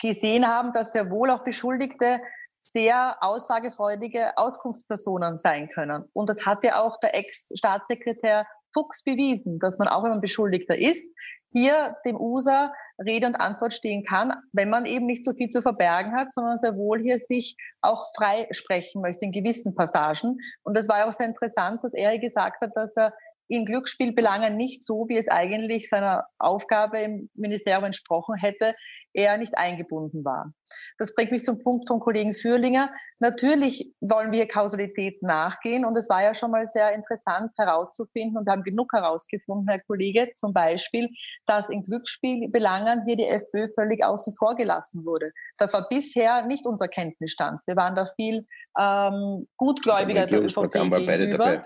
gesehen 0.00 0.46
haben, 0.46 0.72
dass 0.72 0.92
sehr 0.92 1.10
wohl 1.10 1.30
auch 1.30 1.44
Beschuldigte 1.44 2.20
sehr 2.60 3.16
aussagefreudige 3.22 4.36
Auskunftspersonen 4.36 5.36
sein 5.36 5.68
können. 5.68 6.04
Und 6.12 6.28
das 6.28 6.44
hat 6.44 6.64
ja 6.64 6.80
auch 6.80 6.98
der 6.98 7.14
Ex-Staatssekretär 7.14 8.46
Fuchs 8.72 9.04
bewiesen, 9.04 9.60
dass 9.60 9.78
man 9.78 9.86
auch, 9.86 10.02
wenn 10.02 10.10
man 10.10 10.20
Beschuldigter 10.20 10.76
ist, 10.76 11.08
hier 11.52 11.94
dem 12.04 12.20
USA 12.20 12.72
Rede 13.04 13.28
und 13.28 13.36
Antwort 13.36 13.72
stehen 13.72 14.04
kann, 14.04 14.34
wenn 14.52 14.70
man 14.70 14.86
eben 14.86 15.06
nicht 15.06 15.24
so 15.24 15.32
viel 15.32 15.48
zu 15.48 15.62
verbergen 15.62 16.14
hat, 16.14 16.32
sondern 16.32 16.58
sehr 16.58 16.76
wohl 16.76 17.00
hier 17.00 17.20
sich 17.20 17.56
auch 17.80 18.08
frei 18.16 18.48
sprechen 18.50 19.00
möchte 19.00 19.24
in 19.24 19.32
gewissen 19.32 19.74
Passagen. 19.74 20.38
Und 20.64 20.76
das 20.76 20.88
war 20.88 20.98
ja 20.98 21.08
auch 21.08 21.12
sehr 21.12 21.26
interessant, 21.26 21.82
dass 21.84 21.94
er 21.94 22.18
gesagt 22.18 22.60
hat, 22.60 22.70
dass 22.74 22.96
er 22.96 23.14
in 23.46 23.66
Glücksspielbelangen 23.66 24.56
nicht 24.56 24.84
so, 24.84 25.06
wie 25.08 25.18
es 25.18 25.28
eigentlich 25.28 25.88
seiner 25.88 26.26
Aufgabe 26.38 26.98
im 26.98 27.30
Ministerium 27.34 27.84
entsprochen 27.84 28.36
hätte, 28.36 28.74
er 29.14 29.38
nicht 29.38 29.56
eingebunden 29.56 30.24
war. 30.24 30.52
Das 30.98 31.14
bringt 31.14 31.32
mich 31.32 31.44
zum 31.44 31.62
Punkt 31.62 31.88
vom 31.88 32.00
Kollegen 32.00 32.34
Fürlinger. 32.34 32.90
Natürlich 33.20 33.94
wollen 34.00 34.32
wir 34.32 34.46
Kausalität 34.46 35.22
nachgehen 35.22 35.84
und 35.84 35.96
es 35.96 36.08
war 36.10 36.22
ja 36.22 36.34
schon 36.34 36.50
mal 36.50 36.66
sehr 36.66 36.92
interessant 36.92 37.52
herauszufinden 37.56 38.36
und 38.36 38.48
haben 38.48 38.64
genug 38.64 38.92
herausgefunden, 38.92 39.68
Herr 39.68 39.80
Kollege, 39.80 40.32
zum 40.34 40.52
Beispiel, 40.52 41.08
dass 41.46 41.70
in 41.70 41.82
Glücksspielbelangen 41.84 43.04
hier 43.06 43.16
die 43.16 43.26
FPÖ 43.26 43.68
völlig 43.74 44.04
außen 44.04 44.34
vor 44.36 44.56
gelassen 44.56 45.06
wurde. 45.06 45.32
Das 45.58 45.72
war 45.72 45.88
bisher 45.88 46.44
nicht 46.46 46.66
unser 46.66 46.88
Kenntnisstand. 46.88 47.60
Wir 47.66 47.76
waren 47.76 47.94
da 47.94 48.06
viel 48.16 48.46
ähm, 48.78 49.46
gutgläubiger 49.56 50.26
der 50.26 50.42
ÖVP 50.42 50.72
gegenüber. 50.72 51.64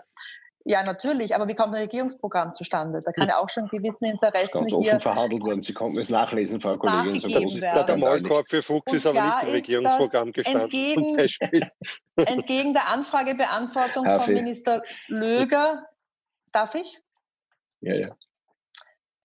Ja, 0.69 0.83
natürlich, 0.83 1.35
aber 1.35 1.49
wie 1.49 1.55
kommt 1.55 1.75
ein 1.75 1.81
Regierungsprogramm 1.81 2.53
zustande? 2.53 3.01
Da 3.01 3.11
kann 3.11 3.27
ja 3.27 3.39
auch 3.39 3.49
schon 3.49 3.69
gewissen 3.69 4.05
Interessen. 4.05 4.61
Ganz 4.61 4.73
offen 4.75 5.01
verhandelt 5.01 5.43
worden. 5.43 5.63
Sie 5.63 5.73
konnten 5.73 5.99
es 5.99 6.11
nachlesen, 6.11 6.61
Frau 6.61 6.77
Kollegin. 6.77 7.19
So 7.19 7.29
groß 7.31 7.55
ist 7.55 7.63
der 7.63 7.97
Maulkorb 7.97 8.51
für 8.51 8.63
Fuchs 8.63 8.93
ist 8.93 9.07
aber 9.07 9.23
nicht 9.23 9.43
im 9.45 9.49
Regierungsprogramm 9.49 10.31
gestanden. 10.31 10.65
Entgegen, 10.65 11.05
zum 11.05 11.17
Beispiel. 11.17 11.71
entgegen 12.17 12.75
der 12.75 12.87
Anfragebeantwortung 12.91 14.05
von 14.21 14.35
Minister 14.35 14.83
Löger, 15.07 15.87
darf 16.53 16.75
ich? 16.75 16.99
Ja, 17.81 17.95
ja. 17.95 18.09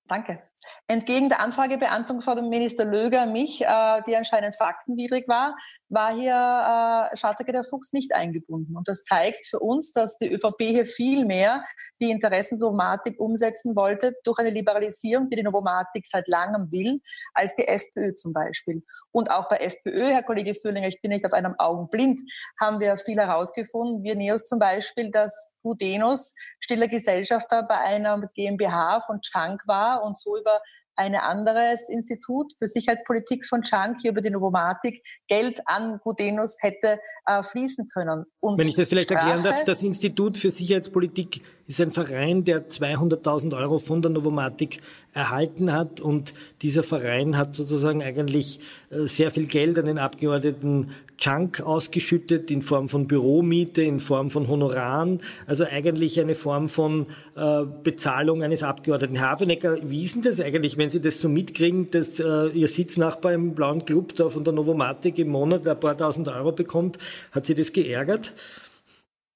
Danke. 0.07 0.43
Entgegen 0.87 1.29
der 1.29 1.39
Anfragebeantwortung 1.39 2.21
von 2.21 2.49
Minister 2.49 2.85
Löger 2.85 3.25
mich, 3.25 3.61
äh, 3.61 4.01
die 4.07 4.15
anscheinend 4.15 4.55
faktenwidrig 4.55 5.27
war, 5.27 5.55
war 5.89 6.13
hier 6.13 7.11
äh, 7.13 7.17
Staatssekretär 7.17 7.63
Fuchs 7.63 7.93
nicht 7.93 8.13
eingebunden. 8.13 8.75
Und 8.75 8.87
das 8.87 9.03
zeigt 9.03 9.45
für 9.45 9.59
uns, 9.59 9.91
dass 9.91 10.17
die 10.17 10.31
ÖVP 10.31 10.59
hier 10.59 10.85
viel 10.85 11.25
mehr 11.25 11.63
die 12.01 12.11
Interessensnomatik 12.11 13.19
umsetzen 13.19 13.75
wollte 13.75 14.13
durch 14.23 14.39
eine 14.39 14.49
Liberalisierung, 14.49 15.29
die 15.29 15.37
die 15.37 15.43
Novomatik 15.43 16.05
seit 16.07 16.27
langem 16.27 16.71
will, 16.71 16.99
als 17.33 17.55
die 17.55 17.67
FPÖ 17.67 18.15
zum 18.15 18.33
Beispiel. 18.33 18.83
Und 19.11 19.29
auch 19.29 19.47
bei 19.47 19.57
FPÖ, 19.57 20.07
Herr 20.07 20.23
Kollege 20.23 20.55
Fürlinger, 20.55 20.87
ich 20.87 20.99
bin 21.01 21.11
nicht 21.11 21.25
auf 21.25 21.33
einem 21.33 21.55
Augen 21.59 21.87
blind, 21.89 22.19
haben 22.59 22.79
wir 22.79 22.97
viel 22.97 23.17
herausgefunden. 23.17 24.03
Wir 24.03 24.15
Neos 24.15 24.45
zum 24.45 24.57
Beispiel, 24.57 25.11
dass 25.11 25.53
Gudenus 25.61 26.35
stiller 26.59 26.87
Gesellschafter 26.87 27.63
bei 27.63 27.77
einer 27.77 28.19
GmbH 28.33 29.01
von 29.01 29.21
Chunk 29.21 29.61
war 29.67 30.03
und 30.03 30.17
so 30.17 30.35
über 30.37 30.52
ein 30.95 31.15
anderes 31.15 31.89
Institut 31.89 32.53
für 32.57 32.67
Sicherheitspolitik 32.67 33.45
von 33.45 33.63
Chunk 33.63 33.97
hier 34.01 34.11
über 34.11 34.21
die 34.21 34.29
Novomatik 34.29 35.03
Geld 35.27 35.59
an 35.65 35.99
Gudenus 36.03 36.57
hätte 36.61 36.99
äh, 37.25 37.41
fließen 37.41 37.87
können. 37.87 38.25
Und 38.39 38.57
Wenn 38.57 38.67
ich 38.67 38.75
das 38.75 38.89
vielleicht 38.89 39.09
Sprache, 39.09 39.29
erklären 39.29 39.43
darf, 39.43 39.63
das 39.63 39.81
Institut 39.81 40.37
für 40.37 40.51
Sicherheitspolitik 40.51 41.41
ist 41.65 41.81
ein 41.81 41.91
Verein, 41.91 42.43
der 42.43 42.69
200.000 42.69 43.57
Euro 43.57 43.79
von 43.79 44.01
der 44.01 44.11
Novomatik 44.11 44.81
erhalten 45.13 45.71
hat 45.71 46.01
und 46.01 46.33
dieser 46.61 46.83
Verein 46.83 47.37
hat 47.37 47.55
sozusagen 47.55 48.01
eigentlich 48.01 48.59
äh, 48.89 49.07
sehr 49.07 49.31
viel 49.31 49.45
Geld 49.45 49.77
an 49.77 49.85
den 49.85 49.99
Abgeordneten 49.99 50.89
Chunk 51.17 51.61
ausgeschüttet 51.61 52.49
in 52.51 52.61
Form 52.61 52.89
von 52.89 53.07
Büromiete, 53.07 53.83
in 53.83 53.99
Form 53.99 54.29
von 54.29 54.47
Honoraren, 54.47 55.21
also 55.45 55.63
eigentlich 55.63 56.19
eine 56.19 56.35
Form 56.35 56.67
von 56.67 57.05
äh, 57.35 57.63
Bezahlung 57.83 58.43
eines 58.43 58.63
Abgeordneten. 58.63 59.21
Hafenecker, 59.21 59.77
wie 59.83 60.01
ist 60.01 60.15
denn 60.15 60.23
das 60.23 60.39
eigentlich, 60.39 60.77
wenn 60.77 60.89
Sie 60.89 60.99
das 60.99 61.21
so 61.21 61.29
mitkriegen, 61.29 61.91
dass 61.91 62.19
äh, 62.19 62.47
Ihr 62.47 62.67
Sitznachbar 62.67 63.33
im 63.33 63.53
Blauen 63.53 63.85
Club 63.85 64.15
da 64.15 64.29
von 64.29 64.43
der 64.43 64.53
Novomatik 64.53 65.19
im 65.19 65.29
Monat 65.29 65.67
ein 65.67 65.79
paar 65.79 65.97
tausend 65.97 66.27
Euro 66.27 66.51
bekommt? 66.51 66.97
Hat 67.31 67.45
Sie 67.45 67.55
das 67.55 67.71
geärgert? 67.71 68.33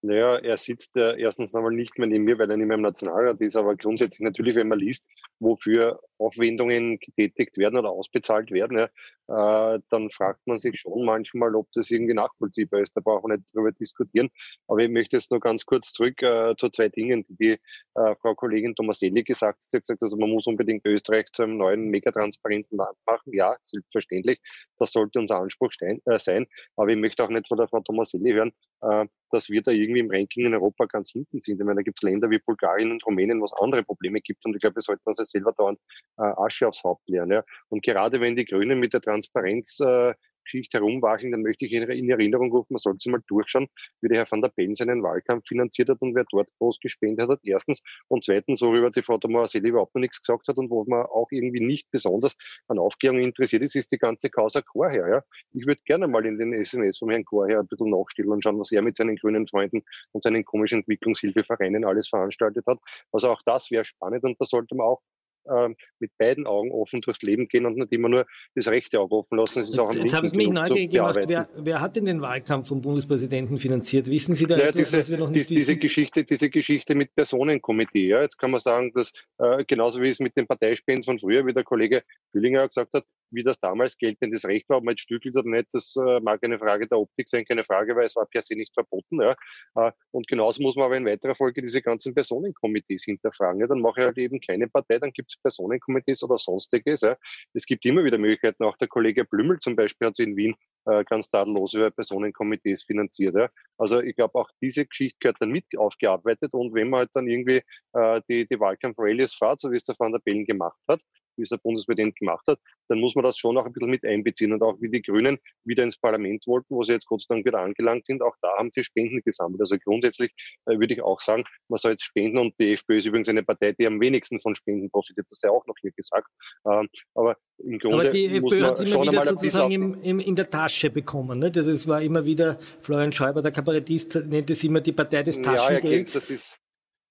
Naja, 0.02 0.38
er 0.38 0.58
sitzt 0.58 0.96
erstens 0.96 1.56
einmal 1.56 1.74
nicht 1.74 1.98
mehr 1.98 2.08
neben 2.08 2.24
mir, 2.24 2.38
weil 2.38 2.50
er 2.50 2.58
nicht 2.58 2.68
mehr 2.68 2.76
im 2.78 2.84
Nationalrat 2.84 3.42
ist, 3.42 3.56
aber 3.56 3.76
grundsätzlich 3.76 4.22
natürlich, 4.22 4.56
wenn 4.56 4.68
man 4.68 4.80
liest, 4.80 5.08
wofür 5.40 6.00
Aufwendungen 6.18 7.00
getätigt 7.00 7.58
werden 7.58 7.78
oder 7.78 7.90
ausbezahlt 7.90 8.52
werden, 8.52 8.78
ja, 8.80 8.90
äh, 9.30 9.80
dann 9.90 10.10
fragt 10.10 10.48
man 10.48 10.58
sich 10.58 10.80
schon 10.80 11.04
manchmal, 11.04 11.56
ob 11.56 11.68
das 11.74 11.92
irgendwie 11.92 12.14
nachvollziehbar 12.14 12.82
ist. 12.82 12.96
Da 12.96 13.02
brauchen 13.02 13.30
wir 13.30 13.38
nicht 13.38 13.54
drüber 13.54 13.72
diskutieren. 13.72 14.30
Aber 14.68 14.80
ich 14.80 14.90
möchte 14.90 15.18
jetzt 15.18 15.32
nur 15.32 15.40
ganz 15.40 15.66
kurz 15.66 15.92
zurück 15.92 16.22
äh, 16.22 16.56
zu 16.58 16.70
zwei 16.70 16.90
Dingen, 16.90 17.26
die 17.28 17.36
die 17.36 17.52
äh, 18.00 18.16
Frau 18.22 18.36
Kollegin 18.36 18.76
Tomaselli 18.76 19.24
gesagt 19.24 19.58
hat. 19.58 19.62
Sie 19.62 19.78
hat 19.78 19.84
gesagt, 19.84 20.04
also 20.04 20.16
man 20.18 20.30
muss 20.30 20.48
unbedingt 20.48 20.86
Österreich 20.86 21.28
zu 21.34 21.44
einem 21.44 21.58
neuen, 21.58 21.90
megatransparenten 21.90 22.78
Land 22.78 22.98
machen. 23.06 23.34
Ja, 23.34 23.58
selbstverständlich. 23.62 24.40
Das 24.80 24.92
sollte 24.92 25.20
unser 25.20 25.40
Anspruch 25.40 25.72
stein, 25.72 26.02
äh, 26.06 26.20
sein. 26.20 26.48
Aber 26.76 26.90
ich 26.90 26.98
möchte 26.98 27.24
auch 27.24 27.30
nicht 27.30 27.48
von 27.48 27.58
der 27.58 27.68
Frau 27.68 27.82
Tomaselli 27.82 28.32
hören, 28.32 28.54
äh, 28.82 29.06
dass 29.30 29.50
wir 29.50 29.62
da 29.62 29.72
irgendwie 29.72 30.00
im 30.00 30.12
Ranking 30.12 30.46
in 30.46 30.54
Europa 30.54 30.86
ganz 30.86 31.12
hinten 31.12 31.40
sind. 31.40 31.60
Ich 31.60 31.66
meine, 31.66 31.78
da 31.78 31.82
gibt 31.82 32.00
es 32.00 32.04
Länder 32.04 32.30
wie 32.30 32.40
Bulgarien 32.40 32.92
und 32.92 33.06
Rumänien, 33.06 33.42
wo 33.42 33.46
es 33.46 33.54
andere 33.60 33.84
Probleme 33.84 34.22
gibt. 34.22 34.46
Und 34.46 34.56
ich 34.56 34.62
glaube, 34.62 34.76
wir 34.76 34.82
sollten 34.82 35.04
uns 35.06 35.20
jetzt 35.20 35.32
selber 35.32 35.52
dauernd 35.52 35.80
Asche 36.16 36.68
aufs 36.68 36.84
Haupt 36.84 37.08
leeren. 37.10 37.32
Ja. 37.32 37.44
Und 37.70 37.84
gerade 37.84 38.20
wenn 38.22 38.36
die 38.36 38.46
Grünen 38.46 38.80
mit 38.80 38.94
der 38.94 39.02
Transparenz 39.02 39.80
äh, 39.80 40.14
Geschichte 40.48 40.78
herumwacheln, 40.78 41.32
dann 41.32 41.42
möchte 41.42 41.66
ich 41.66 41.74
in 41.74 42.10
Erinnerung 42.10 42.52
rufen, 42.52 42.74
man 42.74 42.80
sollte 42.80 43.12
mal 43.12 43.22
durchschauen, 43.28 43.68
wie 44.02 44.08
der 44.08 44.20
Herr 44.20 44.32
van 44.32 44.42
der 44.42 44.50
Bellen 44.50 44.76
seinen 44.76 45.04
Wahlkampf 45.04 45.46
finanziert 45.48 45.90
hat 45.90 46.02
und 46.02 46.16
wer 46.16 46.26
dort 46.32 46.48
groß 46.58 46.80
gespendet 46.80 47.30
hat, 47.30 47.40
erstens. 47.44 47.84
Und 48.08 48.24
zweitens, 48.24 48.62
worüber 48.62 48.90
die 48.90 49.04
Frau 49.04 49.18
Tomaseli 49.18 49.70
überhaupt 49.70 49.94
noch 49.94 50.00
nichts 50.00 50.22
gesagt 50.22 50.48
hat 50.48 50.58
und 50.58 50.70
wo 50.70 50.86
man 50.86 51.06
auch 51.06 51.28
irgendwie 51.32 51.60
nicht 51.60 51.92
besonders 51.92 52.36
an 52.68 52.80
Aufklärung 52.80 53.20
interessiert 53.20 53.62
ist, 53.62 53.76
ist 53.76 53.92
die 53.92 53.98
ganze 53.98 54.30
Causa 54.30 54.62
Chorherr. 54.62 55.10
Ja. 55.10 55.24
Ich 55.52 55.68
würde 55.68 55.82
gerne 55.86 56.08
mal 56.08 56.26
in 56.26 56.38
den 56.38 56.54
SMS 56.54 56.98
vom 56.98 57.10
Herrn 57.10 57.26
Chorherr 57.26 57.60
ein 57.60 57.68
bisschen 57.68 57.90
nachstellen 57.90 58.32
und 58.32 58.44
schauen, 58.44 58.60
was 58.60 58.72
er 58.72 58.82
mit 58.82 58.96
seinen 58.96 59.18
grünen 59.18 59.48
Freunden 59.48 59.84
und 60.14 60.24
seinen 60.24 60.46
komischen 60.46 60.80
Entwicklungshilfevereinen 60.80 61.84
alles 61.84 62.08
veranstaltet 62.08 62.66
hat. 62.68 62.80
Also 63.12 63.30
auch 63.30 63.42
das 63.46 63.70
wäre 63.70 63.84
spannend 63.84 64.24
und 64.24 64.40
da 64.40 64.46
sollte 64.46 64.76
man 64.76 64.88
auch 64.88 65.02
äh, 65.48 65.70
mit 66.00 66.12
beiden 66.18 66.46
Augen 66.46 66.72
offen 66.72 67.02
durchs 67.02 67.22
Leben 67.22 67.48
gehen 67.48 67.66
und 67.66 67.78
nicht 67.78 67.92
immer 67.92 68.10
nur 68.10 68.26
das 68.56 68.68
rechte 68.68 69.00
Auge 69.00 69.16
offen 69.16 69.38
lassen. 69.38 69.62
Es 69.62 69.70
ist 69.70 69.80
auch 69.80 69.94
jetzt 69.94 70.14
haben 70.14 70.28
Sie 70.28 70.38
mich 70.38 70.50
neugierig 70.50 70.92
gemacht, 70.92 71.20
wer, 71.28 71.48
wer, 71.58 71.82
hat 71.82 71.96
denn 71.96 72.06
den 72.06 72.22
Wahlkampf 72.22 72.68
vom 72.68 72.82
Bundespräsidenten 72.82 73.58
finanziert? 73.58 74.08
Wissen 74.10 74.36
Sie 74.36 74.46
da 74.46 74.58
ja, 74.58 74.66
etwas, 74.68 74.90
diese, 74.90 74.98
was 75.00 75.12
wir 75.12 75.18
noch 75.18 75.30
nicht 75.30 75.50
die, 75.50 75.56
diese 75.56 75.78
Geschichte, 75.78 76.24
diese 76.24 76.50
Geschichte 76.50 76.96
mit 76.96 77.16
Personenkomitee. 77.16 78.08
Ja, 78.08 78.22
jetzt 78.22 78.38
kann 78.38 78.52
man 78.52 78.60
sagen, 78.60 78.92
dass 78.94 79.14
äh, 79.38 79.64
genauso 79.66 80.02
wie 80.02 80.10
es 80.10 80.20
mit 80.20 80.36
den 80.38 80.48
Parteispenden 80.48 81.04
von 81.04 81.20
früher, 81.20 81.46
wie 81.46 81.54
der 81.54 81.64
Kollege 81.64 82.04
Füllinger 82.32 82.68
gesagt 82.68 82.94
hat, 82.94 83.06
wie 83.32 83.44
das 83.44 83.60
damals 83.60 83.98
geltendes 83.98 84.46
Recht 84.46 84.70
war, 84.70 84.78
ob 84.78 84.84
man 84.84 84.94
jetzt 84.94 85.02
stückelt 85.02 85.36
oder 85.36 85.50
nicht, 85.50 85.74
das 85.74 85.96
äh, 85.96 86.20
mag 86.20 86.44
eine 86.44 86.60
Frage 86.60 86.88
der 86.88 87.00
Optik 87.00 87.30
sein, 87.30 87.46
keine 87.46 87.64
Frage, 87.64 87.96
weil 87.96 88.06
es 88.06 88.16
war 88.16 88.26
per 88.26 88.42
se 88.42 88.56
nicht 88.56 88.74
verboten. 88.74 89.22
Ja. 89.22 89.36
Äh, 89.76 89.92
und 90.12 90.28
genauso 90.28 90.62
muss 90.62 90.76
man 90.76 90.86
aber 90.86 90.98
in 90.98 91.06
weiterer 91.06 91.36
Folge 91.36 91.62
diese 91.62 91.82
ganzen 91.82 92.14
Personenkomitees 92.14 93.04
hinterfragen. 93.04 93.62
Ja. 93.62 93.68
Dann 93.68 93.82
mache 93.82 94.02
ich 94.02 94.06
halt 94.06 94.18
eben 94.18 94.40
keine 94.40 94.68
Partei, 94.68 95.00
dann 95.00 95.12
gibt 95.12 95.32
es 95.32 95.42
Personenkomitees 95.42 96.24
oder 96.24 96.38
sonstiges. 96.38 97.02
Ja. 97.02 97.18
Es 97.54 97.66
gibt 97.66 97.86
immer 97.86 98.04
wieder 98.04 98.18
Möglichkeiten. 98.18 98.64
Auch 98.64 98.78
der 98.78 98.88
Kollege 98.88 99.26
Blümel 99.26 99.60
zum 99.60 99.76
Beispiel 99.76 100.08
hat 100.08 100.16
sich 100.16 100.28
in 100.28 100.36
Wien 100.36 100.56
äh, 100.86 101.04
ganz 101.04 101.30
tadellos 101.30 101.74
über 101.74 101.92
Personenkomitees 101.92 102.84
finanziert. 102.84 103.36
Ja. 103.36 103.50
Also 103.78 104.00
ich 104.00 104.16
glaube, 104.16 104.36
auch 104.36 104.50
diese 104.62 104.86
Geschichte 104.86 105.18
gehört 105.20 105.38
dann 105.40 105.50
mit 105.50 105.66
aufgearbeitet. 105.78 106.54
Und 106.54 106.74
wenn 106.74 106.90
man 106.90 107.02
halt 107.02 107.10
dann 107.14 107.28
irgendwie 107.28 107.62
äh, 107.94 108.22
die, 108.30 108.48
die 108.48 108.60
Wahlkampf-Rallies 108.60 109.34
fährt, 109.34 109.60
so 109.60 109.72
wie 109.72 109.76
es 109.76 109.84
der 109.84 109.96
Van 110.00 110.12
der 110.12 110.20
Bellen 110.20 110.46
gemacht 110.46 110.80
hat, 110.88 111.02
wie 111.38 111.44
es 111.44 111.50
der 111.50 111.58
Bundespräsident 111.58 112.16
gemacht 112.16 112.46
hat, 112.48 112.60
dann 112.90 113.00
muss 113.00 113.16
man 113.16 113.24
das 113.24 113.38
schon 113.38 113.58
auch 113.58 113.66
ein 113.66 113.74
bisschen 113.74 113.90
mit 113.90 114.04
einbeziehen. 114.04 114.54
Und 114.54 114.62
auch 114.62 114.76
wie 114.80 114.90
die 114.90 115.02
Grünen 115.02 115.38
wieder 115.64 115.84
ins 115.84 115.98
Parlament 115.98 116.46
wollten, 116.48 116.76
wo 116.76 116.84
sie 116.84 116.94
jetzt 116.94 117.08
Gott 117.08 117.22
sei 117.22 117.36
Dank 117.36 117.46
wieder 117.46 117.60
angelangt 117.60 118.06
sind, 118.06 118.22
auch 118.22 118.36
da 118.42 118.50
haben 118.58 118.70
sie 118.72 118.84
Spenden 118.84 119.22
gesammelt. 119.24 119.60
Also 119.62 119.78
grundsätzlich 119.78 120.32
äh, 120.66 120.78
würde 120.80 120.94
ich 120.94 121.02
auch 121.02 121.20
sagen, 121.20 121.44
man 121.70 121.78
soll 121.78 121.92
jetzt 121.92 122.04
spenden 122.04 122.38
und 122.38 122.54
die 122.60 122.74
FPÖ 122.74 122.98
ist 122.98 123.06
übrigens 123.06 123.30
eine 123.30 123.44
Partei, 123.44 123.74
die 123.74 123.88
am 123.88 124.00
wenigsten 124.00 124.42
von 124.42 124.56
Spenden 124.56 124.90
profitiert, 124.90 125.28
das 125.30 125.40
sei 125.40 125.50
auch 125.50 125.66
noch 125.66 125.76
hier 125.82 125.92
gesagt. 125.92 126.28
Ähm, 126.66 126.88
aber 127.16 127.38
im 127.60 127.80
Grunde 127.80 127.98
aber 127.98 128.10
die 128.10 128.26
FPÖ 128.26 128.64
hat 128.64 128.80
es 128.80 128.92
immer 128.92 129.04
wieder 129.04 129.22
sozusagen 129.24 129.72
im, 129.72 130.02
im, 130.02 130.20
in 130.20 130.36
der 130.36 130.50
Tasche 130.50 130.90
bekommen. 130.90 131.40
Ne? 131.40 131.52
Das 131.52 131.68
ist, 131.68 131.88
war 131.88 132.02
immer 132.02 132.26
wieder, 132.26 132.58
Florian 132.82 133.12
Schäuber, 133.12 133.42
der 133.42 133.52
Kabarettist, 133.52 134.16
nennt 134.26 134.50
es 134.50 134.64
immer 134.64 134.82
die 134.82 134.92
Partei 134.92 135.24
des 135.24 135.42
Taschengelds. 135.42 136.14
Ja, 136.14 136.20
das 136.20 136.30
ist 136.30 136.60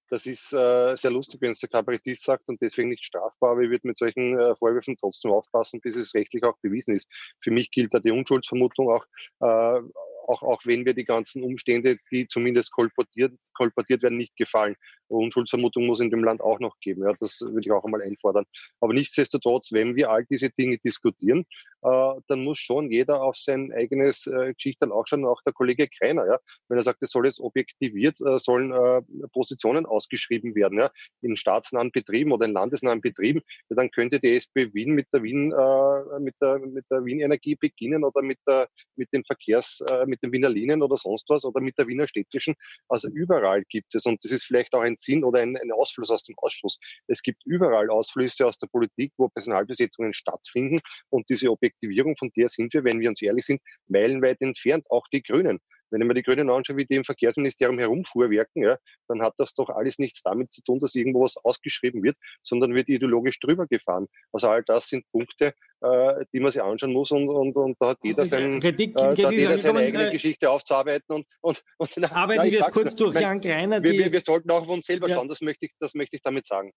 das 0.09 0.27
ist 0.27 0.53
äh, 0.53 0.97
sehr 0.97 1.11
lustig, 1.11 1.41
wenn 1.41 1.51
es 1.51 1.61
der 1.61 1.69
Kabarettist 1.69 2.25
sagt 2.25 2.49
und 2.49 2.61
deswegen 2.61 2.91
nicht 2.91 3.05
strafbar, 3.05 3.53
aber 3.53 3.63
ich 3.63 3.71
würde 3.71 3.89
mit 3.89 3.97
solchen 3.97 4.39
äh, 4.39 4.55
Vorwürfen 4.57 4.97
trotzdem 4.97 5.33
aufpassen, 5.33 5.81
bis 5.81 5.97
es 5.97 6.15
rechtlich 6.15 6.45
auch 6.45 6.57
bewiesen 6.63 6.95
ist. 6.95 7.09
Für 7.43 7.51
mich 7.51 7.71
gilt 7.71 7.93
da 7.93 7.99
die 7.99 8.13
Unschuldsvermutung 8.13 8.91
auch, 8.91 9.05
äh, 9.41 9.81
auch, 10.29 10.43
auch 10.43 10.61
wenn 10.65 10.85
wir 10.85 10.95
die 10.95 11.05
ganzen 11.05 11.43
Umstände, 11.43 11.99
die 12.11 12.27
zumindest 12.27 12.73
kolportiert, 12.73 13.33
kolportiert 13.55 14.03
werden, 14.03 14.19
nicht 14.19 14.37
gefallen. 14.37 14.77
Unschuldsvermutung 15.09 15.87
muss 15.87 16.01
in 16.01 16.11
dem 16.11 16.25
Land 16.25 16.41
auch 16.41 16.61
noch 16.61 16.79
geben. 16.81 17.05
Ja, 17.05 17.15
das 17.21 17.41
würde 17.41 17.61
ich 17.61 17.73
auch 17.73 17.85
einmal 17.85 18.03
einfordern. 18.03 18.45
Aber 18.81 18.93
nichtsdestotrotz, 18.93 19.73
wenn 19.73 19.97
wir 19.97 20.11
all 20.11 20.25
diese 20.25 20.51
Dinge 20.51 20.79
diskutieren, 20.79 21.45
äh, 21.83 22.15
dann 22.29 22.45
muss 22.45 22.59
schon 22.59 22.91
jeder 22.91 23.23
auf 23.23 23.37
sein 23.37 23.73
eigenes 23.73 24.27
äh, 24.27 24.55
Geschichte 24.55 24.91
auch 24.91 25.07
schauen, 25.07 25.25
auch 25.25 25.43
der 25.43 25.53
Kollege 25.53 25.89
Kreiner. 25.89 26.27
Ja, 26.27 26.39
wenn 26.69 26.79
er 26.79 26.83
sagt, 26.83 27.03
es 27.03 27.11
soll 27.11 27.27
es 27.27 27.41
objektiviert, 27.41 28.21
äh, 28.21 28.39
sollen 28.39 28.73
äh, 28.73 29.03
Positionen 29.33 29.87
ausgeschrieben 29.87 30.55
werden, 30.55 30.79
ja, 30.79 30.91
in 31.23 31.37
staatsnahen 31.37 31.91
Betrieben 31.93 32.33
oder 32.33 32.47
in 32.47 32.53
landesnahen 32.53 33.01
Betrieben, 33.01 33.41
ja, 33.69 33.77
dann 33.77 33.91
könnte 33.91 34.21
die 34.21 34.35
SPÖ 34.35 34.73
Wien 34.75 34.93
mit 34.93 35.07
der 35.13 35.23
Wien, 35.23 35.53
äh, 35.53 36.21
mit 36.21 36.35
der, 36.41 36.59
mit 36.59 36.85
der 36.91 37.05
Wien 37.05 37.21
Energie 37.21 37.55
beginnen 37.55 38.05
oder 38.05 38.23
mit 38.23 38.39
der, 38.47 38.69
mit 38.97 39.13
den 39.13 39.25
Verkehrs, 39.25 39.81
äh, 39.89 40.07
mit 40.07 40.23
den 40.23 40.33
Wiener 40.33 40.49
Linien 40.49 40.83
oder 40.83 40.97
sonst 40.97 41.29
was 41.29 41.45
oder 41.45 41.61
mit 41.61 41.79
der 41.79 41.87
Wiener 41.87 42.07
Städtischen. 42.07 42.55
Also 42.89 43.09
überall 43.09 43.63
gibt 43.69 43.95
es 43.95 44.07
und 44.07 44.23
das 44.25 44.33
ist 44.33 44.45
vielleicht 44.45 44.75
auch 44.75 44.81
ein 44.81 44.96
keinen 44.97 45.21
Sinn 45.21 45.25
oder 45.25 45.41
einen, 45.41 45.57
einen 45.57 45.73
Ausfluss 45.73 46.11
aus 46.11 46.25
dem 46.25 46.37
Ausschuss. 46.39 46.79
Es 47.07 47.23
gibt 47.23 47.45
überall 47.45 47.91
Ausflüsse 47.91 48.47
aus 48.47 48.59
der 48.59 48.67
Politik, 48.67 49.13
wo 49.17 49.29
Personalbesetzungen 49.29 50.13
stattfinden 50.13 50.81
und 51.11 51.29
diese 51.29 51.51
Objektivierung, 51.51 52.17
von 52.17 52.31
der 52.37 52.49
sind 52.49 52.73
wir, 52.75 52.85
wenn 52.85 53.01
wir 53.01 53.09
uns 53.09 53.23
ehrlich 53.23 53.47
sind, 53.47 53.61
meilenweit 53.89 54.41
entfernt. 54.41 54.87
Auch 54.91 55.07
die 55.13 55.23
Grünen. 55.23 55.61
Wenn 55.91 56.01
ich 56.01 56.07
mir 56.07 56.15
die 56.15 56.23
Grünen 56.23 56.51
anschaue, 56.51 56.77
wie 56.77 56.87
die 56.87 56.97
im 56.97 57.05
Verkehrsministerium 57.05 57.79
herumfuhrwerken, 57.79 58.63
ja, 58.63 58.77
dann 59.09 59.23
hat 59.23 59.35
das 59.39 59.55
doch 59.55 59.69
alles 59.69 59.99
nichts 59.99 60.23
damit 60.23 60.53
zu 60.53 60.63
tun, 60.63 60.79
dass 60.79 60.95
irgendwo 60.95 61.23
was 61.23 61.37
ausgeschrieben 61.37 62.03
wird, 62.03 62.17
sondern 62.43 62.75
wird 62.75 62.89
ideologisch 62.89 63.39
drüber 63.41 63.67
gefahren. 63.67 64.07
Also 64.33 64.49
all 64.49 64.63
das 64.65 64.89
sind 64.89 65.05
Punkte, 65.11 65.53
äh, 65.83 66.25
die 66.33 66.41
man 66.41 66.51
sich 66.51 66.63
anschauen 66.63 66.93
muss 66.93 67.11
und, 67.11 67.29
und, 67.29 67.55
und 67.55 67.77
da 67.79 67.89
hat 67.89 67.99
jeder, 68.03 68.27
sein, 68.27 68.61
Kritik, 68.61 68.91
äh, 68.91 69.15
da 69.15 69.27
hat 69.27 69.33
jeder 69.33 69.59
seine 69.59 69.81
eigene 69.81 70.09
äh, 70.09 70.13
Geschichte 70.13 70.51
aufzuarbeiten. 70.51 71.15
Und, 71.15 71.27
und, 71.41 71.63
und 71.79 71.91
na, 71.97 72.13
Arbeiten 72.13 72.51
wir 72.51 72.61
es 72.61 72.71
kurz 72.73 72.97
durch, 72.97 73.15
Jan 73.15 73.41
Greiner. 73.41 73.83
Wir, 73.83 73.93
wir, 73.93 74.13
wir, 74.13 74.21
sollten 74.21 74.51
auch 74.51 74.63
auf 74.63 74.69
uns 74.69 74.87
selber 74.87 75.09
ja. 75.09 75.17
schauen, 75.17 75.29
das 75.29 75.41
möchte, 75.41 75.67
ich, 75.67 75.73
das 75.79 75.95
möchte 75.95 76.17
ich 76.17 76.23
damit 76.23 76.47
sagen. 76.47 76.73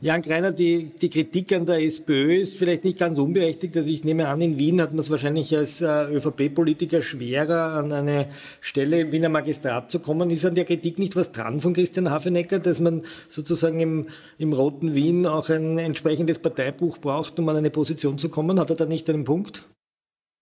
Jan 0.00 0.22
Greiner, 0.22 0.52
die, 0.52 0.86
die 0.86 1.10
Kritik 1.10 1.52
an 1.52 1.66
der 1.66 1.82
SPÖ 1.82 2.36
ist 2.36 2.56
vielleicht 2.56 2.84
nicht 2.84 2.98
ganz 2.98 3.18
unberechtigt. 3.18 3.76
Also 3.76 3.90
ich 3.90 4.04
nehme 4.04 4.28
an, 4.28 4.40
in 4.40 4.58
Wien 4.58 4.80
hat 4.80 4.92
man 4.92 5.00
es 5.00 5.10
wahrscheinlich 5.10 5.56
als 5.56 5.80
äh, 5.80 6.04
ÖVP-Politiker 6.04 7.02
schwerer, 7.02 7.74
an 7.74 7.92
eine 7.92 8.28
Stelle 8.60 9.00
im 9.00 9.12
Wiener 9.12 9.28
Magistrat 9.28 9.90
zu 9.90 9.98
kommen. 9.98 10.30
Ist 10.30 10.44
an 10.44 10.54
der 10.54 10.64
Kritik 10.64 10.98
nicht 10.98 11.16
was 11.16 11.32
dran 11.32 11.60
von 11.60 11.74
Christian 11.74 12.10
Hafenecker, 12.10 12.60
dass 12.60 12.80
man 12.80 13.02
sozusagen 13.28 13.80
im, 13.80 14.08
im 14.38 14.52
roten 14.52 14.94
Wien 14.94 15.26
auch 15.26 15.48
ein 15.48 15.78
entsprechendes 15.78 16.38
Parteibuch 16.38 16.98
braucht, 16.98 17.38
um 17.38 17.48
an 17.48 17.56
eine 17.56 17.70
Position 17.70 18.18
zu 18.18 18.28
kommen? 18.28 18.60
Hat 18.60 18.70
er 18.70 18.76
da 18.76 18.86
nicht 18.86 19.08
einen 19.10 19.24
Punkt? 19.24 19.68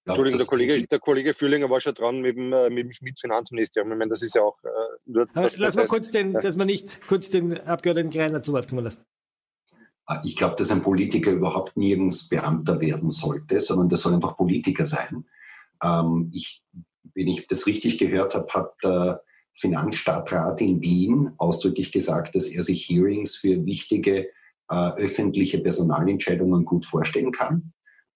Entschuldigung, 0.05 0.39
der 0.39 0.47
Kollege, 0.47 0.87
der 0.87 0.99
Kollege 1.01 1.35
Fürlinger 1.35 1.69
war 1.69 1.81
schon 1.81 1.95
dran 1.95 2.21
mit 2.21 2.37
dem, 2.37 2.53
äh, 2.53 2.71
mit 2.71 2.85
dem 2.85 2.93
Schmidt-Finanzministerium. 2.93 3.91
Ich 3.91 3.99
meine, 3.99 4.11
das 4.11 4.23
ist 4.23 4.35
ja 4.35 4.43
auch 4.43 4.57
äh, 4.63 4.69
nur. 5.07 5.27
Das, 5.35 5.59
Lass 5.59 5.75
mal 5.75 5.87
kurz 5.87 6.11
den, 6.11 6.33
dass 6.35 6.55
man 6.55 6.69
nicht 6.69 7.01
kurz 7.09 7.31
den 7.31 7.59
Abgeordneten 7.61 8.11
Greiner 8.11 8.43
zu 8.43 8.53
Wort 8.53 8.69
kommen 8.69 8.85
lassen. 8.85 9.03
Ich 10.25 10.37
glaube, 10.37 10.55
dass 10.57 10.71
ein 10.71 10.83
Politiker 10.83 11.33
überhaupt 11.33 11.77
nirgends 11.77 12.29
Beamter 12.29 12.81
werden 12.81 13.11
sollte, 13.11 13.61
sondern 13.61 13.89
der 13.89 13.99
soll 13.99 14.15
einfach 14.15 14.37
Politiker 14.37 14.87
sein. 14.87 15.25
Ähm, 15.83 16.31
ich, 16.33 16.63
wenn 17.15 17.27
ich 17.27 17.47
das 17.49 17.67
richtig 17.67 17.99
gehört 17.99 18.35
habe, 18.35 18.47
hat 18.53 18.75
der 18.85 19.23
Finanzstadtrat 19.55 20.61
in 20.61 20.81
Wien 20.81 21.33
ausdrücklich 21.39 21.91
gesagt, 21.91 22.35
dass 22.37 22.47
er 22.47 22.63
sich 22.63 22.89
Hearings 22.89 23.37
für 23.37 23.65
wichtige 23.67 24.29
äh, 24.69 24.93
öffentliche 24.97 25.59
Personalentscheidungen 25.59 26.65
gut 26.65 26.87
vorstellen 26.87 27.33
kann. 27.33 27.73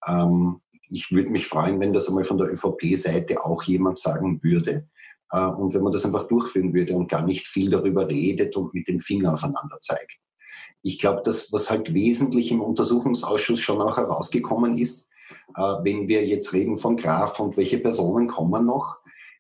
Ähm, 0.07 0.61
ich 0.89 1.11
würde 1.11 1.31
mich 1.31 1.47
freuen, 1.47 1.81
wenn 1.81 1.93
das 1.93 2.09
einmal 2.09 2.25
von 2.25 2.39
der 2.39 2.53
ÖVP-Seite 2.53 3.45
auch 3.45 3.63
jemand 3.65 3.99
sagen 3.99 4.41
würde. 4.43 4.89
Äh, 5.33 5.47
und 5.47 5.75
wenn 5.75 5.83
man 5.83 5.93
das 5.93 6.05
einfach 6.05 6.29
durchführen 6.29 6.73
würde 6.73 6.95
und 6.95 7.09
gar 7.09 7.25
nicht 7.25 7.49
viel 7.49 7.71
darüber 7.71 8.09
redet 8.09 8.57
und 8.57 8.75
mit 8.75 8.87
dem 8.87 9.01
Finger 9.01 9.33
aufeinander 9.33 9.79
zeigt 9.81 10.20
ich 10.83 10.99
glaube, 10.99 11.23
das, 11.25 11.53
was 11.53 11.71
halt 11.71 11.95
wesentlich 11.95 12.51
im 12.51 12.61
Untersuchungsausschuss 12.61 13.61
schon 13.61 13.81
auch 13.83 13.97
herausgekommen 13.97 14.77
ist, 14.79 15.09
äh, 15.57 15.63
wenn 15.83 16.09
wir 16.09 16.27
jetzt 16.27 16.53
reden 16.53 16.79
von 16.79 16.97
Graf 16.97 17.39
und 17.41 17.57
welche 17.57 17.79
Personen 17.79 18.29
kommen 18.29 18.67
noch, 18.67 18.97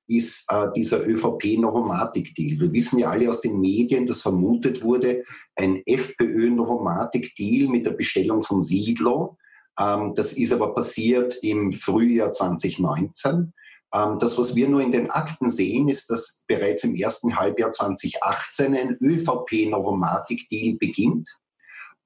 ist 0.07 0.47
äh, 0.51 0.71
dieser 0.75 1.07
ÖVP-Novomatic-Deal. 1.07 2.61
Wir 2.61 2.73
wissen 2.73 2.99
ja 2.99 3.11
alle 3.11 3.31
aus 3.31 3.41
den 3.41 3.61
Medien, 3.61 4.07
dass 4.07 4.23
vermutet 4.23 4.83
wurde, 4.83 5.25
ein 5.57 5.83
FPÖ-Novomatic-Deal 5.87 7.69
mit 7.69 7.87
der 7.87 7.93
Bestellung 7.93 8.43
von 8.43 8.61
Siedlo. 8.61 9.39
Ähm, 9.79 10.13
das 10.17 10.33
ist 10.33 10.53
aber 10.53 10.75
passiert 10.75 11.39
im 11.43 11.71
Frühjahr 11.71 12.33
2019. 12.33 13.53
Ähm, 13.93 14.19
das, 14.19 14.39
was 14.39 14.55
wir 14.55 14.69
nur 14.69 14.83
in 14.83 14.93
den 14.93 15.11
Akten 15.11 15.49
sehen, 15.49 15.89
ist, 15.89 16.11
dass 16.11 16.45
bereits 16.47 16.85
im 16.85 16.95
ersten 16.95 17.37
Halbjahr 17.37 17.73
2018 17.73 18.75
ein 18.75 18.97
ÖVP-Novomatic-Deal 19.01 20.79
beginnt, 20.79 21.29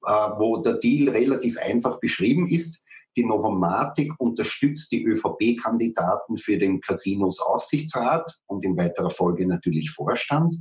äh, 0.05 0.11
wo 0.11 0.59
der 0.59 0.74
Deal 0.74 1.11
relativ 1.11 1.59
einfach 1.59 2.01
beschrieben 2.01 2.49
ist. 2.49 2.82
Die 3.16 3.24
Novomatic 3.24 4.12
unterstützt 4.18 4.91
die 4.91 5.05
ÖVP-Kandidaten 5.05 6.37
für 6.39 6.59
den 6.59 6.80
Casinos-Aufsichtsrat 6.80 8.39
und 8.47 8.64
in 8.64 8.76
weiterer 8.76 9.11
Folge 9.11 9.47
natürlich 9.47 9.91
Vorstand. 9.91 10.57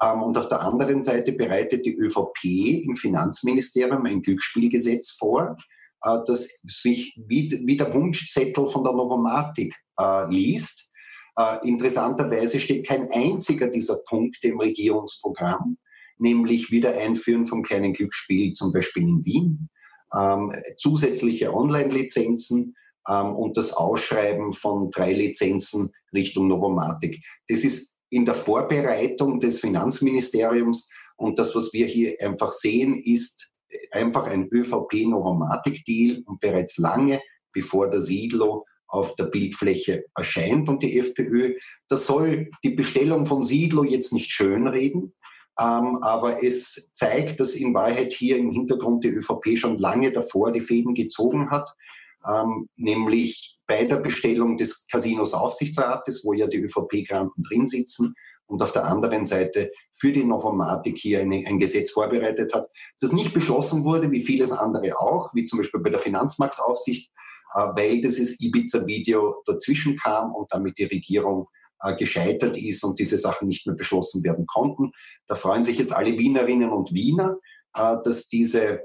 Ähm, 0.00 0.22
und 0.22 0.36
auf 0.38 0.48
der 0.48 0.60
anderen 0.60 1.02
Seite 1.02 1.32
bereitet 1.32 1.84
die 1.86 1.96
ÖVP 1.96 2.84
im 2.84 2.96
Finanzministerium 2.96 4.04
ein 4.06 4.22
Glücksspielgesetz 4.22 5.12
vor, 5.12 5.56
äh, 6.02 6.18
das 6.26 6.60
sich 6.66 7.18
wie, 7.26 7.48
der 7.48 7.92
Wunschzettel 7.92 8.66
von 8.66 8.84
der 8.84 8.92
Novomatic 8.92 9.74
äh, 10.00 10.30
liest. 10.30 10.90
Äh, 11.36 11.66
interessanterweise 11.68 12.60
steht 12.60 12.86
kein 12.86 13.10
einziger 13.10 13.68
dieser 13.68 13.98
Punkte 14.08 14.48
im 14.48 14.60
Regierungsprogramm, 14.60 15.78
nämlich 16.18 16.70
Wiedereinführen 16.70 17.46
von 17.46 17.62
kleinen 17.62 17.92
Glücksspielen, 17.92 18.54
zum 18.54 18.72
Beispiel 18.72 19.04
in 19.04 19.24
Wien, 19.24 19.68
ähm, 20.18 20.52
zusätzliche 20.76 21.54
Online-Lizenzen 21.54 22.74
ähm, 23.08 23.36
und 23.36 23.56
das 23.56 23.72
Ausschreiben 23.72 24.52
von 24.52 24.90
drei 24.90 25.12
Lizenzen 25.12 25.92
Richtung 26.12 26.48
Novomatic. 26.48 27.22
Das 27.48 27.60
ist 27.60 27.96
in 28.10 28.24
der 28.24 28.34
Vorbereitung 28.34 29.38
des 29.38 29.60
Finanzministeriums 29.60 30.90
und 31.16 31.38
das, 31.38 31.54
was 31.54 31.72
wir 31.72 31.86
hier 31.86 32.16
einfach 32.20 32.50
sehen, 32.50 33.00
ist 33.00 33.50
einfach 33.92 34.26
ein 34.26 34.48
ÖVP-Novomatic-Deal 34.50 36.22
und 36.26 36.40
bereits 36.40 36.76
lange 36.78 37.20
bevor 37.52 37.88
der 37.88 38.00
Siedlo 38.00 38.64
auf 38.90 39.16
der 39.16 39.24
Bildfläche 39.24 40.04
erscheint 40.14 40.68
und 40.68 40.82
die 40.82 40.98
FPÖ. 40.98 41.54
Das 41.88 42.06
soll 42.06 42.50
die 42.64 42.70
Bestellung 42.70 43.26
von 43.26 43.44
Siedlo 43.44 43.84
jetzt 43.84 44.12
nicht 44.12 44.30
schönreden, 44.30 45.14
ähm, 45.58 45.98
aber 46.02 46.42
es 46.42 46.90
zeigt, 46.94 47.40
dass 47.40 47.54
in 47.54 47.74
Wahrheit 47.74 48.12
hier 48.12 48.36
im 48.36 48.50
Hintergrund 48.50 49.04
die 49.04 49.08
ÖVP 49.10 49.56
schon 49.56 49.78
lange 49.78 50.12
davor 50.12 50.52
die 50.52 50.60
Fäden 50.60 50.94
gezogen 50.94 51.50
hat, 51.50 51.68
ähm, 52.28 52.68
nämlich 52.76 53.58
bei 53.66 53.84
der 53.84 53.96
Bestellung 53.96 54.56
des 54.56 54.86
Casinos 54.88 55.32
Aufsichtsrates, 55.32 56.24
wo 56.24 56.32
ja 56.32 56.46
die 56.46 56.58
ÖVP-Granten 56.58 57.42
drin 57.42 57.66
sitzen, 57.66 58.14
und 58.50 58.62
auf 58.62 58.72
der 58.72 58.84
anderen 58.84 59.26
Seite 59.26 59.70
für 59.92 60.12
die 60.12 60.24
Novomatik 60.24 60.98
hier 60.98 61.20
eine, 61.20 61.46
ein 61.46 61.60
Gesetz 61.60 61.90
vorbereitet 61.90 62.52
hat, 62.52 62.68
das 62.98 63.12
nicht 63.12 63.32
beschlossen 63.32 63.84
wurde, 63.84 64.10
wie 64.10 64.22
vieles 64.22 64.50
andere 64.50 64.98
auch, 64.98 65.32
wie 65.34 65.44
zum 65.44 65.60
Beispiel 65.60 65.80
bei 65.80 65.90
der 65.90 66.00
Finanzmarktaufsicht, 66.00 67.12
weil 67.54 68.00
dieses 68.00 68.40
Ibiza-Video 68.40 69.42
dazwischen 69.46 69.96
kam 69.96 70.34
und 70.34 70.52
damit 70.52 70.78
die 70.78 70.84
Regierung 70.84 71.48
äh, 71.82 71.96
gescheitert 71.96 72.56
ist 72.56 72.84
und 72.84 72.98
diese 72.98 73.18
Sachen 73.18 73.48
nicht 73.48 73.66
mehr 73.66 73.76
beschlossen 73.76 74.22
werden 74.22 74.46
konnten. 74.46 74.92
Da 75.26 75.34
freuen 75.34 75.64
sich 75.64 75.78
jetzt 75.78 75.92
alle 75.92 76.18
Wienerinnen 76.18 76.70
und 76.70 76.92
Wiener, 76.92 77.38
äh, 77.74 77.96
dass 78.04 78.28
diese 78.28 78.80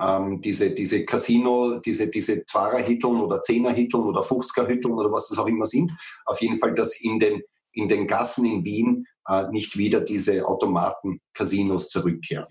ähm, 0.00 0.40
diese, 0.40 0.70
diese 0.70 1.04
Casino, 1.04 1.80
diese, 1.80 2.08
diese 2.08 2.44
Zwarer-Hitteln 2.46 3.20
oder 3.20 3.42
Zehner-Hitteln 3.42 4.04
oder 4.04 4.22
50er-Hitteln 4.22 4.94
oder 4.94 5.10
was 5.10 5.28
das 5.28 5.38
auch 5.38 5.46
immer 5.46 5.64
sind, 5.64 5.92
auf 6.24 6.40
jeden 6.40 6.58
Fall, 6.58 6.74
dass 6.74 7.00
in 7.00 7.18
den, 7.18 7.42
in 7.72 7.88
den 7.88 8.06
Gassen 8.06 8.44
in 8.44 8.64
Wien 8.64 9.06
äh, 9.26 9.48
nicht 9.50 9.76
wieder 9.76 10.00
diese 10.00 10.46
Automaten-Casinos 10.46 11.88
zurückkehren. 11.88 12.46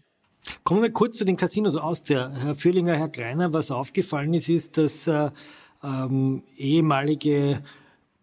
Kommen 0.63 0.81
wir 0.81 0.91
kurz 0.91 1.17
zu 1.17 1.25
den 1.25 1.37
Casinos 1.37 1.75
aus. 1.75 2.03
Der 2.03 2.31
Herr 2.31 2.55
Fürlinger, 2.55 2.97
Herr 2.97 3.09
Greiner, 3.09 3.53
was 3.53 3.71
aufgefallen 3.71 4.33
ist, 4.33 4.49
ist, 4.49 4.77
dass 4.77 5.07
äh, 5.07 5.29
ähm, 5.83 6.43
ehemalige 6.57 7.61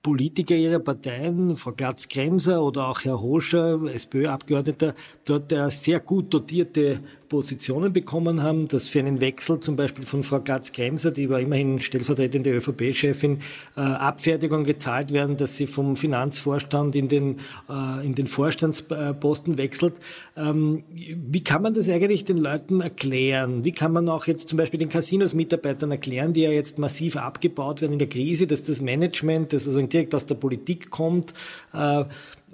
Politiker 0.05 0.55
ihrer 0.55 0.81
Parteien, 0.81 1.57
Frau 1.57 1.73
Glatz-Kremser 1.73 2.63
oder 2.63 2.89
auch 2.89 3.01
Herr 3.05 3.23
Hoscher, 3.23 3.81
SPÖ-Abgeordneter, 3.87 4.95
dort 5.25 5.51
äh, 5.51 5.71
sehr 5.71 5.99
gut 5.99 6.33
dotierte 6.33 7.01
Positionen 7.35 7.93
bekommen 7.93 8.43
haben, 8.43 8.69
dass 8.69 8.89
für 8.89 9.01
einen 9.01 9.19
Wechsel 9.21 9.59
zum 9.59 9.77
Beispiel 9.77 10.05
von 10.05 10.23
Frau 10.23 10.41
Glatz-Kremser, 10.41 11.11
die 11.11 11.29
war 11.31 11.41
immerhin 11.41 11.81
stellvertretende 11.81 12.53
ÖVP-Chefin, 12.53 13.39
äh, 13.77 13.81
Abfertigungen 13.81 14.65
gezahlt 14.65 15.13
werden, 15.13 15.37
dass 15.37 15.57
sie 15.57 15.67
vom 15.67 15.97
Finanzvorstand 15.97 16.95
in 16.95 17.09
den, 17.09 17.39
äh, 17.69 18.07
in 18.07 18.15
den 18.15 18.27
Vorstandsposten 18.27 19.59
wechselt. 19.59 19.95
Ähm, 20.37 20.85
wie 20.93 21.43
kann 21.43 21.63
man 21.63 21.75
das 21.75 21.89
eigentlich 21.89 22.25
den 22.25 22.39
Leuten 22.39 22.83
erklären? 22.83 23.65
Wie 23.65 23.73
kann 23.73 23.93
man 23.93 24.09
auch 24.09 24.27
jetzt 24.27 24.49
zum 24.49 24.59
Beispiel 24.59 24.79
den 24.79 24.91
Casinos-Mitarbeitern 24.91 25.91
erklären, 25.91 26.35
die 26.35 26.43
ja 26.43 26.51
jetzt 26.51 26.79
massiv 26.79 27.17
abgebaut 27.17 27.81
werden 27.81 27.95
in 27.95 27.99
der 27.99 28.09
Krise, 28.09 28.47
dass 28.47 28.63
das 28.63 28.81
Management, 28.81 29.53
das 29.53 29.65
sozusagen 29.65 29.89
direkt 29.95 30.15
aus 30.15 30.27
der 30.27 30.35
Politik 30.35 30.91
kommt, 30.91 31.33
äh, 31.73 32.05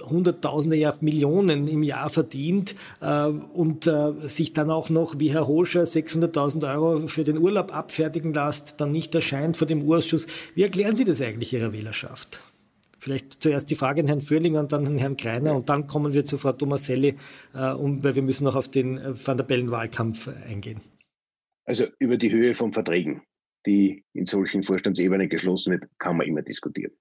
Hunderttausende, 0.03 0.77
ja 0.77 0.95
Millionen 1.01 1.69
im 1.69 1.83
Jahr 1.83 2.11
verdient 2.11 2.75
äh, 3.01 3.27
und 3.27 3.87
äh, 3.87 4.13
sich 4.23 4.53
dann 4.53 4.71
auch 4.71 4.91
noch, 4.91 5.19
wie 5.19 5.33
Herr 5.33 5.47
Hoscher, 5.47 5.83
600.000 5.83 6.73
Euro 6.73 7.09
für 7.09 7.25
den 7.25 7.39
Urlaub 7.39 7.75
abfertigen 7.75 8.33
lässt, 8.33 8.81
dann 8.81 8.91
nicht 8.91 9.15
erscheint 9.15 9.57
vor 9.57 9.67
dem 9.67 9.83
Urschuss. 9.83 10.27
Wie 10.55 10.63
erklären 10.63 10.97
Sie 10.97 11.05
das 11.05 11.21
eigentlich 11.21 11.53
Ihrer 11.53 11.73
Wählerschaft? 11.73 12.43
Vielleicht 12.99 13.43
zuerst 13.43 13.71
die 13.71 13.77
Frage 13.77 14.03
an 14.03 14.09
Herrn 14.09 14.21
Fürlinger 14.21 14.61
und 14.61 14.73
dann 14.73 14.87
an 14.87 14.99
Herrn 14.99 15.17
Kreiner 15.17 15.55
und 15.55 15.71
dann 15.71 15.87
kommen 15.87 16.13
wir 16.13 16.25
zu 16.25 16.37
Frau 16.37 16.53
Tomaselli, 16.53 17.17
äh, 17.55 17.71
um, 17.71 18.05
weil 18.05 18.15
wir 18.15 18.23
müssen 18.23 18.45
noch 18.45 18.57
auf 18.57 18.69
den 18.69 18.99
äh, 18.99 19.27
Van 19.27 19.39
der 19.39 19.45
Bellen-Wahlkampf 19.45 20.29
eingehen. 20.47 20.81
Also 21.65 21.87
über 21.99 22.19
die 22.19 22.31
Höhe 22.31 22.55
von 22.55 22.73
Verträgen, 22.73 23.23
die 23.67 24.05
in 24.13 24.27
solchen 24.27 24.65
Vorstandsebenen 24.65 25.29
geschlossen 25.31 25.73
wird, 25.73 25.85
kann 25.99 26.17
man 26.19 26.27
immer 26.27 26.43
diskutieren. 26.43 26.93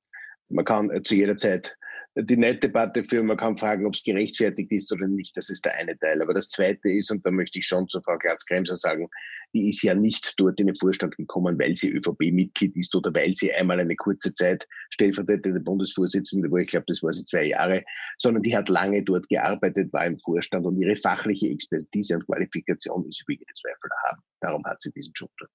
Man 0.49 0.65
kann 0.65 0.89
äh, 0.91 1.01
zu 1.01 1.15
jeder 1.15 1.37
Zeit 1.37 1.77
die 2.15 2.37
Nettdebatte 2.37 3.03
führen. 3.03 3.27
Man 3.27 3.37
kann 3.37 3.57
fragen, 3.57 3.85
ob 3.85 3.93
es 3.93 4.03
gerechtfertigt 4.03 4.71
ist 4.71 4.91
oder 4.91 5.07
nicht. 5.07 5.37
Das 5.37 5.49
ist 5.49 5.65
der 5.65 5.75
eine 5.75 5.97
Teil. 5.97 6.21
Aber 6.21 6.33
das 6.33 6.49
zweite 6.49 6.89
ist, 6.89 7.11
und 7.11 7.25
da 7.25 7.31
möchte 7.31 7.59
ich 7.59 7.65
schon 7.65 7.87
zu 7.87 8.01
Frau 8.01 8.17
Glatz-Kremser 8.17 8.75
sagen, 8.75 9.07
die 9.53 9.69
ist 9.69 9.81
ja 9.83 9.95
nicht 9.95 10.33
dort 10.37 10.59
in 10.59 10.67
den 10.67 10.75
Vorstand 10.75 11.17
gekommen, 11.17 11.57
weil 11.59 11.75
sie 11.75 11.91
ÖVP-Mitglied 11.91 12.75
ist 12.75 12.95
oder 12.95 13.13
weil 13.13 13.35
sie 13.35 13.53
einmal 13.53 13.79
eine 13.79 13.95
kurze 13.95 14.33
Zeit 14.33 14.67
stellvertretende 14.91 15.59
Bundesvorsitzende 15.59 16.51
war. 16.51 16.59
Ich 16.59 16.67
glaube, 16.67 16.85
das 16.87 17.01
war 17.01 17.13
sie 17.13 17.25
zwei 17.25 17.45
Jahre, 17.45 17.83
sondern 18.17 18.43
die 18.43 18.55
hat 18.55 18.69
lange 18.69 19.03
dort 19.03 19.27
gearbeitet, 19.29 19.91
war 19.93 20.05
im 20.05 20.17
Vorstand 20.17 20.65
und 20.65 20.79
ihre 20.79 20.95
fachliche 20.95 21.49
Expertise 21.49 22.15
und 22.15 22.25
Qualifikation 22.25 23.07
ist 23.07 23.23
über 23.23 23.33
jeden 23.33 23.53
Zweifel 23.53 23.89
haben. 24.07 24.21
Darum 24.41 24.63
hat 24.65 24.81
sie 24.81 24.91
diesen 24.91 25.13
Job 25.15 25.31
dort. 25.39 25.51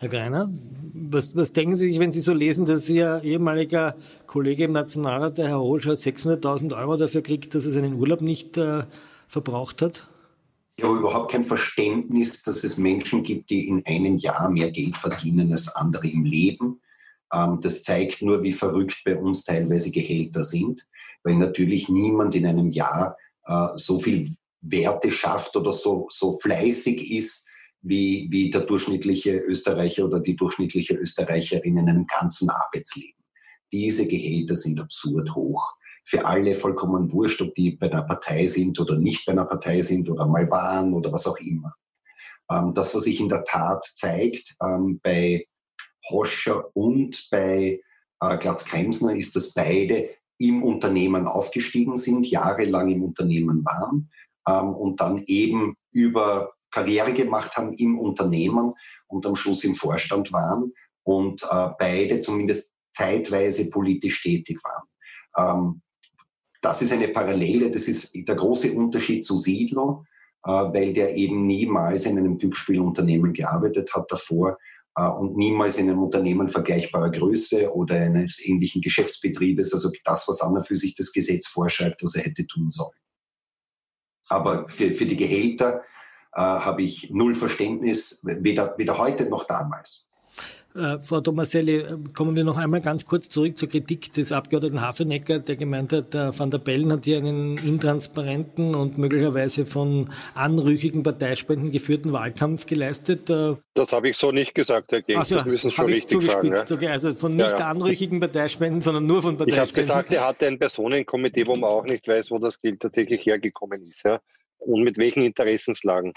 Herr 0.00 0.08
Greiner, 0.08 0.50
was, 0.94 1.36
was 1.36 1.52
denken 1.52 1.76
Sie 1.76 1.88
sich, 1.88 1.98
wenn 1.98 2.10
Sie 2.10 2.20
so 2.20 2.32
lesen, 2.32 2.64
dass 2.64 2.88
Ihr 2.88 3.20
ehemaliger 3.22 3.96
Kollege 4.26 4.64
im 4.64 4.72
Nationalrat, 4.72 5.36
der 5.36 5.48
Herr 5.48 5.60
Holscher, 5.60 5.92
600.000 5.92 6.74
Euro 6.74 6.96
dafür 6.96 7.20
kriegt, 7.20 7.54
dass 7.54 7.66
er 7.66 7.72
seinen 7.72 7.92
Urlaub 8.00 8.22
nicht 8.22 8.56
äh, 8.56 8.84
verbraucht 9.28 9.82
hat? 9.82 10.08
Ich 10.76 10.84
habe 10.84 10.96
überhaupt 10.96 11.32
kein 11.32 11.44
Verständnis, 11.44 12.42
dass 12.42 12.64
es 12.64 12.78
Menschen 12.78 13.22
gibt, 13.22 13.50
die 13.50 13.68
in 13.68 13.84
einem 13.84 14.16
Jahr 14.16 14.50
mehr 14.50 14.70
Geld 14.70 14.96
verdienen 14.96 15.52
als 15.52 15.68
andere 15.76 16.08
im 16.08 16.24
Leben. 16.24 16.80
Ähm, 17.30 17.58
das 17.60 17.82
zeigt 17.82 18.22
nur, 18.22 18.42
wie 18.42 18.52
verrückt 18.52 19.02
bei 19.04 19.18
uns 19.18 19.44
teilweise 19.44 19.90
Gehälter 19.90 20.44
sind, 20.44 20.88
weil 21.24 21.34
natürlich 21.34 21.90
niemand 21.90 22.34
in 22.34 22.46
einem 22.46 22.70
Jahr 22.70 23.18
äh, 23.44 23.68
so 23.76 23.98
viel 23.98 24.34
Werte 24.62 25.12
schafft 25.12 25.56
oder 25.56 25.72
so, 25.72 26.08
so 26.10 26.38
fleißig 26.38 27.14
ist, 27.14 27.49
wie, 27.82 28.28
wie 28.30 28.50
der 28.50 28.62
durchschnittliche 28.62 29.36
Österreicher 29.38 30.04
oder 30.04 30.20
die 30.20 30.36
durchschnittliche 30.36 30.94
Österreicherin 30.94 31.78
in 31.78 31.88
einem 31.88 32.06
ganzen 32.06 32.50
Arbeitsleben. 32.50 33.24
Diese 33.72 34.06
Gehälter 34.06 34.56
sind 34.56 34.80
absurd 34.80 35.34
hoch. 35.34 35.74
Für 36.04 36.24
alle 36.24 36.54
vollkommen 36.54 37.12
wurscht, 37.12 37.40
ob 37.42 37.54
die 37.54 37.72
bei 37.72 37.90
einer 37.90 38.02
Partei 38.02 38.46
sind 38.46 38.78
oder 38.80 38.96
nicht 38.96 39.24
bei 39.26 39.32
einer 39.32 39.44
Partei 39.44 39.82
sind 39.82 40.08
oder 40.10 40.26
mal 40.26 40.50
waren 40.50 40.92
oder 40.92 41.12
was 41.12 41.26
auch 41.26 41.38
immer. 41.38 41.74
Ähm, 42.50 42.74
das, 42.74 42.94
was 42.94 43.04
sich 43.04 43.20
in 43.20 43.28
der 43.28 43.44
Tat 43.44 43.84
zeigt 43.94 44.56
ähm, 44.62 45.00
bei 45.02 45.46
Hoscher 46.10 46.74
und 46.74 47.28
bei 47.30 47.80
äh, 48.20 48.38
Glatz-Kremsner, 48.38 49.14
ist, 49.14 49.36
dass 49.36 49.54
beide 49.54 50.10
im 50.38 50.62
Unternehmen 50.62 51.26
aufgestiegen 51.28 51.96
sind, 51.96 52.26
jahrelang 52.26 52.88
im 52.88 53.04
Unternehmen 53.04 53.64
waren 53.64 54.10
ähm, 54.48 54.74
und 54.74 55.00
dann 55.00 55.22
eben 55.26 55.76
über 55.92 56.54
Karriere 56.70 57.12
gemacht 57.12 57.56
haben 57.56 57.72
im 57.74 57.98
Unternehmen 57.98 58.74
und 59.08 59.26
am 59.26 59.36
Schluss 59.36 59.64
im 59.64 59.74
Vorstand 59.74 60.32
waren 60.32 60.72
und 61.02 61.42
äh, 61.42 61.68
beide 61.78 62.20
zumindest 62.20 62.72
zeitweise 62.92 63.70
politisch 63.70 64.22
tätig 64.22 64.58
waren. 64.62 64.88
Ähm, 65.36 65.82
das 66.60 66.82
ist 66.82 66.92
eine 66.92 67.08
Parallele, 67.08 67.70
das 67.70 67.88
ist 67.88 68.14
der 68.14 68.34
große 68.34 68.72
Unterschied 68.72 69.24
zu 69.24 69.36
Siedler, 69.36 70.04
äh, 70.44 70.50
weil 70.50 70.92
der 70.92 71.16
eben 71.16 71.46
niemals 71.46 72.04
in 72.04 72.18
einem 72.18 72.38
Glücksspielunternehmen 72.38 73.32
gearbeitet 73.32 73.94
hat 73.94 74.10
davor 74.10 74.58
äh, 74.96 75.08
und 75.08 75.36
niemals 75.36 75.78
in 75.78 75.88
einem 75.88 76.02
Unternehmen 76.02 76.48
vergleichbarer 76.48 77.10
Größe 77.10 77.72
oder 77.74 77.96
eines 77.96 78.44
ähnlichen 78.44 78.82
Geschäftsbetriebes, 78.82 79.72
also 79.72 79.90
das, 80.04 80.28
was 80.28 80.40
an 80.40 80.56
und 80.56 80.66
für 80.66 80.76
sich 80.76 80.94
das 80.94 81.12
Gesetz 81.12 81.46
vorschreibt, 81.46 82.02
was 82.02 82.14
er 82.14 82.24
hätte 82.24 82.46
tun 82.46 82.68
sollen. 82.70 82.96
Aber 84.28 84.68
für, 84.68 84.92
für 84.92 85.06
die 85.06 85.16
Gehälter 85.16 85.82
äh, 86.34 86.40
habe 86.40 86.82
ich 86.82 87.10
null 87.10 87.34
Verständnis, 87.34 88.20
weder, 88.22 88.74
weder 88.78 88.98
heute 88.98 89.28
noch 89.28 89.44
damals. 89.44 90.10
Äh, 90.72 90.98
Frau 90.98 91.20
Tomaselli, 91.20 91.78
äh, 91.78 91.96
kommen 92.14 92.36
wir 92.36 92.44
noch 92.44 92.56
einmal 92.56 92.80
ganz 92.80 93.04
kurz 93.04 93.28
zurück 93.28 93.58
zur 93.58 93.68
Kritik 93.68 94.12
des 94.12 94.30
Abgeordneten 94.30 94.80
Hafenecker, 94.80 95.40
der 95.40 95.56
gemeint 95.56 95.92
hat, 95.92 96.14
äh, 96.14 96.38
Van 96.38 96.52
der 96.52 96.58
Bellen 96.58 96.92
hat 96.92 97.04
hier 97.06 97.18
einen 97.18 97.58
intransparenten 97.58 98.76
und 98.76 98.96
möglicherweise 98.96 99.66
von 99.66 100.10
anrüchigen 100.34 101.02
Parteispenden 101.02 101.72
geführten 101.72 102.12
Wahlkampf 102.12 102.66
geleistet. 102.66 103.28
Äh, 103.28 103.56
das 103.74 103.92
habe 103.92 104.10
ich 104.10 104.16
so 104.16 104.30
nicht 104.30 104.54
gesagt, 104.54 104.92
Herr 104.92 105.02
Genk, 105.02 105.28
ja, 105.28 105.38
das 105.38 105.44
müssen 105.44 105.70
Sie 105.70 105.76
schon 105.76 105.86
richtig 105.86 106.22
sagen. 106.22 106.52
Ja. 106.54 106.64
Okay, 106.70 106.88
also 106.88 107.14
von 107.14 107.32
nicht 107.32 107.50
ja, 107.50 107.58
ja. 107.58 107.68
anrüchigen 107.70 108.20
Parteispenden, 108.20 108.80
sondern 108.80 109.06
nur 109.06 109.22
von 109.22 109.36
Parteispenden. 109.36 109.82
Ich 109.82 109.90
habe 109.90 110.02
gesagt, 110.04 110.12
er 110.12 110.28
hatte 110.28 110.46
ein 110.46 110.58
Personenkomitee, 110.60 111.48
wo 111.48 111.56
man 111.56 111.68
auch 111.68 111.84
nicht 111.84 112.06
weiß, 112.06 112.30
wo 112.30 112.38
das 112.38 112.60
Geld 112.60 112.78
tatsächlich 112.78 113.26
hergekommen 113.26 113.82
ist. 113.88 114.04
Ja? 114.04 114.20
Und 114.60 114.82
mit 114.82 114.98
welchen 114.98 115.22
Interessenslagen. 115.22 116.12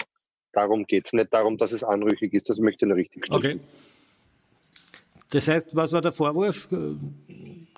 Darum 0.52 0.84
geht 0.86 1.06
es. 1.06 1.12
Nicht 1.12 1.32
darum, 1.32 1.58
dass 1.58 1.72
es 1.72 1.82
anrüchig 1.82 2.32
ist. 2.32 2.48
Das 2.48 2.58
möchte 2.58 2.84
ich 2.84 2.88
noch 2.88 2.96
richtig 2.96 3.26
stellen. 3.26 3.38
Okay. 3.38 3.60
Das 5.34 5.48
heißt, 5.48 5.74
was 5.74 5.92
war 5.92 6.00
der 6.00 6.12
Vorwurf? 6.12 6.68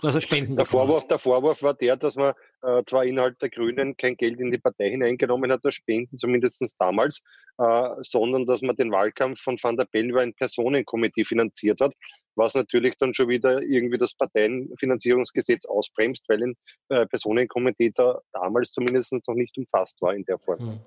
Er 0.03 0.21
Spenden 0.21 0.57
der 0.57 0.67
Vorwurf, 0.67 1.07
der 1.07 1.19
Vorwurf 1.19 1.63
war 1.63 1.73
der, 1.73 1.97
dass 1.97 2.15
man 2.15 2.35
äh, 2.63 2.83
zwar 2.85 3.07
innerhalb 3.07 3.39
der 3.39 3.49
Grünen 3.49 3.97
kein 3.97 4.15
Geld 4.15 4.39
in 4.41 4.51
die 4.51 4.59
Partei 4.59 4.91
hineingenommen 4.91 5.51
hat, 5.51 5.65
das 5.65 5.73
Spenden, 5.73 6.19
zumindest 6.19 6.63
damals, 6.79 7.23
äh, 7.57 7.89
sondern 8.03 8.45
dass 8.45 8.61
man 8.61 8.77
den 8.77 8.93
Wahlkampf 8.93 9.41
von 9.41 9.57
Van 9.61 9.79
der 9.79 9.87
Bellen 9.87 10.11
über 10.11 10.21
ein 10.21 10.35
Personenkomitee 10.35 11.25
finanziert 11.25 11.81
hat, 11.81 11.95
was 12.35 12.53
natürlich 12.55 12.95
dann 12.99 13.15
schon 13.15 13.31
wieder 13.31 13.63
irgendwie 13.63 13.97
das 13.97 14.13
Parteienfinanzierungsgesetz 14.13 15.65
ausbremst, 15.65 16.29
weil 16.29 16.43
ein 16.43 16.55
äh, 16.91 17.07
Personenkomitee 17.07 17.91
da 17.95 18.21
damals 18.35 18.73
zumindest 18.73 19.15
noch 19.27 19.35
nicht 19.35 19.57
umfasst 19.57 20.03
war 20.03 20.15
in 20.15 20.25
der 20.27 20.39
Form. 20.39 20.59
Hm. 20.59 20.81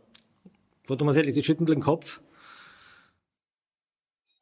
Frau 0.84 0.96
Thomas-Elli, 0.96 1.34
Sie 1.34 1.42
schütteln 1.42 1.66
den 1.66 1.80
Kopf. 1.80 2.22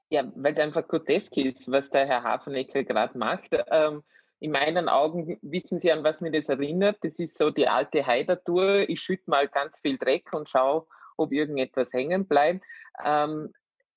Ja, 0.09 0.23
weil 0.35 0.53
es 0.53 0.59
einfach 0.59 0.87
grotesk 0.87 1.35
ist, 1.37 1.69
was 1.69 1.89
der 1.89 2.07
Herr 2.07 2.23
Hafenecker 2.23 2.83
gerade 2.83 3.17
macht. 3.17 3.49
Ähm, 3.69 4.03
in 4.39 4.51
meinen 4.51 4.87
Augen 4.87 5.37
wissen 5.41 5.79
Sie, 5.79 5.91
an 5.91 6.03
was 6.03 6.21
mir 6.21 6.31
das 6.31 6.47
erinnert. 6.47 6.97
Das 7.01 7.19
ist 7.19 7.37
so 7.37 7.49
die 7.49 7.67
alte 7.67 8.05
Heidertour. 8.05 8.87
Ich 8.87 9.01
schütte 9.01 9.29
mal 9.29 9.47
ganz 9.47 9.79
viel 9.79 9.97
Dreck 9.97 10.29
und 10.33 10.47
schaue, 10.47 10.85
ob 11.17 11.31
irgendetwas 11.31 11.91
hängen 11.91 12.27
bleibt. 12.27 12.63
Ähm, 13.03 13.51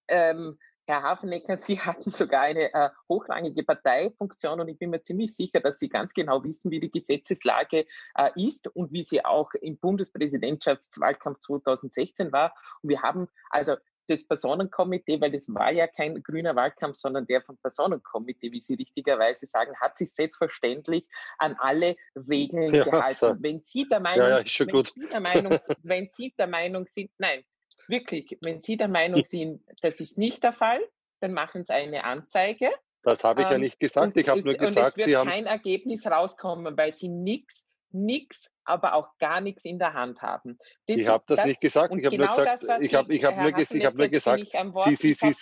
ähm, 0.09 0.59
Herr 0.91 1.03
Hafenecker, 1.03 1.57
Sie 1.61 1.79
hatten 1.79 2.11
sogar 2.11 2.43
eine 2.43 2.75
äh, 2.75 2.91
hochrangige 3.09 3.63
Parteifunktion 3.63 4.61
und 4.61 4.69
ich 4.69 4.79
bin 4.79 4.91
mir 4.91 5.03
ziemlich 5.03 5.35
sicher, 5.35 5.61
dass 5.61 5.79
Sie 5.79 5.89
ganz 5.89 6.13
genau 6.13 6.43
wissen, 6.43 6.71
wie 6.71 6.81
die 6.81 6.91
Gesetzeslage 6.91 7.87
äh, 8.17 8.31
ist 8.35 8.67
und 8.75 8.93
wie 8.93 9.03
sie 9.03 9.25
auch 9.25 9.53
im 9.55 9.79
Bundespräsidentschaftswahlkampf 9.79 11.39
2016 11.41 12.33
war. 12.33 12.55
Und 12.83 12.89
wir 12.89 13.03
haben 13.03 13.29
also 13.51 13.77
das 14.11 14.25
Personenkomitee, 14.25 15.21
weil 15.21 15.31
das 15.31 15.49
war 15.49 15.73
ja 15.73 15.87
kein 15.87 16.23
grüner 16.23 16.57
Wahlkampf, 16.57 16.97
sondern 16.97 17.27
der 17.27 17.43
vom 17.43 17.57
Personenkomitee, 17.59 18.51
wie 18.53 18.61
Sie 18.61 18.75
richtigerweise 18.75 19.47
sagen, 19.47 19.73
hat 19.81 19.97
sich 19.97 20.13
selbstverständlich 20.13 21.07
an 21.39 21.57
alle 21.59 21.97
Regeln 22.29 22.75
ja, 22.75 22.85
gehalten. 22.85 23.15
So. 23.15 23.37
Wenn 23.39 23.63
Sie 23.63 23.89
der 23.89 24.01
Meinung, 24.01 24.29
ja, 24.29 24.41
ja, 24.41 24.45
wenn, 24.45 24.85
Sie 24.85 25.09
der 25.09 25.21
Meinung 25.21 25.59
wenn 25.83 26.09
Sie 26.11 26.35
der 26.39 26.47
Meinung 26.47 26.87
sind, 26.87 27.11
nein, 27.19 27.45
wirklich, 27.89 28.37
wenn 28.41 28.61
Sie 28.61 28.77
der 28.77 28.89
Meinung 28.89 29.25
sind, 29.25 29.63
das 29.81 30.01
ist 30.01 30.19
nicht 30.19 30.43
der 30.43 30.53
Fall, 30.53 30.81
dann 31.21 31.33
machen 31.33 31.65
Sie 31.65 31.73
eine 31.73 32.05
Anzeige. 32.05 32.71
Das 33.03 33.25
habe 33.25 33.43
ich 33.43 33.49
ja 33.49 33.55
ähm, 33.55 33.63
nicht 33.63 33.81
gesagt. 33.81 34.17
Ich 34.17 34.29
habe 34.29 34.43
nur 34.43 34.55
gesagt, 34.55 34.99
es 34.99 35.07
wird 35.07 35.27
kein 35.27 35.47
Ergebnis 35.47 36.07
rauskommen, 36.07 36.77
weil 36.77 36.93
Sie 36.93 37.09
nichts 37.09 37.70
nichts, 37.93 38.51
aber 38.65 38.95
auch 38.95 39.17
gar 39.19 39.41
nichts 39.41 39.65
in 39.65 39.79
der 39.79 39.95
Hand 39.95 40.23
haben. 40.23 40.59
Das, 40.87 40.97
ich 40.97 41.09
habe 41.09 41.25
das, 41.27 41.39
das, 41.39 41.47
nicht 41.47 41.61
gesagt. 41.61 41.95
Ich 41.97 42.05
habe 42.05 42.17
genau 42.17 42.35
nur 42.35 42.45
gesagt, 42.45 42.65
das, 42.69 42.83
ich 42.83 42.95
habe 42.95 43.15
ich 43.15 43.25
hab 43.25 43.37
nur, 43.37 43.59
ich 43.59 43.85
hab 43.87 43.95
nur 43.95 44.09
gesagt, 44.09 44.47
Sie, 44.85 44.95
Sie, 44.97 45.15
Sie, 45.15 45.35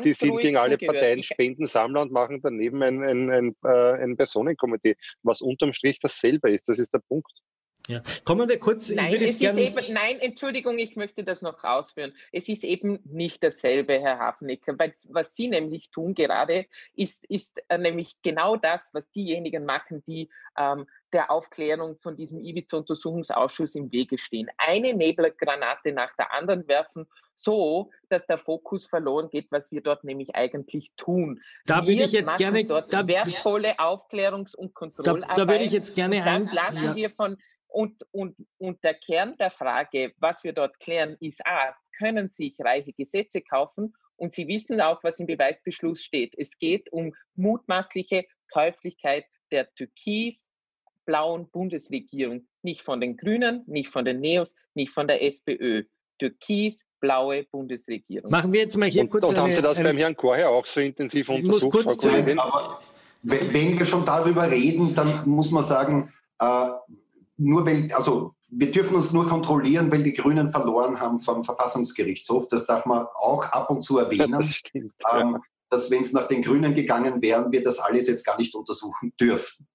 Sie 0.00 0.12
sind 0.12 0.36
gegen 0.38 0.56
alle 0.56 0.74
zugehört. 0.74 0.96
Parteien 0.96 1.22
Spendensammler 1.22 2.02
und 2.02 2.12
machen 2.12 2.40
daneben 2.42 2.82
ein, 2.82 3.02
ein, 3.02 3.30
ein, 3.30 3.56
äh, 3.64 4.02
ein 4.02 4.16
Personenkomitee, 4.16 4.96
was 5.22 5.40
unterm 5.40 5.72
Strich 5.72 5.98
dasselbe 6.00 6.50
ist. 6.50 6.68
Das 6.68 6.78
ist 6.78 6.92
der 6.92 7.00
Punkt. 7.08 7.30
Ja. 7.88 8.02
Kommen 8.24 8.48
wir 8.48 8.58
kurz. 8.58 8.90
Nein, 8.90 9.14
es 9.14 9.40
ist 9.40 9.56
eben, 9.56 9.92
nein, 9.92 10.18
Entschuldigung, 10.20 10.78
ich 10.78 10.96
möchte 10.96 11.24
das 11.24 11.42
noch 11.42 11.62
ausführen. 11.62 12.12
Es 12.32 12.48
ist 12.48 12.64
eben 12.64 12.98
nicht 13.04 13.42
dasselbe, 13.42 14.00
Herr 14.00 14.18
Hafnecker, 14.18 14.78
weil 14.78 14.94
was 15.08 15.36
Sie 15.36 15.48
nämlich 15.48 15.90
tun 15.90 16.14
gerade, 16.14 16.66
ist, 16.94 17.24
ist 17.26 17.62
äh, 17.68 17.78
nämlich 17.78 18.16
genau 18.22 18.56
das, 18.56 18.90
was 18.92 19.10
diejenigen 19.10 19.64
machen, 19.64 20.02
die 20.06 20.28
ähm, 20.58 20.86
der 21.12 21.30
Aufklärung 21.30 21.96
von 22.00 22.16
diesem 22.16 22.40
Ibiza-Untersuchungsausschuss 22.40 23.74
im 23.76 23.92
Wege 23.92 24.18
stehen. 24.18 24.48
Eine 24.58 24.92
Nebelgranate 24.92 25.92
nach 25.92 26.14
der 26.16 26.32
anderen 26.32 26.66
werfen, 26.68 27.06
so 27.34 27.90
dass 28.08 28.26
der 28.26 28.38
Fokus 28.38 28.86
verloren 28.86 29.30
geht, 29.30 29.46
was 29.50 29.70
wir 29.70 29.80
dort 29.80 30.04
nämlich 30.04 30.34
eigentlich 30.34 30.92
tun. 30.96 31.42
Da 31.66 31.86
würde 31.86 32.04
ich 32.04 32.12
jetzt 32.12 32.36
gerne 32.36 32.64
dort 32.64 32.92
da, 32.92 33.06
wertvolle 33.06 33.78
Aufklärungs- 33.78 34.56
und 34.56 34.74
Kontrollarbeit. 34.74 35.30
Da, 35.30 35.44
da 35.44 35.48
würde 35.48 35.64
ich 35.64 35.72
jetzt 35.72 35.94
gerne 35.94 36.22
das 36.24 36.52
lassen 36.52 36.84
ja. 36.84 36.96
wir 36.96 37.10
von 37.10 37.36
und, 37.68 38.06
und, 38.12 38.38
und 38.58 38.82
der 38.84 38.94
Kern 38.94 39.36
der 39.38 39.50
Frage, 39.50 40.12
was 40.18 40.44
wir 40.44 40.52
dort 40.52 40.78
klären, 40.80 41.16
ist 41.20 41.46
A, 41.46 41.74
können 41.98 42.28
sich 42.28 42.56
reiche 42.60 42.92
Gesetze 42.92 43.40
kaufen? 43.42 43.94
Und 44.16 44.32
Sie 44.32 44.48
wissen 44.48 44.80
auch, 44.80 45.02
was 45.04 45.20
im 45.20 45.26
Beweisbeschluss 45.26 46.02
steht. 46.02 46.34
Es 46.38 46.58
geht 46.58 46.90
um 46.92 47.14
mutmaßliche 47.34 48.24
Käuflichkeit 48.50 49.24
der 49.50 49.72
türkis-blauen 49.74 51.50
Bundesregierung. 51.50 52.46
Nicht 52.62 52.82
von 52.82 53.00
den 53.00 53.16
Grünen, 53.16 53.62
nicht 53.66 53.88
von 53.88 54.04
den 54.04 54.20
Neos, 54.20 54.54
nicht 54.74 54.90
von 54.90 55.06
der 55.06 55.22
SPÖ. 55.22 55.84
Türkis-blaue 56.18 57.44
Bundesregierung. 57.44 58.30
Machen 58.30 58.52
wir 58.52 58.60
jetzt 58.60 58.76
mal 58.78 58.88
hier 58.88 59.02
und, 59.02 59.10
kurz. 59.10 59.28
Und 59.28 59.36
haben 59.36 59.52
Sie 59.52 59.60
das 59.60 59.76
eine, 59.76 59.90
beim 59.90 59.98
Herrn 59.98 60.16
Korher 60.16 60.48
auch 60.48 60.64
so 60.64 60.80
intensiv 60.80 61.28
untersucht, 61.28 61.82
Frau 61.82 61.94
Kollegin? 61.94 62.40
wenn 63.22 63.78
wir 63.78 63.86
schon 63.86 64.04
darüber 64.04 64.50
reden, 64.50 64.94
dann 64.94 65.08
muss 65.26 65.50
man 65.50 65.62
sagen, 65.62 66.12
äh, 66.40 66.68
nur 67.36 67.66
weil, 67.66 67.90
also 67.92 68.34
wir 68.50 68.70
dürfen 68.70 68.96
uns 68.96 69.12
nur 69.12 69.28
kontrollieren, 69.28 69.90
weil 69.90 70.02
die 70.02 70.14
Grünen 70.14 70.48
verloren 70.48 71.00
haben 71.00 71.18
vom 71.18 71.42
Verfassungsgerichtshof. 71.42 72.48
Das 72.48 72.66
darf 72.66 72.86
man 72.86 73.06
auch 73.14 73.44
ab 73.46 73.70
und 73.70 73.82
zu 73.82 73.98
erwähnen. 73.98 74.32
Das 74.32 74.48
stimmt, 74.48 74.94
ähm, 75.12 75.32
ja. 75.32 75.40
Dass 75.68 75.90
wenn 75.90 76.02
es 76.02 76.12
nach 76.12 76.28
den 76.28 76.42
Grünen 76.42 76.74
gegangen 76.74 77.20
wären, 77.22 77.50
wir 77.50 77.62
das 77.62 77.78
alles 77.78 78.06
jetzt 78.06 78.24
gar 78.24 78.38
nicht 78.38 78.54
untersuchen 78.54 79.12
dürfen. 79.20 79.66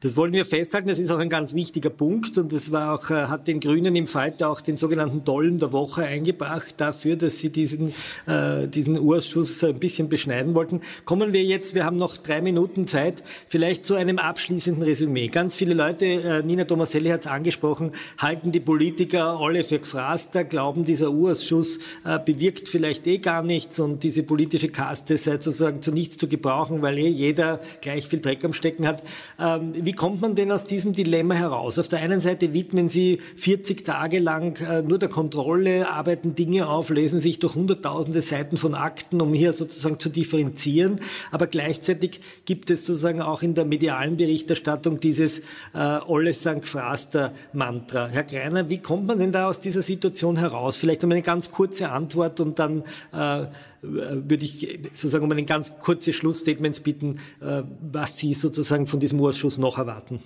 Das 0.00 0.16
wollen 0.16 0.32
wir 0.32 0.44
festhalten. 0.44 0.86
Das 0.86 1.00
ist 1.00 1.10
auch 1.10 1.18
ein 1.18 1.28
ganz 1.28 1.54
wichtiger 1.54 1.90
Punkt 1.90 2.38
und 2.38 2.52
das 2.52 2.70
war 2.70 2.94
auch, 2.94 3.10
äh, 3.10 3.26
hat 3.26 3.48
den 3.48 3.58
Grünen 3.58 3.96
im 3.96 4.06
Falter 4.06 4.48
auch 4.48 4.60
den 4.60 4.76
sogenannten 4.76 5.24
Dollen 5.24 5.58
der 5.58 5.72
Woche 5.72 6.04
eingebracht 6.04 6.74
dafür, 6.76 7.16
dass 7.16 7.40
sie 7.40 7.50
diesen, 7.50 7.92
äh, 8.26 8.68
diesen 8.68 8.96
Urschuss 9.00 9.64
ein 9.64 9.80
bisschen 9.80 10.08
beschneiden 10.08 10.54
wollten. 10.54 10.82
Kommen 11.04 11.32
wir 11.32 11.42
jetzt, 11.42 11.74
wir 11.74 11.84
haben 11.84 11.96
noch 11.96 12.16
drei 12.16 12.40
Minuten 12.40 12.86
Zeit, 12.86 13.24
vielleicht 13.48 13.84
zu 13.84 13.96
einem 13.96 14.18
abschließenden 14.18 14.84
Resümee. 14.84 15.26
Ganz 15.26 15.56
viele 15.56 15.74
Leute, 15.74 16.06
äh, 16.06 16.42
Nina 16.44 16.62
Tomaselli 16.62 17.08
hat 17.08 17.22
es 17.22 17.26
angesprochen, 17.26 17.90
halten 18.18 18.52
die 18.52 18.60
Politiker 18.60 19.40
alle 19.40 19.64
für 19.64 19.80
Gefraster, 19.80 20.44
glauben, 20.44 20.84
dieser 20.84 21.10
Urschuss 21.10 21.80
äh, 22.04 22.20
bewirkt 22.24 22.68
vielleicht 22.68 23.04
eh 23.08 23.18
gar 23.18 23.42
nichts 23.42 23.80
und 23.80 24.04
diese 24.04 24.22
politische 24.22 24.68
Kaste 24.68 25.16
sei 25.16 25.32
sozusagen 25.40 25.82
zu 25.82 25.90
nichts 25.90 26.18
zu 26.18 26.28
gebrauchen, 26.28 26.82
weil 26.82 26.98
eh 26.98 27.08
jeder 27.08 27.58
gleich 27.80 28.06
viel 28.06 28.20
Dreck 28.20 28.44
am 28.44 28.52
Stecken 28.52 28.86
hat. 28.86 29.02
Ähm, 29.40 29.87
wie 29.88 29.94
kommt 29.94 30.20
man 30.20 30.34
denn 30.34 30.52
aus 30.52 30.66
diesem 30.66 30.92
Dilemma 30.92 31.32
heraus? 31.32 31.78
Auf 31.78 31.88
der 31.88 32.00
einen 32.00 32.20
Seite 32.20 32.52
widmen 32.52 32.90
Sie 32.90 33.20
40 33.36 33.86
Tage 33.86 34.18
lang 34.18 34.60
äh, 34.60 34.82
nur 34.82 34.98
der 34.98 35.08
Kontrolle, 35.08 35.88
arbeiten 35.88 36.34
Dinge 36.34 36.68
auf, 36.68 36.90
lesen 36.90 37.20
sich 37.20 37.38
durch 37.38 37.54
hunderttausende 37.54 38.20
Seiten 38.20 38.58
von 38.58 38.74
Akten, 38.74 39.22
um 39.22 39.32
hier 39.32 39.54
sozusagen 39.54 39.98
zu 39.98 40.10
differenzieren. 40.10 41.00
Aber 41.30 41.46
gleichzeitig 41.46 42.20
gibt 42.44 42.68
es 42.68 42.84
sozusagen 42.84 43.22
auch 43.22 43.40
in 43.40 43.54
der 43.54 43.64
medialen 43.64 44.18
Berichterstattung 44.18 45.00
dieses 45.00 45.38
äh, 45.72 46.00
Olle 46.06 46.34
St. 46.34 46.66
Fraster 46.66 47.32
Mantra. 47.54 48.08
Herr 48.08 48.24
Greiner, 48.24 48.68
wie 48.68 48.82
kommt 48.82 49.06
man 49.06 49.18
denn 49.18 49.32
da 49.32 49.48
aus 49.48 49.58
dieser 49.58 49.80
Situation 49.80 50.36
heraus? 50.36 50.76
Vielleicht 50.76 51.02
um 51.02 51.12
eine 51.12 51.22
ganz 51.22 51.50
kurze 51.50 51.88
Antwort 51.88 52.40
und 52.40 52.58
dann 52.58 52.84
äh, 53.14 53.46
würde 53.80 54.44
ich 54.44 54.80
sozusagen 54.92 55.24
um 55.24 55.32
ein 55.32 55.46
ganz 55.46 55.78
kurzes 55.78 56.16
Schlussstatements 56.16 56.80
bitten, 56.80 57.18
äh, 57.40 57.62
was 57.80 58.16
Sie 58.16 58.34
sozusagen 58.34 58.86
von 58.86 58.98
diesem 58.98 59.20
Ausschuss 59.20 59.58
noch 59.58 59.77
erwarten. 59.78 60.22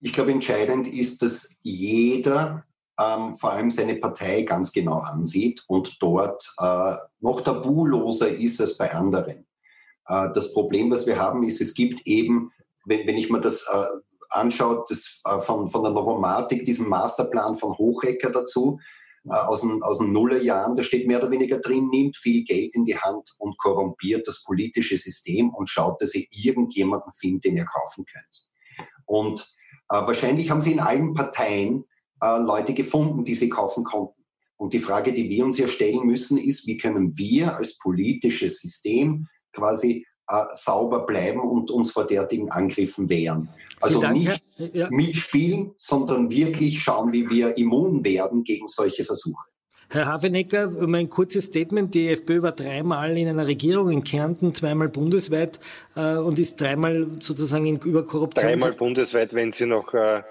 Ich 0.00 0.12
glaube, 0.12 0.32
entscheidend 0.32 0.86
ist, 0.86 1.22
dass 1.22 1.56
jeder 1.62 2.64
ähm, 3.00 3.34
vor 3.36 3.52
allem 3.52 3.70
seine 3.70 3.96
Partei 3.96 4.42
ganz 4.42 4.72
genau 4.72 4.98
ansieht 4.98 5.64
und 5.66 6.00
dort 6.00 6.54
äh, 6.58 6.96
noch 7.20 7.40
tabuloser 7.40 8.28
ist 8.28 8.60
als 8.60 8.76
bei 8.76 8.92
anderen. 8.92 9.46
Äh, 10.06 10.28
das 10.34 10.52
Problem, 10.52 10.90
was 10.90 11.06
wir 11.06 11.18
haben, 11.18 11.42
ist, 11.42 11.60
es 11.60 11.74
gibt 11.74 12.06
eben, 12.06 12.52
wenn, 12.84 13.06
wenn 13.06 13.16
ich 13.16 13.30
mir 13.30 13.40
das 13.40 13.62
äh, 13.62 13.86
anschaue, 14.30 14.84
das, 14.88 15.20
äh, 15.24 15.38
von, 15.40 15.68
von 15.68 15.82
der 15.82 15.92
Novomatik, 15.92 16.64
diesen 16.64 16.88
Masterplan 16.88 17.56
von 17.58 17.76
Hochecker 17.76 18.30
dazu, 18.30 18.78
aus, 19.28 19.62
den, 19.62 19.82
aus 19.82 19.98
den 19.98 20.12
Nullerjahren, 20.12 20.76
da 20.76 20.82
steht 20.82 21.06
mehr 21.06 21.18
oder 21.18 21.30
weniger 21.30 21.58
drin, 21.58 21.88
nimmt 21.88 22.16
viel 22.16 22.44
Geld 22.44 22.74
in 22.74 22.84
die 22.84 22.98
Hand 22.98 23.30
und 23.38 23.56
korrumpiert 23.58 24.26
das 24.28 24.42
politische 24.44 24.98
System 24.98 25.50
und 25.50 25.68
schaut, 25.68 26.00
dass 26.02 26.14
ihr 26.14 26.26
irgendjemanden 26.30 27.12
findet, 27.14 27.44
den 27.44 27.56
ihr 27.56 27.64
kaufen 27.64 28.04
könnt. 28.04 28.48
Und 29.06 29.40
äh, 29.90 29.94
wahrscheinlich 29.94 30.50
haben 30.50 30.60
sie 30.60 30.72
in 30.72 30.80
allen 30.80 31.14
Parteien 31.14 31.84
äh, 32.20 32.38
Leute 32.38 32.74
gefunden, 32.74 33.24
die 33.24 33.34
sie 33.34 33.48
kaufen 33.48 33.84
konnten. 33.84 34.24
Und 34.56 34.72
die 34.72 34.80
Frage, 34.80 35.12
die 35.12 35.28
wir 35.28 35.44
uns 35.44 35.58
ja 35.58 35.68
stellen 35.68 36.06
müssen, 36.06 36.38
ist, 36.38 36.66
wie 36.66 36.78
können 36.78 37.16
wir 37.18 37.56
als 37.56 37.78
politisches 37.78 38.60
System 38.60 39.26
quasi 39.52 40.06
äh, 40.28 40.44
sauber 40.54 41.06
bleiben 41.06 41.40
und 41.40 41.70
uns 41.70 41.90
vor 41.92 42.06
derartigen 42.06 42.50
Angriffen 42.50 43.08
wehren. 43.08 43.48
Also 43.80 44.00
Dank, 44.00 44.14
nicht 44.14 44.42
ja. 44.72 44.88
mitspielen, 44.90 45.72
sondern 45.76 46.30
wirklich 46.30 46.80
schauen, 46.80 47.12
wie 47.12 47.28
wir 47.28 47.56
immun 47.58 48.04
werden 48.04 48.44
gegen 48.44 48.66
solche 48.66 49.04
Versuche. 49.04 49.44
Herr 49.90 50.06
Hafenecker, 50.06 50.70
mein 50.86 51.08
kurzes 51.10 51.46
Statement. 51.46 51.94
Die 51.94 52.08
FPÖ 52.08 52.42
war 52.42 52.52
dreimal 52.52 53.16
in 53.16 53.28
einer 53.28 53.46
Regierung 53.46 53.90
in 53.90 54.02
Kärnten, 54.02 54.54
zweimal 54.54 54.88
bundesweit 54.88 55.60
äh, 55.94 56.16
und 56.16 56.38
ist 56.38 56.60
dreimal 56.60 57.06
sozusagen 57.20 57.66
in, 57.66 57.78
über 57.78 58.04
Korruption. 58.04 58.46
Dreimal 58.46 58.72
bundesweit, 58.72 59.34
wenn 59.34 59.52
Sie 59.52 59.66
noch 59.66 59.92
äh, 59.92 60.16
äh, 60.16 60.22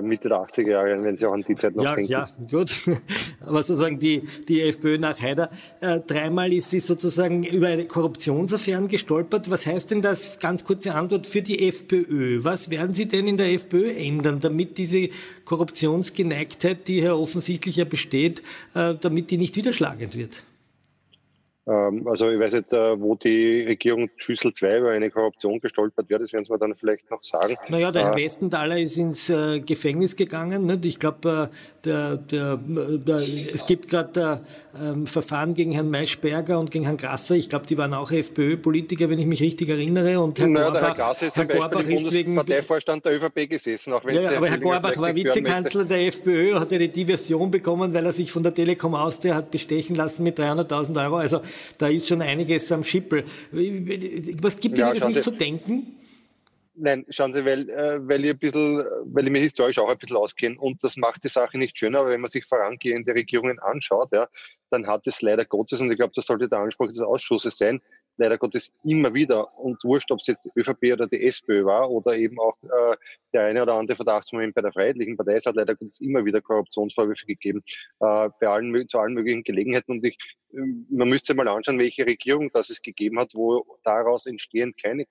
Mitte 0.00 0.28
der 0.28 0.38
80er 0.38 0.70
Jahre, 0.70 1.04
wenn 1.04 1.16
Sie 1.16 1.26
auch 1.26 1.32
an 1.32 1.44
die 1.46 1.54
Zeit 1.54 1.76
noch 1.76 1.84
ja, 1.84 1.94
denken. 1.94 2.10
Ja, 2.10 2.28
gut. 2.50 2.72
Aber 3.40 3.62
sozusagen 3.62 3.98
die, 3.98 4.22
die 4.48 4.62
FPÖ 4.62 4.98
nach 4.98 5.20
Haider. 5.20 5.50
Äh, 5.80 6.00
dreimal 6.00 6.52
ist 6.52 6.70
sie 6.70 6.80
sozusagen 6.80 7.44
über 7.44 7.68
eine 7.68 7.84
Korruptionsaffären 7.84 8.88
gestolpert. 8.88 9.50
Was 9.50 9.66
heißt 9.66 9.90
denn 9.90 10.02
das? 10.02 10.38
Ganz 10.38 10.64
kurze 10.64 10.94
Antwort 10.94 11.26
für 11.26 11.42
die 11.42 11.68
FPÖ. 11.68 12.42
Was 12.42 12.70
werden 12.70 12.94
Sie 12.94 13.06
denn 13.06 13.26
in 13.26 13.36
der 13.36 13.52
FPÖ 13.52 13.92
ändern, 13.92 14.40
damit 14.40 14.78
diese 14.78 15.10
Korruptionsgeneigtheit, 15.44 16.88
die 16.88 17.00
hier 17.00 17.16
offensichtlich 17.16 17.76
ja 17.76 17.84
besteht, 17.84 18.42
äh, 18.74 18.94
damit 19.00 19.30
die 19.30 19.38
nicht 19.38 19.56
widerschlagend 19.56 20.16
wird? 20.16 20.42
Ähm, 21.68 22.06
also 22.06 22.30
ich 22.30 22.38
weiß 22.38 22.52
nicht, 22.54 22.72
äh, 22.72 23.00
wo 23.00 23.16
die 23.16 23.62
Regierung 23.62 24.08
Schüssel 24.16 24.52
2 24.52 24.78
über 24.78 24.90
eine 24.90 25.10
Korruption 25.10 25.58
gestolpert 25.60 26.08
wird, 26.08 26.22
das 26.22 26.32
werden 26.32 26.44
Sie 26.44 26.52
mir 26.52 26.58
dann 26.58 26.76
vielleicht 26.76 27.10
noch 27.10 27.22
sagen. 27.24 27.56
Naja, 27.68 27.90
der 27.90 28.04
Herr 28.04 28.16
äh, 28.16 28.24
Westenthaler 28.24 28.78
ist 28.78 28.96
ins 28.96 29.28
äh, 29.30 29.58
Gefängnis 29.60 30.14
gegangen. 30.14 30.66
Nicht? 30.66 30.84
Ich 30.84 31.00
glaube, 31.00 31.50
der, 31.84 32.20
es 33.52 33.66
gibt 33.66 33.88
gerade 33.88 34.40
ähm, 34.80 35.06
Verfahren 35.06 35.54
gegen 35.54 35.72
Herrn 35.72 35.90
Maischberger 35.90 36.58
und 36.58 36.70
gegen 36.70 36.84
Herrn 36.84 36.96
Grasser. 36.96 37.34
Ich 37.34 37.48
glaube, 37.48 37.66
die 37.66 37.76
waren 37.78 37.94
auch 37.94 38.12
FPÖ-Politiker, 38.12 39.10
wenn 39.10 39.18
ich 39.18 39.26
mich 39.26 39.40
richtig 39.42 39.68
erinnere. 39.68 40.20
Und 40.20 40.38
Herr 40.38 40.46
naja, 40.46 40.66
Gorbach, 40.66 40.80
der 40.80 40.88
Herr 40.88 40.94
Grasser 40.94 41.26
ist 41.26 41.36
Herr 41.36 41.48
zum 41.48 41.58
Beispiel 41.58 41.90
im 41.90 41.96
Bundesparteivorstand 42.04 43.04
der 43.04 43.16
ÖVP 43.16 43.50
gesessen. 43.50 43.92
Auch 43.92 44.04
wenn 44.04 44.14
ja, 44.14 44.22
ja 44.22 44.36
aber 44.36 44.48
Herr 44.48 44.58
Gorbach 44.58 44.96
war 44.98 45.14
Vizekanzler 45.14 45.84
der 45.84 46.06
FPÖ, 46.06 46.54
hat 46.54 46.72
eine 46.72 46.88
Diversion 46.88 47.50
bekommen, 47.50 47.92
weil 47.92 48.06
er 48.06 48.12
sich 48.12 48.30
von 48.30 48.44
der 48.44 48.54
Telekom 48.54 48.94
Austria 48.94 49.34
hat 49.34 49.50
bestechen 49.50 49.96
lassen 49.96 50.22
mit 50.22 50.38
300.000 50.38 51.04
Euro. 51.04 51.16
Also 51.16 51.40
da 51.78 51.88
ist 51.88 52.08
schon 52.08 52.22
einiges 52.22 52.70
am 52.72 52.84
Schippel. 52.84 53.24
Was 54.40 54.58
gibt 54.58 54.78
Ihnen 54.78 54.88
ja, 54.88 54.94
das 54.94 55.04
nicht 55.04 55.16
Sie, 55.16 55.22
zu 55.22 55.30
denken? 55.30 55.96
Nein, 56.74 57.06
schauen 57.08 57.32
Sie, 57.32 57.44
weil, 57.44 57.70
äh, 57.70 58.06
weil, 58.06 58.24
ich 58.24 58.30
ein 58.32 58.38
bisschen, 58.38 58.84
weil 59.04 59.24
ich 59.24 59.32
mir 59.32 59.40
historisch 59.40 59.78
auch 59.78 59.88
ein 59.88 59.96
bisschen 59.96 60.16
auskenne 60.16 60.58
und 60.58 60.84
das 60.84 60.96
macht 60.96 61.24
die 61.24 61.28
Sache 61.28 61.56
nicht 61.56 61.78
schöner, 61.78 62.00
aber 62.00 62.10
wenn 62.10 62.20
man 62.20 62.30
sich 62.30 62.44
vorangehende 62.44 63.14
Regierungen 63.14 63.58
anschaut, 63.58 64.12
ja, 64.12 64.28
dann 64.70 64.86
hat 64.86 65.06
es 65.06 65.22
leider 65.22 65.46
Gottes, 65.46 65.80
und 65.80 65.90
ich 65.90 65.96
glaube, 65.96 66.12
das 66.14 66.26
sollte 66.26 66.48
der 66.48 66.58
Anspruch 66.58 66.88
des 66.88 67.00
Ausschusses 67.00 67.56
sein, 67.56 67.80
leider 68.16 68.38
Gottes 68.38 68.74
immer 68.84 69.12
wieder 69.14 69.56
und 69.58 69.82
wurscht, 69.84 70.10
ob 70.10 70.20
es 70.20 70.26
jetzt 70.26 70.44
die 70.44 70.50
ÖVP 70.58 70.92
oder 70.92 71.06
die 71.06 71.24
SPÖ 71.26 71.64
war 71.64 71.90
oder 71.90 72.16
eben 72.16 72.38
auch 72.38 72.56
äh, 72.62 72.96
der 73.32 73.44
eine 73.46 73.62
oder 73.62 73.74
andere 73.74 73.96
Verdachtsmoment 73.96 74.54
bei 74.54 74.62
der 74.62 74.72
Freiheitlichen 74.72 75.16
Partei, 75.16 75.34
es 75.34 75.46
hat 75.46 75.56
leider 75.56 75.74
Gottes 75.74 76.00
immer 76.00 76.24
wieder 76.24 76.40
Korruptionsvorwürfe 76.40 77.26
gegeben 77.26 77.62
äh, 78.00 78.28
bei 78.40 78.48
allen, 78.48 78.88
zu 78.88 78.98
allen 78.98 79.14
möglichen 79.14 79.44
Gelegenheiten 79.44 79.92
und 79.92 80.04
ich, 80.04 80.16
äh, 80.52 80.60
man 80.90 81.08
müsste 81.08 81.34
mal 81.34 81.48
anschauen, 81.48 81.78
welche 81.78 82.06
Regierung 82.06 82.50
das 82.52 82.70
es 82.70 82.82
gegeben 82.82 83.18
hat, 83.20 83.32
wo 83.34 83.64
daraus 83.84 84.26
entstehend 84.26 84.80
keine 84.82 85.02
äh, 85.02 85.06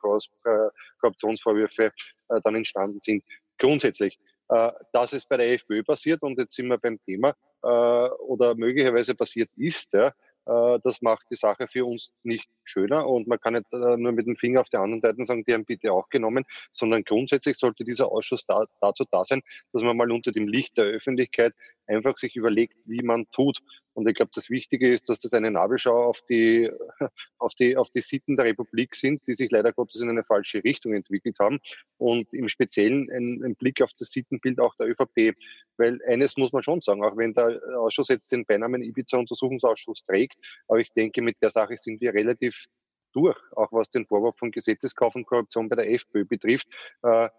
Korruptionsvorwürfe 0.99 1.91
äh, 2.29 2.41
dann 2.43 2.55
entstanden 2.55 2.99
sind. 3.01 3.23
Grundsätzlich. 3.57 4.19
Äh, 4.49 4.71
dass 4.93 5.13
es 5.13 5.27
bei 5.27 5.37
der 5.37 5.53
FPÖ 5.53 5.81
passiert 5.81 6.21
und 6.21 6.37
jetzt 6.37 6.53
sind 6.53 6.67
wir 6.67 6.77
beim 6.77 6.99
Thema 7.03 7.33
äh, 7.63 7.67
oder 7.67 8.53
möglicherweise 8.53 9.15
passiert 9.15 9.49
ist, 9.57 9.93
ja, 9.93 10.13
das 10.45 11.01
macht 11.01 11.25
die 11.31 11.35
Sache 11.35 11.67
für 11.67 11.85
uns 11.85 12.13
nicht 12.23 12.47
schöner 12.63 13.07
und 13.07 13.27
man 13.27 13.39
kann 13.39 13.53
nicht 13.53 13.65
äh, 13.73 13.97
nur 13.97 14.11
mit 14.11 14.27
dem 14.27 14.35
Finger 14.35 14.61
auf 14.61 14.69
die 14.69 14.77
anderen 14.77 15.01
Seiten 15.01 15.25
sagen, 15.25 15.43
die 15.43 15.53
haben 15.53 15.65
bitte 15.65 15.91
auch 15.91 16.09
genommen, 16.09 16.45
sondern 16.71 17.03
grundsätzlich 17.03 17.57
sollte 17.57 17.83
dieser 17.83 18.11
Ausschuss 18.11 18.45
da, 18.45 18.65
dazu 18.81 19.05
da 19.11 19.25
sein, 19.25 19.41
dass 19.73 19.83
man 19.83 19.97
mal 19.97 20.11
unter 20.11 20.31
dem 20.31 20.47
Licht 20.47 20.77
der 20.77 20.85
Öffentlichkeit 20.85 21.53
einfach 21.87 22.17
sich 22.17 22.35
überlegt, 22.35 22.75
wie 22.85 23.03
man 23.03 23.25
tut. 23.31 23.59
Und 23.95 24.07
ich 24.09 24.15
glaube, 24.15 24.31
das 24.35 24.49
Wichtige 24.49 24.91
ist, 24.91 25.07
dass 25.09 25.19
das 25.19 25.33
eine 25.33 25.49
Nabelschau 25.51 26.03
auf 26.03 26.21
die, 26.29 26.69
auf 27.37 27.55
die, 27.55 27.77
auf 27.77 27.89
die 27.89 28.01
Sitten 28.01 28.35
der 28.35 28.45
Republik 28.45 28.93
sind, 28.93 29.25
die 29.25 29.33
sich 29.33 29.49
leider 29.49 29.71
Gottes 29.71 30.01
in 30.01 30.09
eine 30.09 30.23
falsche 30.23 30.63
Richtung 30.63 30.93
entwickelt 30.93 31.37
haben. 31.39 31.59
Und 31.97 32.31
im 32.33 32.49
Speziellen 32.49 33.09
ein, 33.09 33.41
ein 33.43 33.55
Blick 33.55 33.81
auf 33.81 33.91
das 33.97 34.11
Sittenbild 34.11 34.59
auch 34.59 34.75
der 34.75 34.89
ÖVP. 34.89 35.37
Weil 35.77 35.99
eines 36.07 36.35
muss 36.35 36.51
man 36.51 36.61
schon 36.61 36.81
sagen, 36.81 37.03
auch 37.03 37.15
wenn 37.15 37.33
der 37.33 37.61
Ausschuss 37.77 38.09
jetzt 38.09 38.31
den 38.31 38.45
Beinamen 38.45 38.83
Ibiza-Untersuchungsausschuss 38.83 40.03
trägt, 40.03 40.37
aber 40.67 40.79
ich 40.79 40.91
denke, 40.91 41.21
mit 41.21 41.37
der 41.41 41.49
Sache 41.49 41.77
sind 41.77 42.01
wir 42.01 42.13
relativ 42.13 42.65
durch, 43.13 43.37
auch 43.55 43.71
was 43.71 43.89
den 43.89 44.05
Vorwurf 44.05 44.37
von 44.37 44.51
Gesetzeskauf 44.51 45.15
und 45.15 45.25
Korruption 45.25 45.69
bei 45.69 45.77
der 45.77 45.89
FPÖ 45.89 46.25
betrifft. 46.25 46.67
Äh, 47.01 47.29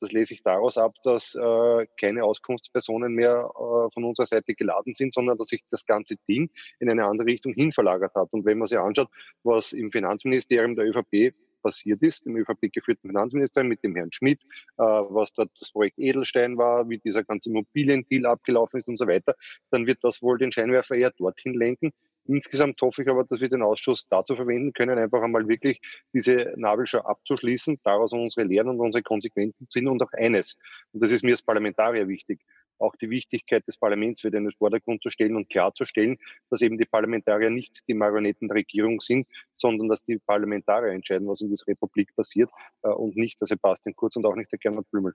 das 0.00 0.12
lese 0.12 0.34
ich 0.34 0.42
daraus 0.42 0.78
ab, 0.78 0.94
dass 1.02 1.34
äh, 1.34 1.86
keine 1.98 2.24
Auskunftspersonen 2.24 3.12
mehr 3.12 3.50
äh, 3.54 3.92
von 3.92 4.04
unserer 4.04 4.26
Seite 4.26 4.54
geladen 4.54 4.94
sind, 4.94 5.14
sondern 5.14 5.38
dass 5.38 5.48
sich 5.48 5.62
das 5.70 5.86
ganze 5.86 6.16
Ding 6.28 6.50
in 6.80 6.90
eine 6.90 7.04
andere 7.04 7.26
Richtung 7.26 7.52
hin 7.52 7.72
verlagert 7.72 8.14
hat. 8.14 8.28
Und 8.32 8.44
wenn 8.44 8.58
man 8.58 8.68
sich 8.68 8.78
anschaut, 8.78 9.08
was 9.42 9.72
im 9.72 9.90
Finanzministerium 9.90 10.76
der 10.76 10.86
ÖVP 10.86 11.34
passiert 11.62 12.02
ist, 12.02 12.26
im 12.26 12.36
ÖVP 12.36 12.72
geführten 12.72 13.08
Finanzministerium 13.08 13.68
mit 13.68 13.84
dem 13.84 13.94
Herrn 13.94 14.12
Schmidt, 14.12 14.40
äh, 14.78 14.82
was 14.82 15.32
dort 15.32 15.50
das 15.58 15.70
Projekt 15.70 15.98
Edelstein 15.98 16.56
war, 16.56 16.88
wie 16.88 16.98
dieser 16.98 17.24
ganze 17.24 17.50
Immobiliendeal 17.50 18.26
abgelaufen 18.26 18.78
ist 18.78 18.88
und 18.88 18.98
so 18.98 19.06
weiter, 19.06 19.34
dann 19.70 19.86
wird 19.86 20.02
das 20.02 20.22
wohl 20.22 20.38
den 20.38 20.52
Scheinwerfer 20.52 20.96
eher 20.96 21.10
dorthin 21.12 21.54
lenken, 21.54 21.92
Insgesamt 22.30 22.80
hoffe 22.80 23.02
ich 23.02 23.08
aber, 23.08 23.24
dass 23.24 23.40
wir 23.40 23.48
den 23.48 23.62
Ausschuss 23.62 24.06
dazu 24.06 24.36
verwenden 24.36 24.72
können, 24.72 24.96
einfach 24.98 25.20
einmal 25.20 25.48
wirklich 25.48 25.80
diese 26.12 26.54
Nabelschau 26.56 27.00
abzuschließen, 27.00 27.80
daraus 27.82 28.12
unsere 28.12 28.46
Lehren 28.46 28.68
und 28.68 28.78
unsere 28.78 29.02
Konsequenzen 29.02 29.68
ziehen 29.68 29.88
und 29.88 30.00
auch 30.00 30.12
eines. 30.12 30.56
Und 30.92 31.02
das 31.02 31.10
ist 31.10 31.24
mir 31.24 31.32
als 31.32 31.42
Parlamentarier 31.42 32.06
wichtig 32.06 32.40
auch 32.78 32.94
die 32.96 33.10
Wichtigkeit 33.10 33.66
des 33.66 33.76
Parlaments 33.76 34.22
wieder 34.22 34.38
in 34.38 34.44
den 34.44 34.52
Vordergrund 34.52 35.02
zu 35.02 35.10
stellen 35.10 35.34
und 35.36 35.50
klarzustellen, 35.50 36.18
dass 36.50 36.62
eben 36.62 36.78
die 36.78 36.86
Parlamentarier 36.86 37.50
nicht 37.50 37.82
die 37.88 37.94
Marionetten 37.94 38.48
der 38.48 38.56
Regierung 38.56 39.00
sind, 39.00 39.26
sondern 39.56 39.88
dass 39.88 40.04
die 40.04 40.18
Parlamentarier 40.18 40.92
entscheiden, 40.92 41.28
was 41.28 41.40
in 41.40 41.50
dieser 41.50 41.66
Republik 41.66 42.14
passiert 42.14 42.50
äh, 42.82 42.88
und 42.88 43.16
nicht 43.16 43.40
der 43.40 43.48
Sebastian 43.48 43.94
Kurz 43.96 44.16
und 44.16 44.24
auch 44.24 44.36
nicht 44.36 44.52
der 44.52 44.58
Gernot 44.58 44.90
Blümel. 44.90 45.14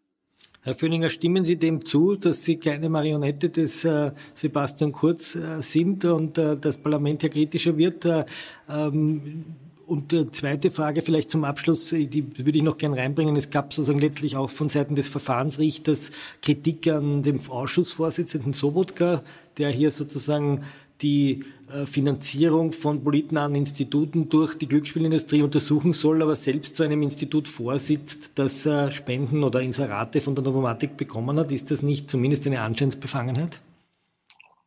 Herr 0.66 0.74
Föhninger, 0.74 1.12
stimmen 1.12 1.44
Sie 1.44 1.58
dem 1.58 1.86
zu, 1.86 2.16
dass 2.16 2.44
Sie 2.44 2.56
keine 2.56 2.90
Marionette 2.90 3.52
des 3.52 3.86
äh, 3.86 4.12
Sebastian 4.34 4.92
Kurz 4.92 5.36
äh, 5.36 5.62
sind 5.62 6.06
und 6.06 6.40
äh, 6.40 6.58
das 6.58 6.78
Parlament 6.78 7.22
ja 7.22 7.30
kritischer 7.30 7.78
wird? 7.78 8.04
Äh, 8.06 8.26
ähm, 8.68 9.46
und 9.86 10.12
die 10.12 10.26
zweite 10.32 10.72
Frage 10.72 11.04
vielleicht 11.04 11.30
zum 11.30 11.44
Abschluss, 11.44 11.90
die 11.92 12.26
würde 12.44 12.58
ich 12.58 12.64
noch 12.64 12.80
gern 12.80 12.96
reinbringen. 12.96 13.36
Es 13.36 13.52
gab 13.52 13.74
sozusagen 13.74 14.00
letztlich 14.00 14.38
auch 14.38 14.50
von 14.50 14.68
Seiten 14.68 14.96
des 14.96 15.08
Verfahrensrichters 15.08 16.10
Kritik 16.42 16.88
an 16.88 17.22
dem 17.22 17.40
Ausschussvorsitzenden 17.48 18.54
Sobotka, 18.54 19.22
der 19.60 19.70
hier 19.70 19.92
sozusagen 19.92 20.64
die 21.02 21.44
äh, 21.72 21.86
Finanzierung 21.86 22.72
von 22.72 23.04
politnahen 23.04 23.56
Instituten 23.56 24.30
durch 24.30 24.58
die 24.58 24.68
Glücksspielindustrie 24.68 25.42
untersuchen 25.42 25.94
soll, 25.94 26.22
aber 26.22 26.36
selbst 26.36 26.76
zu 26.76 26.84
einem 26.84 27.02
Institut 27.02 27.48
vorsitzt, 27.48 28.32
das 28.36 28.66
äh, 28.66 28.92
Spenden 28.92 29.44
oder 29.44 29.62
Inserate 29.62 30.22
von 30.22 30.36
der 30.36 30.44
Novomatic 30.44 30.98
bekommen 30.98 31.40
hat. 31.40 31.52
Ist 31.52 31.72
das 31.72 31.82
nicht 31.82 32.10
zumindest 32.10 32.46
eine 32.48 32.62
Anscheinsbefangenheit? 32.62 33.62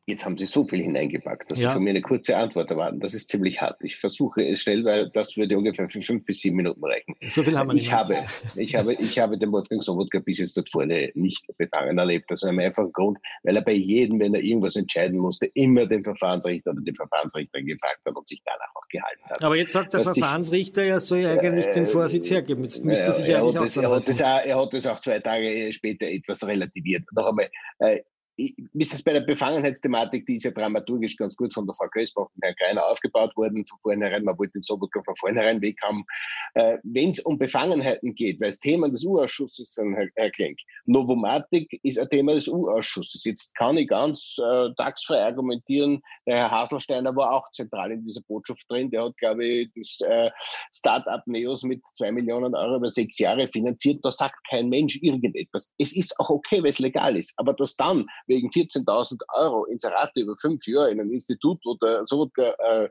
Jetzt 0.09 0.25
haben 0.25 0.39
Sie 0.39 0.47
so 0.47 0.65
viel 0.65 0.83
hineingepackt, 0.83 1.51
dass 1.51 1.61
ja. 1.61 1.69
Sie 1.69 1.75
von 1.75 1.85
mir 1.85 1.91
eine 1.91 2.01
kurze 2.01 2.35
Antwort 2.35 2.71
erwarten. 2.71 2.99
Das 2.99 3.13
ist 3.13 3.29
ziemlich 3.29 3.61
hart. 3.61 3.77
Ich 3.83 3.99
versuche 3.99 4.43
es 4.43 4.63
schnell, 4.63 4.83
weil 4.87 5.11
das 5.11 5.37
würde 5.37 5.59
ungefähr 5.59 5.87
für 5.91 6.01
fünf 6.01 6.25
bis 6.25 6.41
sieben 6.41 6.57
Minuten 6.57 6.83
reichen. 6.83 7.15
So 7.29 7.45
viel 7.45 7.59
haben 7.59 7.69
wir 7.69 7.75
nicht. 7.75 7.85
Ich 7.85 7.93
habe, 7.93 8.17
ich 8.57 8.75
habe, 8.75 8.95
ich 8.95 9.19
habe 9.19 9.37
den 9.37 9.53
Wolfgang 9.53 9.85
Sobotka 9.85 10.21
bis 10.21 10.39
jetzt 10.39 10.57
dort 10.57 10.71
vorne 10.71 11.11
nicht 11.13 11.47
befangen 11.59 11.99
erlebt. 11.99 12.31
Das 12.31 12.43
ist 12.43 12.49
einem 12.49 12.59
einfachen 12.61 12.91
Grund, 12.93 13.19
weil 13.43 13.55
er 13.55 13.61
bei 13.61 13.73
jedem, 13.73 14.19
wenn 14.19 14.35
er 14.35 14.43
irgendwas 14.43 14.77
entscheiden 14.77 15.19
musste, 15.19 15.45
immer 15.53 15.85
den 15.85 16.03
Verfahrensrichter 16.03 16.71
oder 16.71 16.81
den 16.81 16.95
Verfahrensrichter 16.95 17.61
gefragt 17.61 18.01
hat 18.07 18.17
und 18.17 18.27
sich 18.27 18.41
danach 18.47 18.75
auch 18.77 18.89
gehalten 18.89 19.25
hat. 19.29 19.45
Aber 19.45 19.57
jetzt 19.57 19.73
sagt 19.73 19.93
der 19.93 20.03
dass 20.03 20.17
Verfahrensrichter, 20.17 20.85
er 20.85 21.01
soll 21.01 21.19
ja 21.19 21.33
eigentlich 21.33 21.67
äh, 21.67 21.73
den 21.73 21.87
Vorsitz 21.87 22.31
hergeben. 22.31 22.63
Jetzt 22.65 22.83
müsste 22.83 23.05
er 23.05 23.13
sich 23.13 23.27
ja 23.27 23.43
eigentlich 23.43 23.79
auch 23.79 23.83
er, 23.83 23.91
hat 23.91 24.09
das, 24.09 24.21
er 24.21 24.59
hat 24.59 24.73
das 24.73 24.87
auch 24.87 25.01
zwei 25.01 25.19
Tage 25.19 25.71
später 25.75 26.07
etwas 26.07 26.47
relativiert. 26.47 27.03
Noch 27.13 27.29
einmal, 27.29 27.51
äh, 27.81 28.01
ist 28.39 28.95
es 28.95 29.03
bei 29.03 29.13
der 29.13 29.21
Befangenheitsthematik, 29.21 30.25
die 30.27 30.37
ist 30.37 30.45
ja 30.45 30.53
dramaturgisch 30.53 31.17
ganz 31.17 31.37
gut 31.37 31.53
von 31.53 31.67
der 31.67 31.75
Frau 31.75 31.89
Kösbach 31.89 32.29
und 32.35 32.43
Herrn 32.43 32.55
Greiner 32.59 32.87
aufgebaut 32.87 33.37
worden, 33.37 33.67
von 33.67 33.79
vornherein, 33.83 34.23
man 34.23 34.39
wollte 34.39 34.53
den 34.53 34.63
Sobotka 34.63 35.03
von 35.03 35.17
vornherein 35.17 35.61
weg 35.61 35.77
haben. 35.83 36.05
Äh, 36.55 36.79
Wenn 36.85 37.11
es 37.11 37.21
um 37.21 37.37
Befangenheiten 37.37 38.15
geht, 38.15 38.41
weil 38.41 38.51
es 38.51 38.61
Thema 38.61 38.89
des 38.89 39.05
U-Ausschusses 39.05 39.75
sind, 39.75 39.95
Herr, 39.95 40.07
Herr 40.15 40.31
Klenk, 40.31 40.59
Novomatic 40.87 41.81
ist 41.83 41.99
ein 41.99 42.09
Thema 42.09 42.35
des 42.35 42.47
U-Ausschusses. 42.47 43.25
Jetzt 43.25 43.55
kann 43.57 43.77
ich 43.77 43.89
ganz 43.89 44.37
äh, 44.39 44.69
tagsfrei 44.77 45.25
argumentieren, 45.25 46.01
der 46.27 46.37
Herr 46.37 46.51
Haselsteiner 46.51 47.15
war 47.17 47.33
auch 47.33 47.51
zentral 47.51 47.91
in 47.91 48.05
dieser 48.05 48.23
Botschaft 48.23 48.65
drin, 48.71 48.91
der 48.91 49.05
hat, 49.05 49.17
glaube 49.17 49.45
ich, 49.45 49.71
das 49.75 50.01
äh, 50.09 50.31
Start-up 50.73 51.27
Neos 51.27 51.65
mit 51.65 51.85
zwei 51.89 52.13
Millionen 52.13 52.55
Euro 52.55 52.77
über 52.77 52.89
sechs 52.89 53.19
Jahre 53.19 53.49
finanziert, 53.49 54.05
da 54.05 54.13
sagt 54.13 54.37
kein 54.49 54.69
Mensch 54.69 54.97
irgendetwas. 55.03 55.75
Es 55.79 55.97
ist 55.97 56.19
auch 56.21 56.31
okay, 56.31 56.63
weil 56.63 56.71
es 56.71 56.79
legal 56.79 57.17
ist, 57.17 57.35
aber 57.37 57.53
dass 57.53 57.77
dann 57.77 58.07
wegen 58.29 58.51
14.000 58.51 59.23
Euro 59.35 59.65
Inserate 59.65 60.21
über 60.21 60.37
fünf 60.37 60.67
Jahre 60.67 60.91
in 60.91 61.01
einem 61.01 61.13
Institut, 61.13 61.61
wo 61.65 61.75
der 61.75 62.05
so 62.07 62.31
äh, 62.37 62.89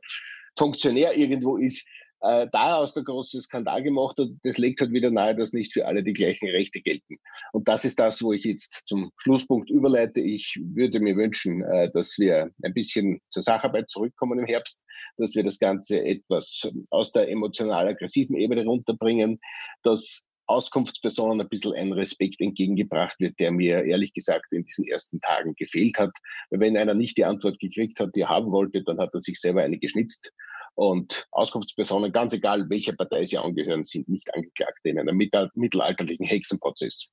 Funktionär 0.57 1.15
irgendwo 1.15 1.57
ist, 1.57 1.85
äh, 2.21 2.47
daraus 2.51 2.93
der 2.93 3.03
große 3.03 3.41
Skandal 3.41 3.83
gemacht 3.83 4.17
hat, 4.17 4.29
das 4.43 4.57
legt 4.57 4.81
halt 4.81 4.91
wieder 4.91 5.11
nahe, 5.11 5.35
dass 5.35 5.53
nicht 5.53 5.73
für 5.73 5.85
alle 5.85 6.03
die 6.03 6.13
gleichen 6.13 6.47
Rechte 6.49 6.81
gelten. 6.81 7.17
Und 7.51 7.67
das 7.67 7.85
ist 7.85 7.99
das, 7.99 8.23
wo 8.23 8.33
ich 8.33 8.43
jetzt 8.43 8.83
zum 8.87 9.11
Schlusspunkt 9.17 9.69
überleite. 9.69 10.21
Ich 10.21 10.59
würde 10.73 10.99
mir 10.99 11.15
wünschen, 11.15 11.63
äh, 11.63 11.91
dass 11.91 12.17
wir 12.17 12.49
ein 12.63 12.73
bisschen 12.73 13.21
zur 13.29 13.43
Sacharbeit 13.43 13.89
zurückkommen 13.89 14.39
im 14.39 14.45
Herbst, 14.45 14.83
dass 15.17 15.35
wir 15.35 15.43
das 15.43 15.59
Ganze 15.59 16.03
etwas 16.03 16.67
aus 16.89 17.11
der 17.11 17.29
emotional-aggressiven 17.29 18.35
Ebene 18.35 18.65
runterbringen, 18.65 19.39
dass 19.83 20.26
Auskunftspersonen 20.47 21.41
ein 21.41 21.49
bisschen 21.49 21.73
ein 21.73 21.93
Respekt 21.93 22.41
entgegengebracht 22.41 23.19
wird, 23.19 23.39
der 23.39 23.51
mir 23.51 23.83
ehrlich 23.83 24.13
gesagt 24.13 24.51
in 24.51 24.63
diesen 24.63 24.85
ersten 24.87 25.19
Tagen 25.21 25.53
gefehlt 25.55 25.99
hat. 25.99 26.11
Wenn 26.49 26.77
einer 26.77 26.93
nicht 26.93 27.17
die 27.17 27.25
Antwort 27.25 27.59
gekriegt 27.59 27.99
hat, 27.99 28.15
die 28.15 28.21
er 28.21 28.29
haben 28.29 28.51
wollte, 28.51 28.83
dann 28.83 28.99
hat 28.99 29.13
er 29.13 29.21
sich 29.21 29.39
selber 29.39 29.61
eine 29.61 29.77
geschnitzt. 29.77 30.31
Und 30.75 31.27
Auskunftspersonen, 31.31 32.11
ganz 32.11 32.33
egal 32.33 32.69
welcher 32.69 32.93
Partei 32.93 33.25
sie 33.25 33.37
angehören, 33.37 33.83
sind 33.83 34.07
nicht 34.07 34.33
angeklagt 34.35 34.79
in 34.83 34.99
einem 34.99 35.17
mittelalterlichen 35.17 36.25
Hexenprozess. 36.25 37.09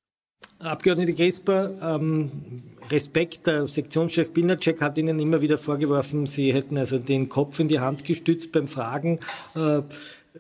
Abgeordnete 0.59 1.15
Gesper, 1.15 1.73
ähm, 1.83 2.63
Respekt, 2.91 3.47
der 3.47 3.67
Sektionschef 3.67 4.33
Binacek 4.33 4.81
hat 4.81 4.99
Ihnen 4.99 5.19
immer 5.19 5.41
wieder 5.43 5.59
vorgeworfen, 5.59 6.27
Sie 6.27 6.53
hätten 6.53 6.77
also 6.77 6.99
den 6.99 7.29
Kopf 7.29 7.59
in 7.59 7.69
die 7.69 7.81
Hand 7.81 8.05
gestützt 8.05 8.53
beim 8.53 8.67
Fragen. 8.67 9.19
Äh, 9.57 9.81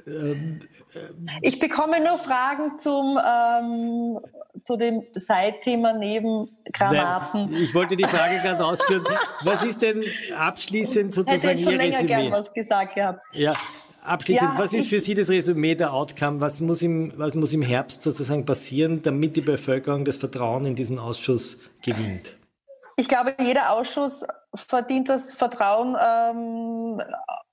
äh, 0.06 0.36
ich 1.40 1.58
bekomme 1.58 2.02
nur 2.02 2.18
Fragen 2.18 2.76
zum, 2.76 3.18
ähm, 3.18 4.20
zu 4.62 4.76
dem 4.76 5.02
Seitthema 5.14 5.92
neben 5.92 6.48
Granaten. 6.72 7.50
Nein, 7.50 7.62
ich 7.62 7.74
wollte 7.74 7.96
die 7.96 8.04
Frage 8.04 8.36
gerade 8.42 8.64
ausführen. 8.64 9.04
Was 9.42 9.64
ist 9.64 9.82
denn 9.82 10.04
abschließend 10.36 11.14
sozusagen 11.14 11.40
Hätte 11.40 11.58
ich 11.58 11.64
schon 11.64 11.72
Ihr 11.72 11.78
länger 11.78 11.98
Resümee? 11.98 12.08
gern 12.08 12.32
was 12.32 12.52
gesagt 12.52 12.94
gehabt. 12.94 13.20
Ja, 13.32 13.52
abschließend, 14.02 14.52
ja, 14.54 14.58
was 14.58 14.72
ist 14.72 14.88
für 14.88 15.00
Sie 15.00 15.14
das 15.14 15.30
Resümee 15.30 15.74
der 15.74 15.92
Outcome? 15.92 16.40
Was 16.40 16.60
muss, 16.60 16.82
im, 16.82 17.12
was 17.16 17.34
muss 17.34 17.52
im 17.52 17.62
Herbst 17.62 18.02
sozusagen 18.02 18.44
passieren, 18.44 19.02
damit 19.02 19.36
die 19.36 19.42
Bevölkerung 19.42 20.04
das 20.04 20.16
Vertrauen 20.16 20.64
in 20.64 20.74
diesen 20.74 20.98
Ausschuss 20.98 21.58
gewinnt? 21.82 22.36
Ich 22.96 23.08
glaube, 23.08 23.34
jeder 23.40 23.72
Ausschuss 23.72 24.24
verdient 24.54 25.08
das 25.08 25.32
Vertrauen 25.32 25.96
ähm, 26.00 27.02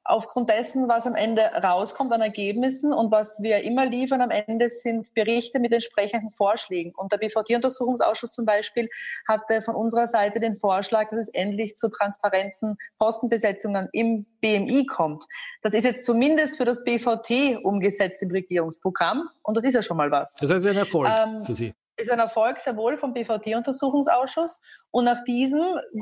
aufgrund 0.04 0.50
dessen, 0.50 0.88
was 0.88 1.06
am 1.06 1.16
Ende 1.16 1.42
rauskommt 1.42 2.12
an 2.12 2.22
Ergebnissen 2.22 2.94
und 2.94 3.12
was 3.12 3.42
wir 3.42 3.64
immer 3.64 3.86
liefern 3.86 4.22
am 4.22 4.32
Ende 4.32 4.70
sind 4.70 5.14
Berichte 5.14 5.60
mit 5.60 5.74
entsprechenden 5.74 6.32
Vorschlägen. 6.32 6.94
Und 6.96 7.12
der 7.12 7.18
BVT-Untersuchungsausschuss 7.18 8.32
zum 8.32 8.46
Beispiel 8.46 8.90
hatte 9.28 9.62
von 9.62 9.76
unserer 9.76 10.08
Seite 10.08 10.40
den 10.40 10.58
Vorschlag, 10.58 11.10
dass 11.10 11.20
es 11.20 11.30
endlich 11.30 11.76
zu 11.76 11.90
transparenten 11.90 12.78
Postenbesetzungen 12.98 13.90
im 13.92 14.26
BMI 14.42 14.86
kommt. 14.86 15.26
Das 15.62 15.74
ist 15.74 15.84
jetzt 15.84 16.06
zumindest 16.06 16.58
für 16.58 16.66
das 16.66 16.84
BVT 16.84 17.64
umgesetzt 17.64 18.22
im 18.22 18.32
Regierungsprogramm 18.32 19.30
und 19.44 19.58
das 19.58 19.64
ist 19.64 19.76
ja 19.76 19.82
schon 19.82 19.98
mal 19.98 20.12
was. 20.12 20.36
Das 20.36 20.50
heißt 20.50 20.66
ein 20.68 20.78
Erfolg 20.78 21.10
ähm, 21.10 21.44
für 21.44 21.56
Sie 21.56 21.74
ist 22.02 22.12
ein 22.12 22.20
Erfolg 22.20 22.58
sehr 22.60 22.76
wohl 22.76 22.98
vom 22.98 23.14
BVT-Untersuchungsausschuss. 23.14 24.60
Und 24.92 25.06
nach 25.06 25.24
diesem 25.24 25.62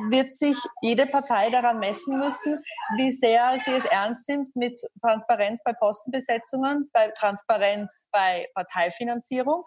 wird 0.10 0.36
sich 0.36 0.58
jede 0.82 1.06
Partei 1.06 1.50
daran 1.50 1.80
messen 1.80 2.20
müssen, 2.20 2.64
wie 2.98 3.12
sehr 3.12 3.60
sie 3.66 3.72
es 3.72 3.86
ernst 3.86 4.28
nimmt 4.30 4.56
mit 4.56 4.80
Transparenz 5.02 5.62
bei 5.64 5.74
Postenbesetzungen, 5.74 6.90
bei 6.94 7.10
Transparenz 7.12 8.08
bei 8.12 8.48
Parteifinanzierung 8.56 9.64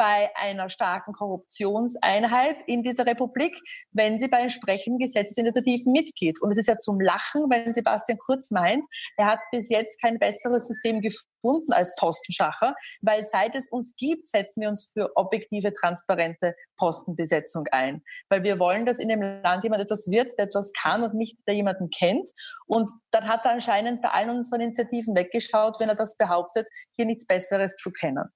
bei 0.00 0.30
einer 0.34 0.70
starken 0.70 1.12
Korruptionseinheit 1.12 2.56
in 2.66 2.82
dieser 2.82 3.04
Republik, 3.04 3.54
wenn 3.92 4.18
sie 4.18 4.28
bei 4.28 4.38
entsprechenden 4.38 4.98
Gesetzesinitiativen 4.98 5.92
mitgeht. 5.92 6.40
Und 6.40 6.52
es 6.52 6.56
ist 6.56 6.68
ja 6.68 6.78
zum 6.78 6.98
Lachen, 7.02 7.50
wenn 7.50 7.74
Sebastian 7.74 8.16
Kurz 8.16 8.50
meint, 8.50 8.82
er 9.18 9.26
hat 9.26 9.40
bis 9.52 9.68
jetzt 9.68 10.00
kein 10.00 10.18
besseres 10.18 10.68
System 10.68 11.02
gefunden 11.02 11.74
als 11.74 11.94
Postenschacher, 11.96 12.74
weil 13.02 13.22
seit 13.24 13.54
es 13.54 13.68
uns 13.70 13.94
gibt, 13.98 14.26
setzen 14.26 14.62
wir 14.62 14.70
uns 14.70 14.90
für 14.90 15.10
objektive, 15.16 15.74
transparente 15.74 16.54
Postenbesetzung 16.78 17.66
ein. 17.70 18.02
Weil 18.30 18.42
wir 18.42 18.58
wollen, 18.58 18.86
dass 18.86 19.00
in 19.00 19.10
dem 19.10 19.20
Land 19.20 19.64
jemand 19.64 19.82
etwas 19.82 20.08
wird, 20.08 20.32
der 20.38 20.46
etwas 20.46 20.72
kann 20.72 21.02
und 21.02 21.12
nicht 21.12 21.36
der 21.46 21.56
jemanden 21.56 21.90
kennt. 21.90 22.30
Und 22.66 22.90
dann 23.10 23.28
hat 23.28 23.44
er 23.44 23.50
anscheinend 23.50 24.00
bei 24.00 24.08
allen 24.08 24.30
unseren 24.30 24.62
Initiativen 24.62 25.14
weggeschaut, 25.14 25.78
wenn 25.78 25.90
er 25.90 25.94
das 25.94 26.16
behauptet, 26.16 26.68
hier 26.96 27.04
nichts 27.04 27.26
Besseres 27.26 27.76
zu 27.76 27.90
kennen. 27.90 28.30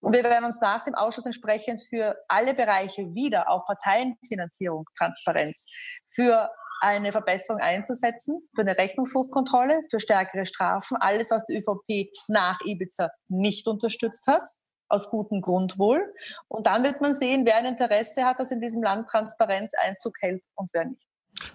Und 0.00 0.14
wir 0.14 0.24
werden 0.24 0.44
uns 0.44 0.60
nach 0.60 0.84
dem 0.84 0.94
Ausschuss 0.94 1.26
entsprechend 1.26 1.82
für 1.82 2.16
alle 2.28 2.54
Bereiche 2.54 3.14
wieder, 3.14 3.48
auch 3.50 3.66
Parteienfinanzierung, 3.66 4.84
Transparenz, 4.96 5.66
für 6.14 6.50
eine 6.80 7.12
Verbesserung 7.12 7.60
einzusetzen, 7.60 8.48
für 8.54 8.60
eine 8.60 8.76
Rechnungshofkontrolle, 8.76 9.82
für 9.90 10.00
stärkere 10.00 10.46
Strafen, 10.46 10.96
alles, 10.98 11.30
was 11.30 11.46
die 11.46 11.56
ÖVP 11.56 12.12
nach 12.28 12.58
Ibiza 12.64 13.10
nicht 13.28 13.66
unterstützt 13.66 14.26
hat, 14.26 14.46
aus 14.88 15.10
gutem 15.10 15.40
Grund 15.40 15.78
wohl. 15.78 16.14
Und 16.48 16.66
dann 16.66 16.84
wird 16.84 17.00
man 17.00 17.14
sehen, 17.14 17.46
wer 17.46 17.56
ein 17.56 17.66
Interesse 17.66 18.24
hat, 18.24 18.38
dass 18.38 18.50
in 18.50 18.60
diesem 18.60 18.82
Land 18.82 19.08
Transparenz 19.08 19.72
Einzug 19.74 20.14
hält 20.20 20.44
und 20.54 20.70
wer 20.72 20.86
nicht. 20.86 21.06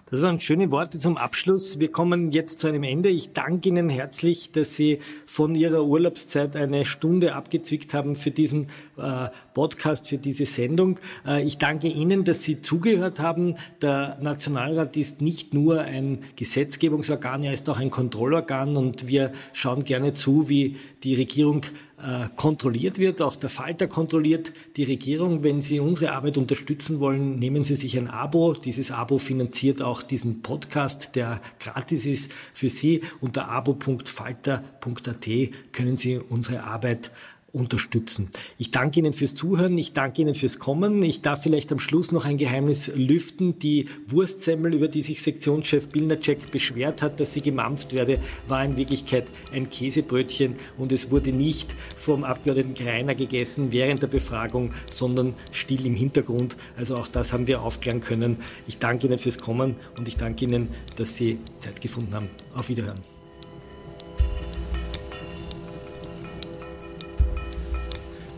Das 0.06 0.20
waren 0.20 0.38
schöne 0.40 0.70
Worte 0.70 0.98
zum 0.98 1.16
Abschluss. 1.16 1.80
Wir 1.80 1.90
kommen 1.90 2.32
jetzt 2.32 2.58
zu 2.58 2.68
einem 2.68 2.82
Ende. 2.82 3.08
Ich 3.08 3.32
danke 3.32 3.70
Ihnen 3.70 3.88
herzlich, 3.88 4.52
dass 4.52 4.76
Sie 4.76 4.98
von 5.26 5.54
Ihrer 5.54 5.84
Urlaubszeit 5.84 6.54
eine 6.54 6.84
Stunde 6.84 7.34
abgezwickt 7.34 7.94
haben 7.94 8.14
für 8.14 8.30
diesen 8.30 8.66
äh, 8.98 9.28
Podcast, 9.54 10.08
für 10.08 10.18
diese 10.18 10.44
Sendung. 10.44 11.00
Äh, 11.26 11.44
ich 11.44 11.56
danke 11.56 11.88
Ihnen, 11.88 12.24
dass 12.24 12.42
Sie 12.42 12.60
zugehört 12.60 13.20
haben. 13.20 13.54
Der 13.80 14.18
Nationalrat 14.20 14.98
ist 14.98 15.22
nicht 15.22 15.54
nur 15.54 15.80
ein 15.80 16.18
Gesetzgebungsorgan, 16.36 17.42
er 17.42 17.54
ist 17.54 17.68
auch 17.70 17.78
ein 17.78 17.90
Kontrollorgan 17.90 18.76
und 18.76 19.08
wir 19.08 19.32
schauen 19.54 19.84
gerne 19.84 20.12
zu, 20.12 20.48
wie 20.48 20.76
die 21.04 21.14
Regierung 21.14 21.64
äh, 22.02 22.28
kontrolliert 22.34 22.98
wird. 22.98 23.22
Auch 23.22 23.36
der 23.36 23.48
Falter 23.48 23.86
kontrolliert 23.86 24.52
die 24.76 24.82
Regierung. 24.82 25.44
Wenn 25.44 25.60
Sie 25.60 25.78
unsere 25.78 26.12
Arbeit 26.12 26.36
unterstützen 26.36 26.98
wollen, 26.98 27.38
nehmen 27.38 27.62
Sie 27.62 27.76
sich 27.76 27.96
ein 27.96 28.08
Abo. 28.10 28.54
Dieses 28.54 28.90
Abo 28.90 29.18
finanziert 29.18 29.71
auch 29.80 30.02
diesen 30.02 30.42
Podcast, 30.42 31.14
der 31.14 31.40
gratis 31.60 32.04
ist 32.04 32.30
für 32.52 32.68
Sie. 32.68 33.02
Unter 33.20 33.48
abo.falter.at 33.48 35.28
können 35.72 35.96
Sie 35.96 36.18
unsere 36.18 36.64
Arbeit 36.64 37.10
unterstützen. 37.52 38.30
Ich 38.58 38.70
danke 38.70 39.00
Ihnen 39.00 39.12
fürs 39.12 39.34
Zuhören, 39.34 39.76
ich 39.76 39.92
danke 39.92 40.22
Ihnen 40.22 40.34
fürs 40.34 40.58
Kommen. 40.58 41.02
Ich 41.02 41.20
darf 41.20 41.42
vielleicht 41.42 41.70
am 41.70 41.78
Schluss 41.78 42.10
noch 42.10 42.24
ein 42.24 42.38
Geheimnis 42.38 42.90
lüften. 42.94 43.58
Die 43.58 43.86
Wurstsemmel, 44.06 44.74
über 44.74 44.88
die 44.88 45.02
sich 45.02 45.22
Sektionschef 45.22 45.88
Bilnacek 45.90 46.50
beschwert 46.50 47.02
hat, 47.02 47.20
dass 47.20 47.34
sie 47.34 47.42
gemampft 47.42 47.92
werde, 47.92 48.18
war 48.48 48.64
in 48.64 48.76
Wirklichkeit 48.76 49.26
ein 49.52 49.68
Käsebrötchen 49.68 50.56
und 50.78 50.92
es 50.92 51.10
wurde 51.10 51.32
nicht 51.32 51.74
vom 51.96 52.24
Abgeordneten 52.24 52.74
Greiner 52.74 53.14
gegessen 53.14 53.72
während 53.72 54.02
der 54.02 54.08
Befragung, 54.08 54.72
sondern 54.90 55.34
still 55.50 55.84
im 55.86 55.94
Hintergrund. 55.94 56.56
Also 56.76 56.96
auch 56.96 57.08
das 57.08 57.32
haben 57.32 57.46
wir 57.46 57.60
aufklären 57.60 58.00
können. 58.00 58.38
Ich 58.66 58.78
danke 58.78 59.06
Ihnen 59.06 59.18
fürs 59.18 59.38
Kommen 59.38 59.76
und 59.98 60.08
ich 60.08 60.16
danke 60.16 60.46
Ihnen, 60.46 60.68
dass 60.96 61.16
Sie 61.16 61.38
Zeit 61.58 61.80
gefunden 61.80 62.14
haben. 62.14 62.28
Auf 62.54 62.68
Wiederhören. 62.68 63.11